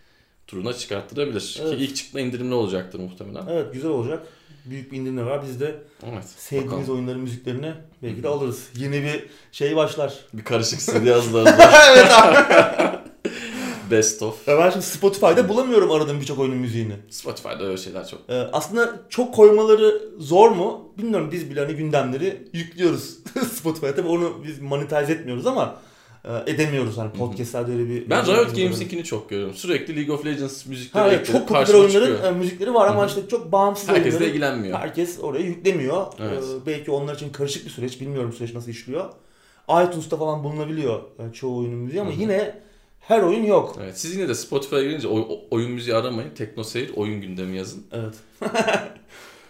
turuna 0.47 0.73
çıkarttırabilir. 0.73 1.59
Evet. 1.61 1.77
Ki 1.77 1.83
ilk 1.83 1.95
çıktığında 1.95 2.21
indirimli 2.21 2.53
olacaktır 2.53 2.99
muhtemelen. 2.99 3.47
Evet 3.49 3.73
güzel 3.73 3.91
olacak. 3.91 4.27
Büyük 4.65 4.91
bir 4.91 4.97
indirim 4.97 5.17
de 5.17 5.25
var. 5.25 5.43
Biz 5.47 5.59
de 5.59 5.75
Evet. 6.13 6.25
sevdiğimiz 6.37 6.71
bakalım. 6.71 6.95
oyunların 6.95 7.21
müziklerini 7.21 7.73
belki 8.03 8.23
de 8.23 8.27
alırız. 8.27 8.67
Yeni 8.77 9.03
bir 9.03 9.25
şey 9.51 9.75
başlar. 9.75 10.13
Bir 10.33 10.43
karışık 10.43 10.79
CD 10.79 11.05
yazdılar. 11.05 11.55
evet 11.95 12.11
abi. 12.11 12.37
Best 13.91 14.21
of. 14.23 14.47
Ya 14.47 14.57
ben 14.57 14.69
şimdi 14.69 14.85
Spotify'da 14.85 15.49
bulamıyorum 15.49 15.91
aradığım 15.91 16.21
birçok 16.21 16.39
oyunun 16.39 16.57
müziğini. 16.57 16.93
Spotify'da 17.09 17.63
öyle 17.65 17.77
şeyler 17.77 18.07
çok. 18.07 18.19
Ee, 18.29 18.33
aslında 18.53 18.99
çok 19.09 19.35
koymaları 19.35 20.01
zor 20.19 20.51
mu? 20.51 20.93
Bilmiyorum 20.97 21.29
biz 21.31 21.49
bile 21.49 21.59
hani 21.59 21.73
gündemleri 21.73 22.47
yüklüyoruz 22.53 23.17
Spotify'a. 23.53 23.95
Tabii 23.95 24.07
onu 24.07 24.43
biz 24.43 24.59
monetize 24.59 25.13
etmiyoruz 25.13 25.47
ama 25.47 25.75
edemiyoruz 26.47 26.97
hani 26.97 27.11
podcastlerde 27.11 27.71
öyle 27.71 27.89
bir... 27.89 28.09
Ben 28.09 28.25
Riot 28.25 28.55
Games'inkini 28.55 29.03
çok 29.03 29.29
görüyorum. 29.29 29.55
Sürekli 29.55 29.95
League 29.95 30.15
of 30.15 30.25
Legends 30.25 30.65
müzikleri 30.65 31.03
Ha, 31.03 31.09
evet, 31.13 31.27
çok 31.27 31.47
popüler 31.47 31.73
oyunların 31.79 32.13
çıkıyor. 32.15 32.23
e, 32.23 32.31
müzikleri 32.37 32.73
var 32.73 32.87
ama 32.87 33.05
işte 33.05 33.21
çok 33.29 33.51
bağımsız 33.51 33.89
Herkes 33.89 34.05
de 34.05 34.09
oyunların 34.09 34.29
ilgilenmiyor. 34.29 34.79
herkes 34.79 35.19
oraya 35.19 35.43
yüklemiyor. 35.43 36.05
Evet. 36.19 36.43
Ee, 36.43 36.65
belki 36.65 36.91
onlar 36.91 37.15
için 37.15 37.29
karışık 37.29 37.65
bir 37.65 37.69
süreç. 37.69 38.01
Bilmiyorum 38.01 38.33
süreç 38.33 38.53
nasıl 38.53 38.71
işliyor. 38.71 39.09
iTunes'ta 39.69 40.17
falan 40.17 40.43
bulunabiliyor 40.43 40.99
e, 41.19 41.33
çoğu 41.33 41.57
oyunun 41.59 41.77
müziği 41.77 42.01
ama 42.01 42.11
Hı 42.11 42.15
hı. 42.15 42.21
yine 42.21 42.61
her 42.99 43.21
oyun 43.21 43.43
yok. 43.43 43.77
Evet, 43.83 43.99
siz 43.99 44.15
yine 44.15 44.27
de 44.29 44.35
Spotify'a 44.35 44.81
girince 44.83 45.07
oy- 45.07 45.39
oyun 45.51 45.71
müziği 45.71 45.95
aramayın. 45.95 46.29
Tekno 46.35 46.63
Seyir 46.63 46.91
oyun 46.95 47.21
gündemi 47.21 47.57
yazın. 47.57 47.83
Evet. 47.91 48.13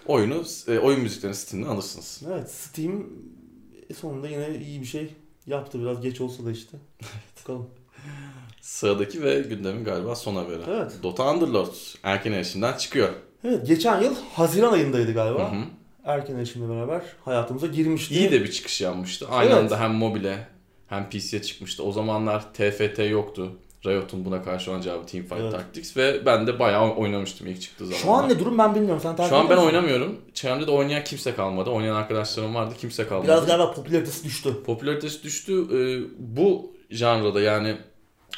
Oyunu, 0.07 0.43
e, 0.67 0.79
oyun 0.79 0.99
müziklerini 0.99 1.35
Steam'den 1.35 1.67
alırsınız. 1.69 2.21
Evet 2.33 2.51
Steam 2.51 3.03
sonunda 3.99 4.27
yine 4.27 4.57
iyi 4.65 4.81
bir 4.81 4.85
şey 4.85 5.09
yaptı. 5.47 5.79
Biraz 5.81 6.01
geç 6.01 6.21
olsa 6.21 6.45
da 6.45 6.51
işte. 6.51 6.77
Bakalım. 7.41 7.69
Sıradaki 8.61 9.23
ve 9.23 9.39
gündemin 9.39 9.83
galiba 9.83 10.15
son 10.15 10.35
haberi. 10.35 10.61
Evet. 10.67 10.91
Dota 11.03 11.33
Underlord 11.33 11.73
erken 12.03 12.31
erişimden 12.31 12.73
çıkıyor. 12.77 13.09
Evet 13.43 13.67
geçen 13.67 14.01
yıl 14.01 14.15
Haziran 14.33 14.73
ayındaydı 14.73 15.13
galiba. 15.13 15.51
Hı 15.51 15.55
hı. 15.55 15.63
Erken 16.05 16.35
erişimle 16.35 16.75
beraber 16.75 17.01
hayatımıza 17.25 17.67
girmişti. 17.67 18.15
İyi 18.15 18.31
de 18.31 18.43
bir 18.43 18.51
çıkış 18.51 18.81
yapmıştı. 18.81 19.27
Aynı 19.29 19.49
Evet. 19.51 19.59
anda 19.63 19.79
hem 19.79 19.91
mobile 19.93 20.47
hem 20.87 21.09
PC'ye 21.09 21.41
çıkmıştı. 21.41 21.83
O 21.83 21.91
zamanlar 21.91 22.53
TFT 22.53 22.99
yoktu. 23.09 23.51
Riot'un 23.85 24.25
buna 24.25 24.43
karşı 24.43 24.71
olan 24.71 24.81
cevabı 24.81 25.05
Teamfight 25.05 25.41
Evet. 25.41 25.51
Tactics 25.51 25.97
ve 25.97 26.25
ben 26.25 26.47
de 26.47 26.59
bayağı 26.59 26.95
oynamıştım 26.95 27.47
ilk 27.47 27.61
çıktığı 27.61 27.85
zaman. 27.85 27.99
Şu 27.99 28.11
an 28.11 28.29
ne 28.29 28.39
durum 28.39 28.57
ben 28.57 28.75
bilmiyorum. 28.75 28.99
Sen 29.03 29.15
takip 29.15 29.29
Şu 29.29 29.37
an 29.37 29.49
ben 29.49 29.57
oynamıyorum. 29.57 30.21
Çevremde 30.33 30.67
de 30.67 30.71
oynayan 30.71 31.03
kimse 31.03 31.35
kalmadı. 31.35 31.69
Oynayan 31.69 31.95
arkadaşlarım 31.95 32.55
vardı. 32.55 32.73
Kimse 32.77 33.07
kalmadı. 33.07 33.27
Biraz 33.27 33.45
galiba 33.45 33.71
popülaritesi 33.73 34.23
düştü. 34.23 34.63
Popülaritesi 34.65 35.23
düştü. 35.23 35.53
Ee, 35.73 36.03
bu 36.19 36.71
janrada 36.89 37.41
yani 37.41 37.77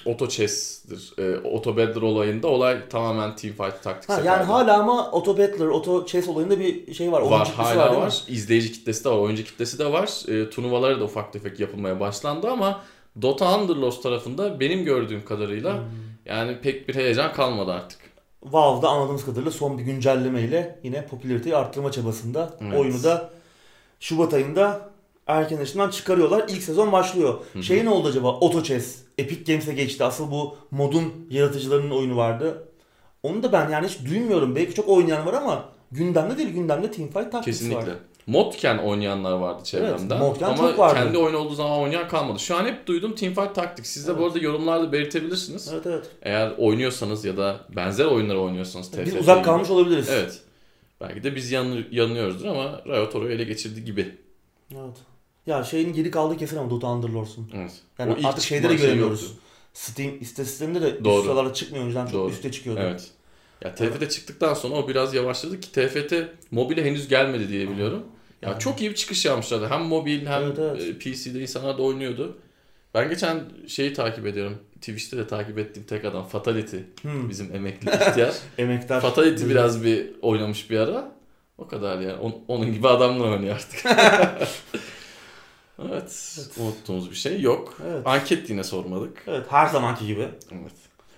Auto 0.08 0.28
Chess'dir. 0.28 1.14
E, 1.18 1.48
Auto 1.50 1.78
Battler 1.78 2.02
olayında 2.02 2.48
olay 2.48 2.90
tamamen 2.90 3.36
Teamfight 3.36 3.84
Tactics'e 3.84 4.14
Ha, 4.14 4.22
yani 4.26 4.38
kaydı. 4.38 4.52
hala 4.52 4.80
ama 4.80 5.12
Auto 5.12 5.38
Battler, 5.38 5.66
Auto 5.66 6.06
Chess 6.06 6.28
olayında 6.28 6.60
bir 6.60 6.94
şey 6.94 7.12
var. 7.12 7.22
var 7.22 7.48
hala 7.58 7.92
mi? 7.92 7.98
var. 7.98 8.24
İzleyici 8.28 8.72
kitlesi 8.72 9.06
de 9.06 9.10
var, 9.10 9.18
oyuncu 9.18 9.44
kitlesi 9.44 9.80
de 9.80 9.92
var. 9.92 10.30
E, 10.30 10.50
turnuvaları 10.50 11.00
da 11.00 11.04
ufak 11.04 11.34
tefek 11.34 11.60
yapılmaya 11.60 12.00
başlandı 12.00 12.50
ama 12.50 12.82
Dota 13.22 13.60
Underlords 13.60 14.02
tarafında 14.02 14.60
benim 14.60 14.86
gördüğüm 14.86 15.26
kadarıyla 15.26 15.74
Hmm. 15.74 15.82
yani 16.26 16.58
pek 16.62 16.88
bir 16.90 16.96
heyecan 16.96 17.34
kalmadı 17.34 17.72
artık. 17.72 18.00
Valve'da 18.44 18.90
anladığımız 18.90 19.26
kadarıyla 19.26 19.52
son 19.52 19.78
bir 19.78 19.84
güncellemeyle 19.84 20.80
yine 20.84 21.06
popülariteyi 21.08 21.56
arttırma 21.56 21.92
çabasında. 21.92 22.58
Evet. 22.62 22.80
Oyunu 22.80 23.04
da 23.04 23.30
Şubat 24.00 24.34
ayında 24.34 24.90
erken 25.28 25.58
erişimden 25.58 25.90
çıkarıyorlar. 25.90 26.46
İlk 26.50 26.64
sezon 26.64 26.92
başlıyor. 26.92 27.40
Hı 27.54 27.60
hı. 27.60 27.64
Şey 27.64 27.86
ne 27.86 27.90
oldu 27.90 28.08
acaba? 28.08 28.30
Auto 28.30 28.64
Chess. 28.64 28.98
Epic 29.18 29.44
Games'e 29.54 29.74
geçti. 29.74 30.04
Asıl 30.04 30.32
bu 30.32 30.58
modun 30.72 31.28
yaratıcılarının 31.30 31.92
oyunu 31.92 32.18
vardı. 32.18 32.68
Onu 33.24 33.44
da 33.44 33.52
ben 33.52 33.70
yani 33.70 33.88
hiç 33.88 34.06
duymuyorum. 34.10 34.56
Belki 34.56 34.74
çok 34.74 34.90
oynayan 34.90 35.26
var 35.26 35.34
ama 35.34 35.66
gündemde 35.92 36.38
değil. 36.38 36.50
Gündemde 36.50 36.92
Teamfight 36.92 37.32
Tactics 37.32 37.46
Kesinlikle. 37.60 37.92
var. 37.92 37.98
Modken 38.28 38.78
oynayanlar 38.78 39.32
vardı 39.32 39.64
çevremden. 39.64 40.18
Modken 40.20 40.46
Ama 40.46 40.58
çok 40.58 40.80
vardı. 40.80 40.96
kendi 40.96 41.18
oyunu 41.18 41.38
olduğu 41.38 41.54
zaman 41.56 41.80
oynayan 41.80 42.08
kalmadı. 42.08 42.40
Şu 42.40 42.56
an 42.56 42.66
hep 42.66 42.88
duydum 42.88 43.16
Teamfight 43.16 43.56
Tactics. 43.56 43.90
Siz 43.90 44.08
de 44.08 44.18
bu 44.18 44.22
Evet. 44.22 44.28
arada 44.32 44.40
yorumlarda 44.46 44.92
belirtebilirsiniz. 44.92 45.70
Evet 45.74 45.86
evet. 45.86 46.06
Eğer 46.22 46.52
oynuyorsanız 46.58 47.26
ya 47.26 47.38
da 47.38 47.60
benzer 47.76 48.06
oyunları 48.06 48.40
oynuyorsanız 48.42 48.92
Biz 48.98 49.06
TFT 49.14 49.20
uzak 49.22 49.36
gibi. 49.38 49.46
kalmış 49.46 49.70
olabiliriz. 49.70 50.10
Evet. 50.10 50.40
Belki 51.02 51.24
de 51.24 51.36
biz 51.36 51.52
yanı- 51.52 51.84
yanılıyoruzdur 51.92 52.46
ama 52.46 52.82
Riot 52.88 53.16
orayı 53.16 53.32
ele 53.36 53.44
geçirdi 53.44 53.86
gibi. 53.86 54.16
Evet. 54.72 54.98
Ya 55.46 55.64
şeyin 55.64 55.94
geri 55.94 56.12
kaldığı 56.12 56.38
kesin 56.38 56.58
ama 56.58 56.70
Dota 56.70 56.88
Underlords'un. 56.92 57.50
Evet. 57.56 57.72
Yani 58.00 58.16
O 58.24 58.28
artık 58.28 58.44
şeyde 58.44 58.70
de 58.70 58.78
şey 58.78 58.88
göremiyoruz. 58.88 59.22
yoktu. 59.24 59.38
Steam 59.74 60.12
istatistiklerinde 60.22 60.82
de 60.82 61.04
Doğru. 61.06 61.16
üst 61.18 61.24
sıralarda 61.26 61.54
çıkmıyor. 61.54 61.86
Önceden 61.86 62.06
çok 62.06 62.14
Doğru. 62.14 62.32
üste 62.32 62.52
çıkıyordu. 62.52 62.80
Evet. 62.84 63.08
Ya 63.62 63.76
TFT 63.76 64.10
çıktıktan 64.12 64.54
sonra 64.54 64.76
o 64.76 64.88
biraz 64.88 65.14
yavaşladı 65.14 65.60
ki 65.60 65.72
TFT 65.72 66.14
mobile 66.52 66.86
henüz 66.86 67.08
gelmedi 67.08 67.50
diye 67.50 67.70
biliyorum. 67.70 68.04
Ya 68.46 68.52
Yani. 68.52 68.60
çok 68.60 68.82
iyi 68.82 68.90
bir 68.90 68.96
çıkış 68.96 69.26
yapmışlardı. 69.26 69.68
Hem 69.70 69.82
mobil 69.82 70.26
hem 70.26 70.44
Evet, 70.44 70.60
evet. 70.60 70.82
e, 70.82 71.00
PC'de 71.00 71.40
insanlar 71.42 71.78
da 71.78 71.82
oynuyordu. 71.82 72.38
Ben 72.94 73.10
geçen 73.10 73.44
şeyi 73.68 73.94
takip 73.94 74.26
ediyorum. 74.28 74.58
Twitch'te 74.76 75.18
de 75.18 75.28
takip 75.28 75.60
ettiğim 75.60 75.86
tek 75.86 76.06
adam 76.06 76.28
Fatality. 76.28 76.78
Hmm. 77.02 77.30
Bizim 77.30 77.56
emekli 77.56 77.90
ihtiyar. 77.92 78.34
Emektar. 78.58 79.02
Fatality 79.02 79.46
biraz 79.50 79.84
bir 79.84 80.10
oynamış 80.22 80.70
bir 80.70 80.80
ara. 80.80 81.12
O 81.58 81.68
kadar 81.68 82.00
yani. 82.00 82.14
On- 82.20 82.44
onun 82.48 82.74
gibi 82.74 82.88
adamlar 82.88 83.28
oynuyor 83.32 83.56
artık. 83.56 83.86
evet. 85.90 86.38
Unuttuğumuz 86.58 87.12
bir 87.12 87.16
şey 87.16 87.42
yok. 87.42 87.78
Evet. 87.88 88.08
Anket 88.08 88.50
yine 88.50 88.64
sormadık. 88.64 89.24
Evet 89.28 89.46
her 89.50 89.68
zamanki 89.68 90.08
gibi. 90.08 90.28
Evet. 90.52 90.74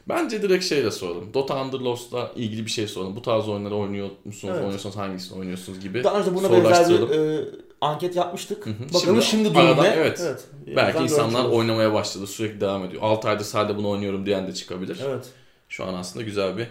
Bence 0.09 0.41
direkt 0.41 0.65
şeyle 0.65 0.91
soralım. 0.91 1.33
Dota 1.33 1.63
Underlords'la 1.63 2.31
ilgili 2.35 2.65
bir 2.65 2.71
şey 2.71 2.87
soralım. 2.87 3.15
Bu 3.15 3.21
tarz 3.21 3.49
oyunları 3.49 3.75
oynuyor 3.75 4.09
musunuz? 4.25 4.53
Evet. 4.53 4.63
Oynuyorsanız 4.63 4.95
hangisini 4.97 5.39
oynuyorsunuz 5.39 5.79
gibi. 5.79 6.03
Daha 6.03 6.19
önce 6.19 6.35
buna 6.35 6.51
benzer 6.51 6.89
bir 6.89 7.09
e, 7.09 7.45
anket 7.81 8.15
yapmıştık. 8.15 8.65
Hı 8.65 8.69
hı. 8.69 8.93
Bakalım 8.93 9.01
şimdi, 9.03 9.25
Şimdi 9.25 9.49
durum 9.49 9.67
aradan 9.67 9.83
ne? 9.83 9.89
evet. 9.89 10.17
Bizden 10.65 10.75
Belki 10.75 11.03
insanlar 11.03 11.45
oynamaya 11.45 11.93
başladı. 11.93 12.27
Sürekli 12.27 12.61
devam 12.61 12.85
ediyor. 12.85 13.03
6 13.03 13.29
aydır 13.29 13.45
sadece 13.45 13.77
bunu 13.77 13.89
oynuyorum 13.89 14.25
diyen 14.25 14.47
de 14.47 14.53
çıkabilir. 14.53 14.99
Evet. 15.05 15.25
Şu 15.69 15.85
an 15.85 15.93
aslında 15.93 16.25
güzel 16.25 16.57
bir 16.57 16.67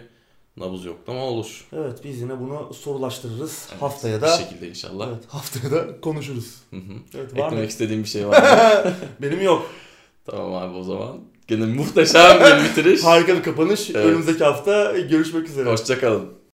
nabız 0.57 0.85
yoklama 0.85 1.23
olur. 1.23 1.67
Evet 1.73 1.99
biz 2.03 2.21
yine 2.21 2.39
bunu 2.39 2.73
sorulaştırırız. 2.73 3.67
Evet, 3.71 3.81
Haftaya 3.81 4.17
Bir 4.17 4.21
da 4.21 4.37
şekilde 4.37 4.69
inşallah. 4.69 5.07
Evet, 5.07 5.23
haftaya 5.27 5.71
da 5.71 6.01
konuşuruz. 6.01 6.55
Hı 6.69 6.75
hı. 6.75 6.93
Evet, 7.15 7.33
var 7.33 7.39
mı? 7.39 7.45
Eklemek 7.45 7.69
istediğim 7.69 8.03
bir 8.03 8.09
şey 8.09 8.27
var 8.27 8.41
mı? 8.41 8.93
Benim 9.21 9.41
yok. 9.41 9.69
tamam 10.25 10.53
abi 10.53 10.77
o 10.77 10.83
zaman. 10.83 11.19
Gene 11.47 11.65
muhteşem 11.65 12.39
bir 12.39 12.69
bitiriş. 12.69 13.03
Harika 13.03 13.35
bir 13.37 13.43
kapanış. 13.43 13.89
Evet. 13.89 14.05
Önümüzdeki 14.05 14.43
hafta 14.43 14.97
görüşmek 14.97 15.49
üzere. 15.49 15.69
Hoşçakalın. 15.69 16.36